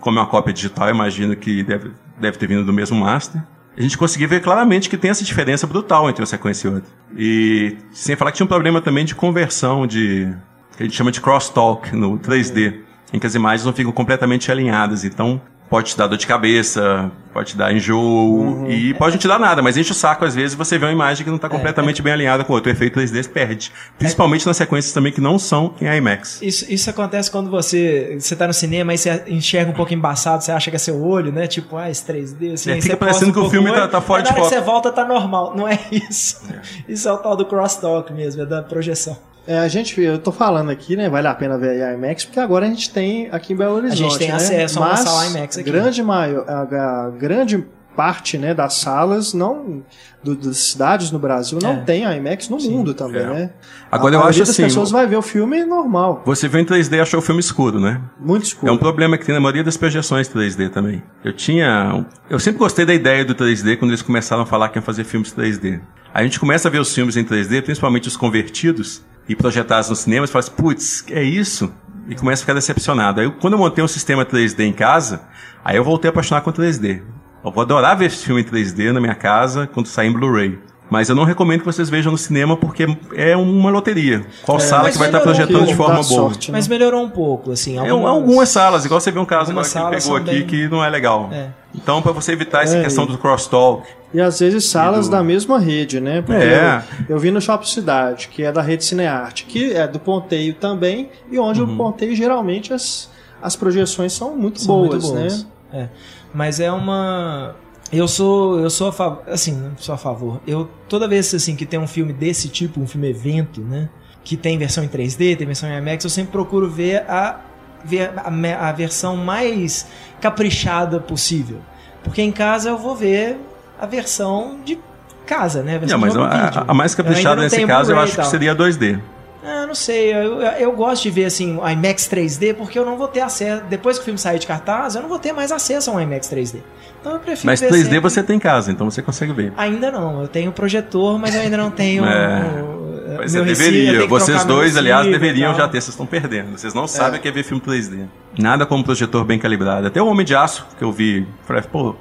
[0.01, 3.43] como é uma cópia digital, imagino que deve, deve ter vindo do mesmo master
[3.77, 6.91] a gente conseguia ver claramente que tem essa diferença brutal entre uma sequência e outra.
[7.17, 10.33] E sem falar que tinha um problema também de conversão de.
[10.77, 12.81] que a gente chama de crosstalk no 3D,
[13.13, 15.05] em que as imagens não ficam completamente alinhadas.
[15.05, 15.41] Então,
[15.71, 18.71] pode te dar dor de cabeça, pode te dar enjoo uhum.
[18.71, 20.93] e pode não te dar nada, mas enche o saco às vezes você vê uma
[20.93, 22.05] imagem que não está é, completamente é.
[22.05, 22.71] bem alinhada com o outro.
[22.71, 23.73] O efeito 3D perde.
[23.97, 24.47] Principalmente é.
[24.49, 26.43] nas sequências também que não são em IMAX.
[26.43, 30.43] Isso, isso acontece quando você você tá no cinema e você enxerga um pouco embaçado,
[30.43, 31.47] você acha que é seu olho, né?
[31.47, 32.55] Tipo, ah, esse 3D.
[32.55, 34.41] Assim, é, fica parecendo que um o filme tá, tá fora de foco.
[34.43, 35.55] Que você volta tá normal.
[35.57, 36.41] Não é isso.
[36.53, 36.93] É.
[36.93, 39.30] Isso é o tal do crosstalk mesmo, é da projeção.
[39.51, 41.09] É, a gente, eu tô falando aqui, né?
[41.09, 44.05] Vale a pena ver a IMAX, porque agora a gente tem aqui em Belo Horizonte.
[44.05, 44.35] A gente tem né?
[44.37, 45.69] acesso a uma Mas sala IMAX aqui.
[45.69, 47.67] Grande maior, a, a grande
[47.97, 49.83] parte né, das salas não
[50.23, 51.77] do, das cidades no Brasil não é.
[51.81, 53.27] tem IMAX no Sim, mundo também, é.
[53.27, 53.51] né?
[53.91, 56.23] Agora a eu acho assim, as pessoas vai ver o filme normal.
[56.25, 58.01] Você vê em 3D e achou o filme escuro, né?
[58.21, 58.71] Muito escuro.
[58.71, 61.03] É um problema que tem na maioria das projeções 3D também.
[61.25, 64.79] Eu tinha, eu sempre gostei da ideia do 3D quando eles começaram a falar que
[64.79, 65.81] iam fazer filmes 3D.
[66.15, 69.97] A gente começa a ver os filmes em 3D, principalmente os convertidos, e projetadas no
[69.97, 71.73] cinema, você fala assim, putz, é isso?
[72.09, 73.21] E começa a ficar decepcionado.
[73.21, 75.23] Aí quando eu montei um sistema 3D em casa,
[75.65, 77.03] aí eu voltei a apaixonar com 3D.
[77.45, 80.59] Eu vou adorar ver esse filme em 3D na minha casa quando sair em Blu-ray.
[80.91, 82.85] Mas eu não recomendo que vocês vejam no cinema porque
[83.15, 84.27] é uma loteria.
[84.43, 86.05] Qual é, sala que vai estar projetando de forma boa?
[86.05, 86.59] Sorte, né?
[86.59, 87.79] Mas melhorou um pouco, assim.
[87.79, 90.47] Algumas, é, algumas salas, igual você vê um caso agora que pegou aqui bem...
[90.47, 91.31] que não é legal.
[91.33, 91.51] É.
[91.73, 93.87] Então, para você evitar essa é, questão do crosstalk.
[94.13, 95.13] E às vezes salas do...
[95.13, 96.21] da mesma rede, né?
[96.21, 96.83] Porque é.
[97.09, 100.55] eu, eu, vi no Shopping Cidade, que é da rede Cinearte, que é do Ponteio
[100.55, 101.75] também, e onde uhum.
[101.75, 105.49] o Ponteio geralmente as, as projeções são muito são boas, muito boas, né?
[105.73, 105.89] É.
[106.35, 107.55] Mas é uma
[107.93, 110.41] eu sou, eu sou a favor, assim, sou a favor.
[110.47, 113.89] Eu toda vez assim que tem um filme desse tipo, um filme evento, né,
[114.23, 117.41] que tem versão em 3D, tem versão em IMAX, eu sempre procuro ver a
[117.85, 119.87] ver a, a versão mais
[120.21, 121.59] caprichada possível.
[122.05, 123.39] Porque em casa eu vou ver
[123.81, 124.79] a versão de
[125.27, 125.81] casa, né?
[125.83, 129.01] A, não, mas a, a, mais caprichada nesse caso eu acho que seria 2D.
[129.43, 132.99] Ah, não sei, eu, eu, gosto de ver assim o IMAX 3D porque eu não
[132.99, 133.63] vou ter acesso.
[133.71, 136.01] Depois que o filme sair de cartaz, eu não vou ter mais acesso a um
[136.01, 136.61] IMAX 3D.
[137.01, 137.47] Então eu prefiro.
[137.47, 138.01] Mas 3D sempre...
[138.01, 139.53] você tem em casa, então você consegue ver.
[139.57, 142.05] Ainda não, eu tenho projetor, mas eu ainda não tenho.
[142.07, 142.81] é.
[143.17, 144.07] Mas você deveria.
[144.07, 145.81] Vocês dois, aliás, deveriam já ter.
[145.81, 146.59] Vocês estão perdendo.
[146.59, 147.19] Vocês não sabem é.
[147.19, 148.07] o que é ver filme 3D.
[148.39, 149.87] Nada como projetor bem calibrado.
[149.87, 151.27] Até o Homem de Aço, que eu vi.
[151.73, 151.97] Pô,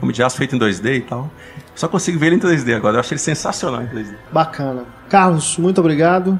[0.00, 1.30] Homem de Aço feito em 2D e tal.
[1.74, 2.96] Só consigo ver ele em 3D agora.
[2.96, 4.14] Eu achei ele sensacional em 3D.
[4.32, 4.84] Bacana.
[5.08, 6.38] Carlos, muito obrigado.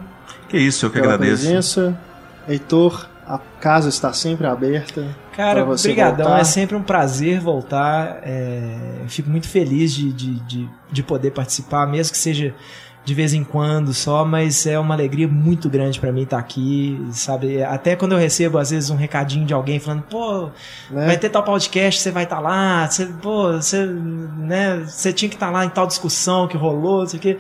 [0.49, 1.43] Que isso, eu que agradeço.
[1.43, 1.99] presença.
[2.49, 5.07] Heitor, a casa está sempre aberta.
[5.37, 6.37] Cara, obrigadão.
[6.37, 8.21] É sempre um prazer voltar.
[8.23, 12.55] É, fico muito feliz de, de, de, de, poder participar, mesmo que seja
[13.05, 17.01] de vez em quando só, mas é uma alegria muito grande para mim estar aqui,
[17.13, 17.63] sabe?
[17.63, 20.51] Até quando eu recebo, às vezes, um recadinho de alguém falando, pô,
[20.91, 21.07] né?
[21.07, 25.37] vai ter tal podcast, você vai estar lá, você, pô, você, né, você tinha que
[25.37, 27.39] estar lá em tal discussão que rolou, não sei o quê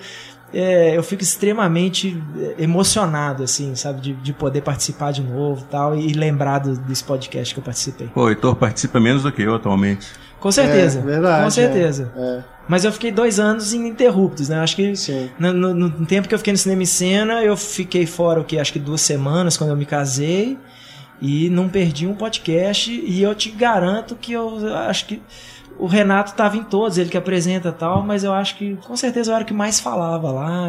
[0.53, 5.97] é, eu fico extremamente é, emocionado, assim, sabe, de, de poder participar de novo tal,
[5.97, 8.09] e lembrar do, desse podcast que eu participei.
[8.09, 10.09] Pô, o Heitor participa menos do que eu atualmente.
[10.41, 12.13] Com certeza, é, verdade, com certeza.
[12.17, 12.45] É, é.
[12.67, 14.61] Mas eu fiquei dois anos ininterruptos, né?
[14.61, 14.93] Acho que
[15.39, 18.45] no, no, no, tempo que eu fiquei no cinema em cena, eu fiquei fora o
[18.45, 20.57] que acho que duas semanas quando eu me casei
[21.21, 25.21] e não perdi um podcast e eu te garanto que eu acho que
[25.81, 29.31] o Renato estava em todos, ele que apresenta tal, mas eu acho que com certeza
[29.31, 30.69] eu era o que mais falava lá.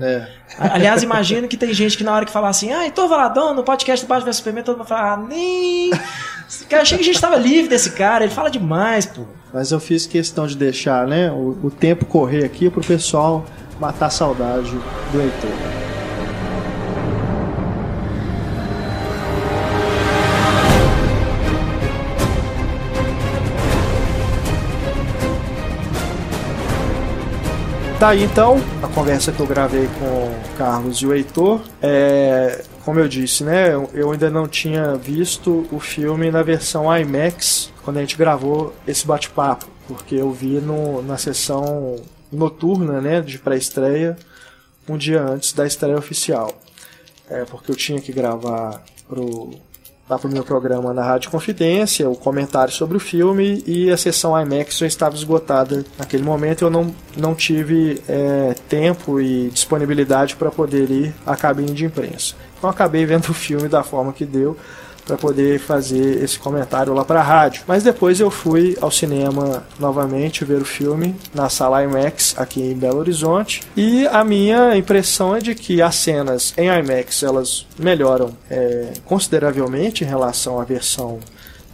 [0.00, 0.28] É.
[0.58, 3.64] Aliás, imagino que tem gente que na hora que fala assim, ah, Heitor Valadão, no
[3.64, 5.90] podcast do Batman vs Superman, todo mundo fala, ah, nem.
[6.70, 9.22] Eu achei que a gente estava livre desse cara, ele fala demais, pô.
[9.52, 13.44] Mas eu fiz questão de deixar, né, o, o tempo correr aqui pro pessoal
[13.80, 14.70] matar a saudade
[15.10, 15.83] do Heitor.
[28.04, 31.62] Tá aí então a conversa que eu gravei com o Carlos e o Heitor.
[31.80, 33.72] É, como eu disse, né?
[33.94, 39.06] Eu ainda não tinha visto o filme na versão IMAX quando a gente gravou esse
[39.06, 41.96] bate-papo, porque eu vi no, na sessão
[42.30, 44.18] noturna, né, de pré-estreia,
[44.86, 46.52] um dia antes da estreia oficial.
[47.30, 49.52] É, porque eu tinha que gravar pro
[50.08, 53.96] lá para o meu programa na Rádio Confidência, o comentário sobre o filme e a
[53.96, 56.62] sessão IMAX já estava esgotada naquele momento.
[56.62, 62.34] Eu não, não tive é, tempo e disponibilidade para poder ir à cabine de imprensa.
[62.58, 64.56] Então acabei vendo o filme da forma que deu
[65.06, 67.62] para poder fazer esse comentário lá para a rádio.
[67.66, 72.74] Mas depois eu fui ao cinema novamente ver o filme na sala IMAX aqui em
[72.74, 78.30] Belo Horizonte e a minha impressão é de que as cenas em IMAX elas melhoram
[78.50, 81.18] é, consideravelmente em relação à versão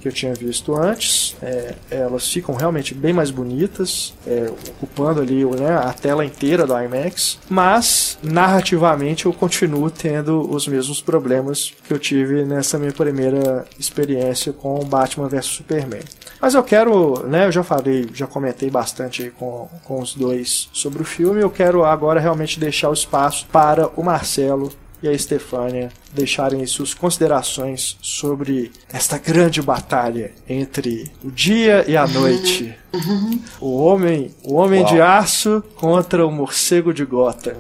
[0.01, 1.37] que eu tinha visto antes.
[1.43, 6.77] É, elas ficam realmente bem mais bonitas, é, ocupando ali né, a tela inteira do
[6.77, 13.65] IMAX, mas narrativamente eu continuo tendo os mesmos problemas que eu tive nessa minha primeira
[13.79, 16.03] experiência com Batman vs Superman.
[16.41, 21.03] Mas eu quero, né, eu já falei, já comentei bastante com, com os dois sobre
[21.03, 24.73] o filme, eu quero agora realmente deixar o espaço para o Marcelo
[25.03, 32.07] e a Estefânia deixarem suas considerações sobre esta grande batalha entre o dia e a
[32.07, 32.75] noite.
[32.93, 33.41] Uhum.
[33.61, 37.57] O homem, o homem de aço contra o morcego de Gotham.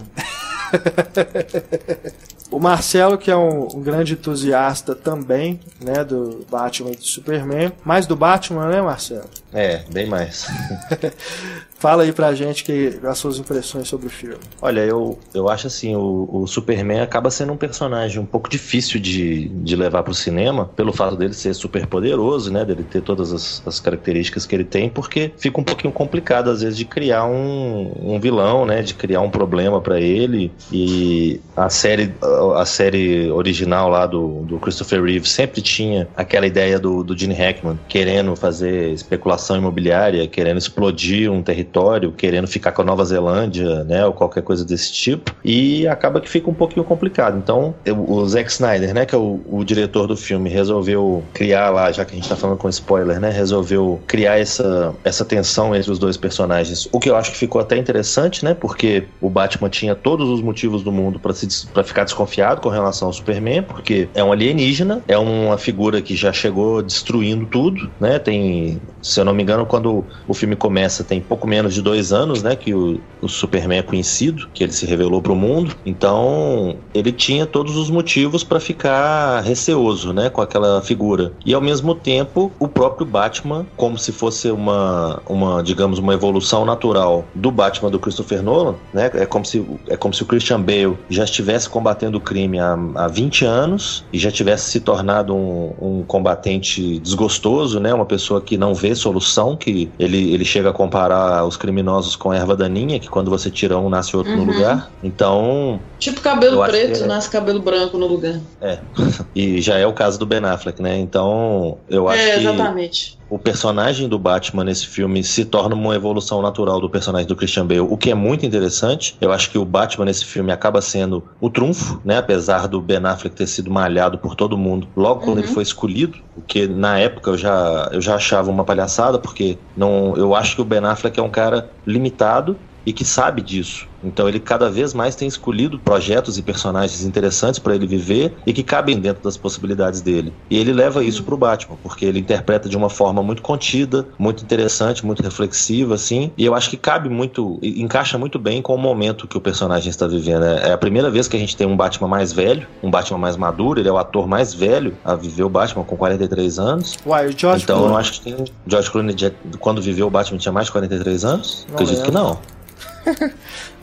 [2.51, 7.73] O Marcelo, que é um, um, grande entusiasta também, né, do Batman e do Superman.
[7.85, 9.29] Mais do Batman, né, Marcelo?
[9.53, 10.49] É, bem mais.
[11.81, 14.37] Fala aí pra gente que, as suas impressões sobre o filme.
[14.61, 19.01] Olha, eu, eu acho assim, o, o Superman acaba sendo um personagem um pouco difícil
[19.01, 22.67] de, de levar pro cinema, pelo fato dele ser super poderoso, né?
[22.67, 26.61] Dele ter todas as, as características que ele tem, porque fica um pouquinho complicado, às
[26.61, 28.83] vezes, de criar um, um vilão, né?
[28.83, 30.53] De criar um problema para ele.
[30.70, 32.15] E a série,
[32.57, 37.35] a série original lá do, do Christopher Reeve sempre tinha aquela ideia do, do Gene
[37.35, 43.85] Hackman querendo fazer especulação imobiliária, querendo explodir um território querendo ficar com a Nova Zelândia,
[43.85, 47.36] né, ou qualquer coisa desse tipo, e acaba que fica um pouquinho complicado.
[47.36, 51.70] Então, eu, o Zack Snyder, né, que é o, o, diretor do filme, resolveu criar
[51.70, 55.75] lá, já que a gente tá falando com spoiler, né, resolveu criar essa, essa tensão
[55.75, 59.28] entre os dois personagens, o que eu acho que ficou até interessante, né, porque o
[59.28, 62.30] Batman tinha todos os motivos do mundo para ficar desconfiado
[62.60, 67.47] com relação ao Superman, porque é um alienígena, é uma figura que já chegou destruindo
[67.47, 71.75] tudo, né, tem, se eu não me engano, quando o filme começa, tem pouco menos
[71.75, 75.33] de dois anos, né, que o, o Superman é conhecido, que ele se revelou para
[75.33, 75.75] o mundo.
[75.85, 81.33] Então, ele tinha todos os motivos para ficar receoso, né, com aquela figura.
[81.45, 86.65] E ao mesmo tempo, o próprio Batman, como se fosse uma, uma digamos, uma evolução
[86.65, 90.61] natural do Batman do Christopher Nolan, né, é como se, é como se o Christian
[90.61, 95.35] Bale já estivesse combatendo o crime há, há 20 anos e já tivesse se tornado
[95.35, 100.70] um, um combatente desgostoso, né, uma pessoa que não vê solução, que ele, ele chega
[100.70, 104.44] a comparar os criminosos com erva daninha, que quando você tira um, nasce outro uhum.
[104.44, 104.91] no lugar.
[105.02, 105.81] Então.
[105.99, 107.07] Tipo cabelo preto, é...
[107.07, 108.41] nasce cabelo branco no lugar.
[108.60, 108.78] É.
[109.35, 110.99] e já é o caso do Ben Affleck, né?
[110.99, 112.41] Então, eu acho é, que.
[112.41, 117.36] Exatamente o personagem do Batman nesse filme se torna uma evolução natural do personagem do
[117.36, 119.17] Christian Bale, o que é muito interessante.
[119.20, 122.18] Eu acho que o Batman nesse filme acaba sendo o trunfo, né?
[122.18, 125.44] Apesar do Ben Affleck ter sido malhado por todo mundo logo quando uhum.
[125.44, 129.57] ele foi escolhido, o que na época eu já, eu já achava uma palhaçada, porque
[129.76, 133.89] não, eu acho que o Ben Affleck é um cara limitado e que sabe disso.
[134.02, 138.52] Então ele cada vez mais tem escolhido projetos e personagens interessantes para ele viver e
[138.52, 140.33] que cabem dentro das possibilidades dele.
[140.49, 144.42] E ele leva isso pro Batman, porque ele interpreta de uma forma muito contida, muito
[144.42, 146.33] interessante, muito reflexiva, assim.
[146.36, 149.91] E eu acho que cabe muito, encaixa muito bem com o momento que o personagem
[149.91, 150.44] está vivendo.
[150.44, 153.18] É, é a primeira vez que a gente tem um Batman mais velho, um Batman
[153.18, 153.81] mais maduro.
[153.81, 156.97] Ele é o ator mais velho a viver o Batman com 43 anos.
[157.07, 157.94] Uai, o George então Clooney.
[157.94, 158.44] eu acho que tem.
[158.67, 159.15] George Clooney,
[159.59, 161.67] quando viveu o Batman, tinha mais de 43 anos?
[161.68, 162.10] Não Acredito lembro.
[162.10, 162.60] que não.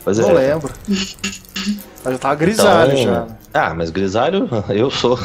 [0.04, 0.32] Pois não é.
[0.32, 0.72] lembro.
[2.04, 3.26] Eu já tava grisalho então, já.
[3.52, 5.18] Ah, mas grisalho eu sou.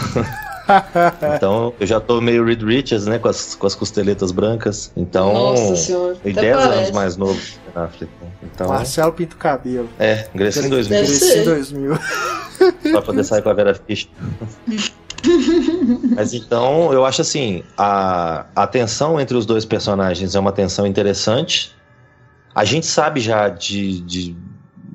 [1.35, 3.17] então, eu já tô meio Reed Richards, né?
[3.17, 4.91] Com as, com as costeletas brancas.
[4.97, 5.31] Então.
[5.31, 6.17] Nossa senhora.
[6.25, 7.39] E 10 anos mais novo
[7.73, 8.11] na África.
[8.41, 9.87] Então, Marcelo Pinto Cabelo.
[9.97, 10.99] É, ingressei em 2000.
[10.99, 11.99] Ingressei em 2000.
[12.91, 14.09] pra poder sair com a Vera Fish.
[16.15, 20.85] Mas então, eu acho assim, a, a tensão entre os dois personagens é uma tensão
[20.85, 21.73] interessante.
[22.55, 24.35] A gente sabe já de, de,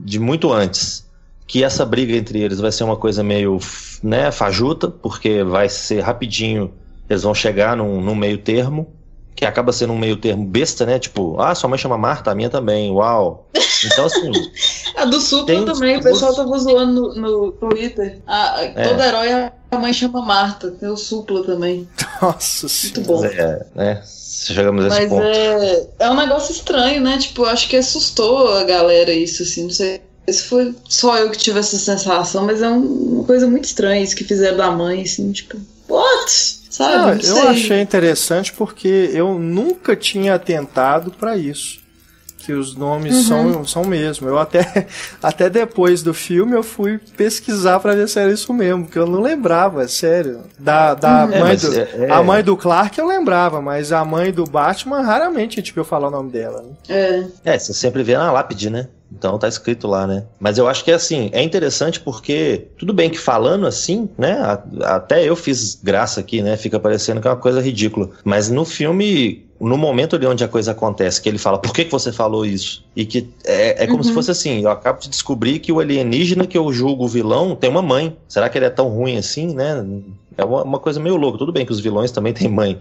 [0.05, 1.09] de muito antes
[1.47, 3.59] que essa briga entre eles vai ser uma coisa meio
[4.03, 6.73] né, fajuta, porque vai ser rapidinho,
[7.09, 8.87] eles vão chegar num, num meio termo,
[9.35, 10.99] que acaba sendo um meio termo besta, né?
[10.99, 13.49] Tipo, ah, sua mãe chama Marta, a minha também, uau.
[13.87, 14.31] Então, assim.
[14.97, 18.19] a do Supla também, o pessoal tava zoando no, no Twitter.
[18.27, 18.89] A, é.
[18.89, 19.29] Todo herói,
[19.71, 21.89] a mãe chama Marta, tem o Supla também.
[22.21, 23.25] Nossa Muito bom.
[23.25, 24.03] É, né?
[24.47, 25.23] Chegamos a esse Mas ponto.
[25.23, 27.19] É, é um negócio estranho, né?
[27.19, 31.31] Tipo, eu acho que assustou a galera isso, assim, não sei se foi só eu
[31.31, 35.03] que tive essa sensação, mas é uma coisa muito estranha isso que fizeram da mãe,
[35.03, 35.57] assim, tipo,
[35.89, 36.59] what?
[36.69, 37.23] Sabe?
[37.27, 41.88] Não, não eu achei interessante porque eu nunca tinha atentado para isso
[42.49, 43.23] que os nomes uhum.
[43.25, 44.27] são, são mesmo.
[44.27, 44.87] Eu até,
[45.23, 49.07] até depois do filme eu fui pesquisar para ver se era isso mesmo, porque eu
[49.07, 50.45] não lembrava, sério.
[50.59, 51.41] Da, da uhum.
[51.41, 52.11] mãe é, do, é, é...
[52.11, 55.85] A mãe do Clark eu lembrava, mas a mãe do Batman raramente a gente viu
[55.85, 56.63] falar o nome dela.
[56.63, 56.71] Né?
[57.45, 57.53] É.
[57.53, 58.89] é, você sempre vê na lápide, né?
[59.13, 60.25] Então tá escrito lá, né?
[60.39, 64.39] Mas eu acho que é assim, é interessante porque, tudo bem que falando assim, né?
[64.83, 66.57] Até eu fiz graça aqui, né?
[66.57, 68.11] Fica parecendo que é uma coisa ridícula.
[68.25, 71.85] Mas no filme, no momento ali onde a coisa acontece, que ele fala, por que,
[71.85, 72.85] que você falou isso?
[72.95, 74.05] E que é, é como uhum.
[74.05, 77.57] se fosse assim, eu acabo de descobrir que o alienígena que eu julgo o vilão
[77.57, 78.17] tem uma mãe.
[78.29, 79.85] Será que ele é tão ruim assim, né?
[80.37, 81.39] É uma, uma coisa meio louca.
[81.39, 82.79] Tudo bem que os vilões também têm mãe.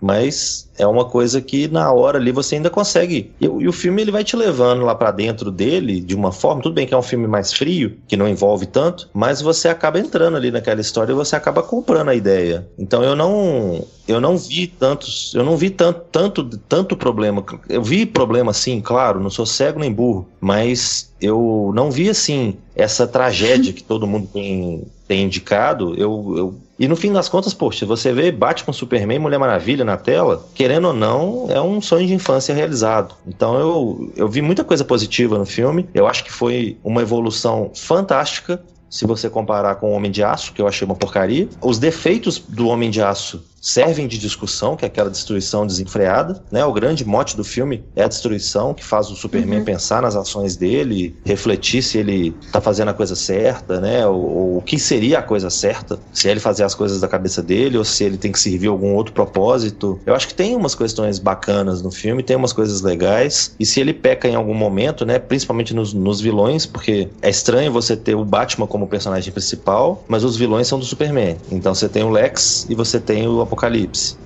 [0.00, 3.32] Mas é uma coisa que na hora ali você ainda consegue.
[3.40, 6.62] E, e o filme ele vai te levando lá para dentro dele de uma forma.
[6.62, 9.98] Tudo bem que é um filme mais frio, que não envolve tanto, mas você acaba
[9.98, 12.68] entrando ali naquela história e você acaba comprando a ideia.
[12.78, 17.44] Então eu não eu não vi tantos, eu não vi tanto tanto tanto problema.
[17.68, 22.56] Eu vi problema sim, claro, não sou cego nem burro, mas eu não vi assim
[22.74, 27.54] essa tragédia que todo mundo tem tem indicado, eu, eu e no fim das contas,
[27.54, 32.06] poxa, você vê Batman, Superman, Mulher Maravilha na tela, querendo ou não, é um sonho
[32.06, 33.14] de infância realizado.
[33.26, 35.88] Então eu, eu vi muita coisa positiva no filme.
[35.94, 40.52] Eu acho que foi uma evolução fantástica se você comparar com o Homem de Aço,
[40.52, 41.48] que eu achei uma porcaria.
[41.60, 46.64] Os defeitos do Homem de Aço servem de discussão, que é aquela destruição desenfreada, né?
[46.64, 49.64] O grande mote do filme é a destruição que faz o Superman uhum.
[49.64, 54.06] pensar nas ações dele, refletir se ele tá fazendo a coisa certa, né?
[54.06, 57.08] Ou, ou, o que seria a coisa certa, se é ele fazer as coisas da
[57.08, 59.98] cabeça dele ou se ele tem que servir algum outro propósito.
[60.06, 63.80] Eu acho que tem umas questões bacanas no filme, tem umas coisas legais, e se
[63.80, 65.18] ele peca em algum momento, né?
[65.18, 70.22] Principalmente nos, nos vilões, porque é estranho você ter o Batman como personagem principal, mas
[70.22, 71.36] os vilões são do Superman.
[71.50, 73.55] Então você tem o Lex e você tem o Apocalipse.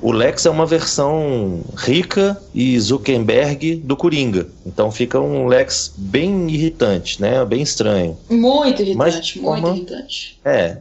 [0.02, 4.47] O Lex é uma versão rica e Zuckerberg do Coringa.
[4.67, 7.44] Então fica um Lex bem irritante, né?
[7.44, 8.18] Bem estranho.
[8.28, 10.39] Muito irritante, muito irritante.
[10.44, 10.76] É.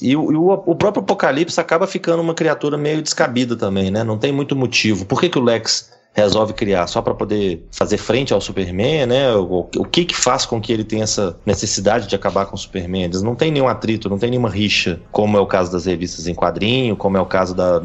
[0.00, 4.02] E, o, e o, o, próprio Apocalipse acaba ficando uma criatura meio descabida também, né?
[4.02, 5.04] Não tem muito motivo.
[5.04, 9.34] Por que, que o Lex resolve criar só para poder fazer frente ao Superman, né?
[9.34, 12.58] O, o, que que faz com que ele tenha essa necessidade de acabar com o
[12.58, 13.04] Superman?
[13.04, 16.26] Eles não tem nenhum atrito, não tem nenhuma rixa, como é o caso das revistas
[16.26, 17.80] em quadrinho, como é o caso da,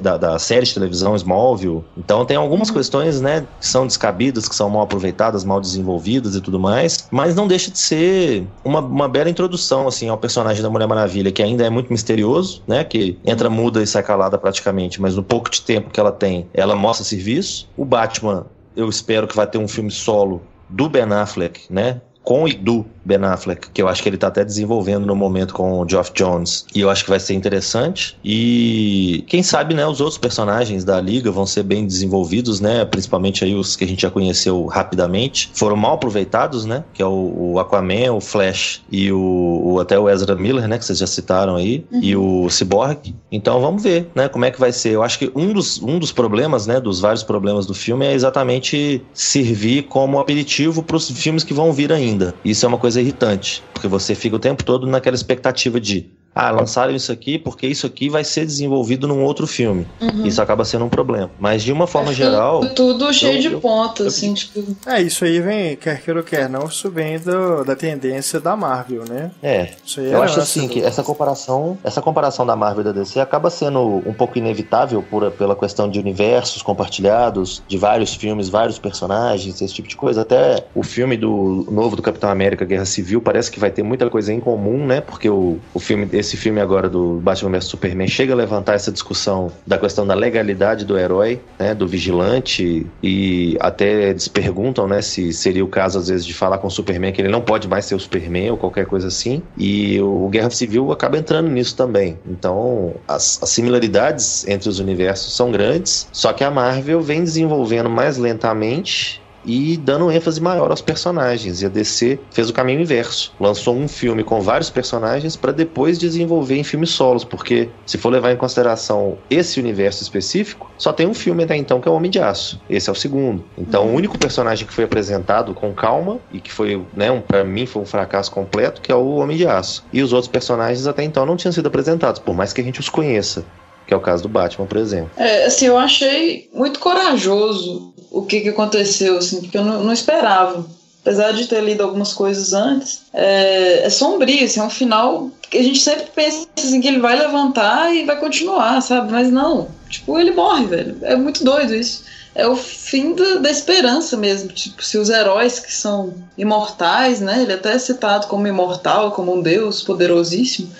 [0.00, 1.82] da, da série de televisão Smallville.
[1.96, 6.40] Então tem algumas questões, né, que são descabidas, que são mal aproveitadas, mal desenvolvidas e
[6.40, 10.68] tudo mais, mas não deixa de ser uma, uma bela introdução, assim, ao personagem da
[10.68, 15.00] Mulher Maravilha, que ainda é muito misterioso, né, que entra muda e sai calada praticamente,
[15.00, 17.69] mas no pouco de tempo que ela tem, ela mostra serviço.
[17.80, 18.44] O Batman,
[18.76, 22.02] eu espero que vai ter um filme solo do Ben Affleck, né?
[22.22, 25.54] Com e do Ben Affleck, que eu acho que ele tá até desenvolvendo no momento
[25.54, 26.66] com o Geoff Jones.
[26.74, 28.16] E eu acho que vai ser interessante.
[28.24, 32.84] E quem sabe, né, os outros personagens da liga vão ser bem desenvolvidos, né?
[32.84, 35.50] Principalmente aí os que a gente já conheceu rapidamente.
[35.54, 36.84] Foram mal aproveitados, né?
[36.92, 40.78] Que é o, o Aquaman, o Flash e o, o, até o Ezra Miller, né?
[40.78, 41.84] Que vocês já citaram aí.
[41.90, 42.00] Uhum.
[42.02, 43.14] E o Cyborg.
[43.30, 44.28] Então vamos ver, né?
[44.28, 44.90] Como é que vai ser.
[44.90, 46.80] Eu acho que um dos, um dos problemas, né?
[46.80, 51.72] Dos vários problemas do filme é exatamente servir como aperitivo para os filmes que vão
[51.72, 52.34] vir ainda.
[52.44, 56.12] Isso é uma coisa coisa irritante, porque você fica o tempo todo naquela expectativa de
[56.40, 59.86] ah, lançaram isso aqui porque isso aqui vai ser desenvolvido num outro filme.
[60.00, 60.26] Uhum.
[60.26, 61.30] Isso acaba sendo um problema.
[61.38, 62.60] Mas de uma forma é geral.
[62.74, 64.64] Tudo cheio eu, de pontos, assim, tipo.
[64.86, 68.56] É, isso aí vem, quer queira ou quer não, isso vem do, da tendência da
[68.56, 69.30] Marvel, né?
[69.42, 69.70] É.
[69.84, 70.72] Isso aí eu é acho assim do...
[70.72, 75.02] que essa comparação, essa comparação da Marvel e da DC acaba sendo um pouco inevitável
[75.02, 80.22] por, pela questão de universos compartilhados, de vários filmes, vários personagens, esse tipo de coisa.
[80.22, 84.08] Até o filme do novo do Capitão América Guerra Civil parece que vai ter muita
[84.08, 85.02] coisa em comum, né?
[85.02, 88.90] Porque o, o filme esse filme agora do Batman vs Superman chega a levantar essa
[88.90, 95.02] discussão da questão da legalidade do herói, né, do vigilante, e até eles perguntam, né,
[95.02, 97.68] se seria o caso às vezes de falar com o Superman que ele não pode
[97.68, 99.42] mais ser o Superman ou qualquer coisa assim.
[99.56, 102.18] E o Guerra Civil acaba entrando nisso também.
[102.26, 107.90] Então, as, as similaridades entre os universos são grandes, só que a Marvel vem desenvolvendo
[107.90, 111.62] mais lentamente e dando ênfase maior aos personagens.
[111.62, 113.32] E a DC fez o caminho inverso.
[113.38, 118.10] Lançou um filme com vários personagens para depois desenvolver em filmes solos, porque se for
[118.10, 121.94] levar em consideração esse universo específico, só tem um filme até então que é o
[121.94, 122.60] Homem de Aço.
[122.68, 123.44] Esse é o segundo.
[123.56, 127.44] Então, o único personagem que foi apresentado com calma e que foi, né, um, para
[127.44, 129.84] mim foi um fracasso completo, que é o Homem de Aço.
[129.92, 132.80] E os outros personagens até então não tinham sido apresentados, por mais que a gente
[132.80, 133.44] os conheça
[133.90, 135.10] que é o caso do Batman, por exemplo.
[135.16, 139.92] É, assim, eu achei muito corajoso o que, que aconteceu, assim, porque eu não, não
[139.92, 140.64] esperava.
[141.02, 145.58] Apesar de ter lido algumas coisas antes, é, é sombrio, assim, é um final que
[145.58, 149.10] a gente sempre pensa assim, que ele vai levantar e vai continuar, sabe?
[149.10, 150.96] Mas não, tipo, ele morre, velho.
[151.02, 152.04] É muito doido isso.
[152.32, 154.50] É o fim da, da esperança mesmo.
[154.50, 157.42] Tipo, se os heróis que são imortais, né?
[157.42, 160.70] Ele é até é citado como imortal, como um deus poderosíssimo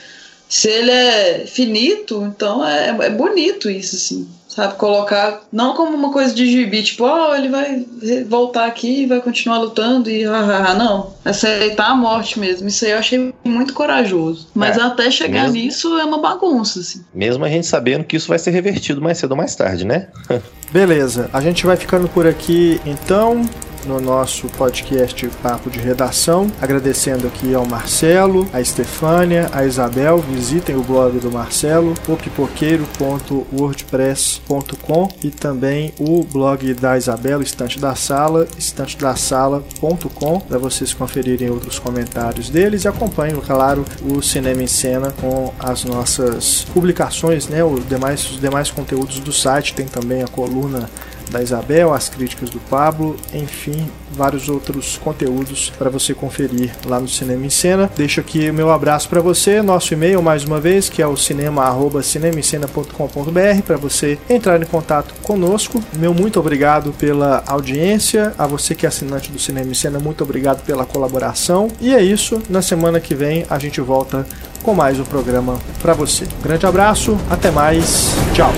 [0.50, 4.28] se ele é finito, então é, é bonito isso, assim.
[4.48, 4.74] Sabe?
[4.74, 7.86] Colocar, não como uma coisa de gibi, tipo, ó, oh, ele vai
[8.28, 11.14] voltar aqui e vai continuar lutando e hahaha, não.
[11.24, 12.66] Aceitar a morte mesmo.
[12.66, 14.48] Isso aí eu achei muito corajoso.
[14.52, 17.04] Mas é, até chegar mesmo, nisso é uma bagunça, assim.
[17.14, 20.08] Mesmo a gente sabendo que isso vai ser revertido mais cedo ou mais tarde, né?
[20.72, 23.44] Beleza, a gente vai ficando por aqui então
[23.86, 26.50] no nosso podcast Papo de Redação.
[26.60, 30.18] Agradecendo aqui ao Marcelo, a Estefânia, a Isabel.
[30.18, 38.48] Visitem o blog do Marcelo, opipoqueiro.wordpress.com e também o blog da Isabel, Estante da Sala,
[38.58, 45.52] estantedasala.com, para vocês conferirem outros comentários deles e acompanhem, claro, o Cinema em Cena com
[45.58, 49.74] as nossas publicações, né, os demais, os demais conteúdos do site.
[49.74, 50.88] Tem também a coluna
[51.30, 57.06] da Isabel, as críticas do Pablo, enfim, vários outros conteúdos para você conferir lá no
[57.08, 57.88] Cinema em Cena.
[57.96, 61.16] Deixo aqui o meu abraço para você, nosso e-mail mais uma vez, que é o
[61.16, 65.80] cinema@cinemascena.com.br para você entrar em contato conosco.
[65.96, 70.24] Meu muito obrigado pela audiência, a você que é assinante do Cinema em Cena, muito
[70.24, 71.68] obrigado pela colaboração.
[71.80, 74.26] E é isso, na semana que vem a gente volta
[74.62, 76.26] com mais um programa para você.
[76.42, 78.52] Grande abraço, até mais, tchau.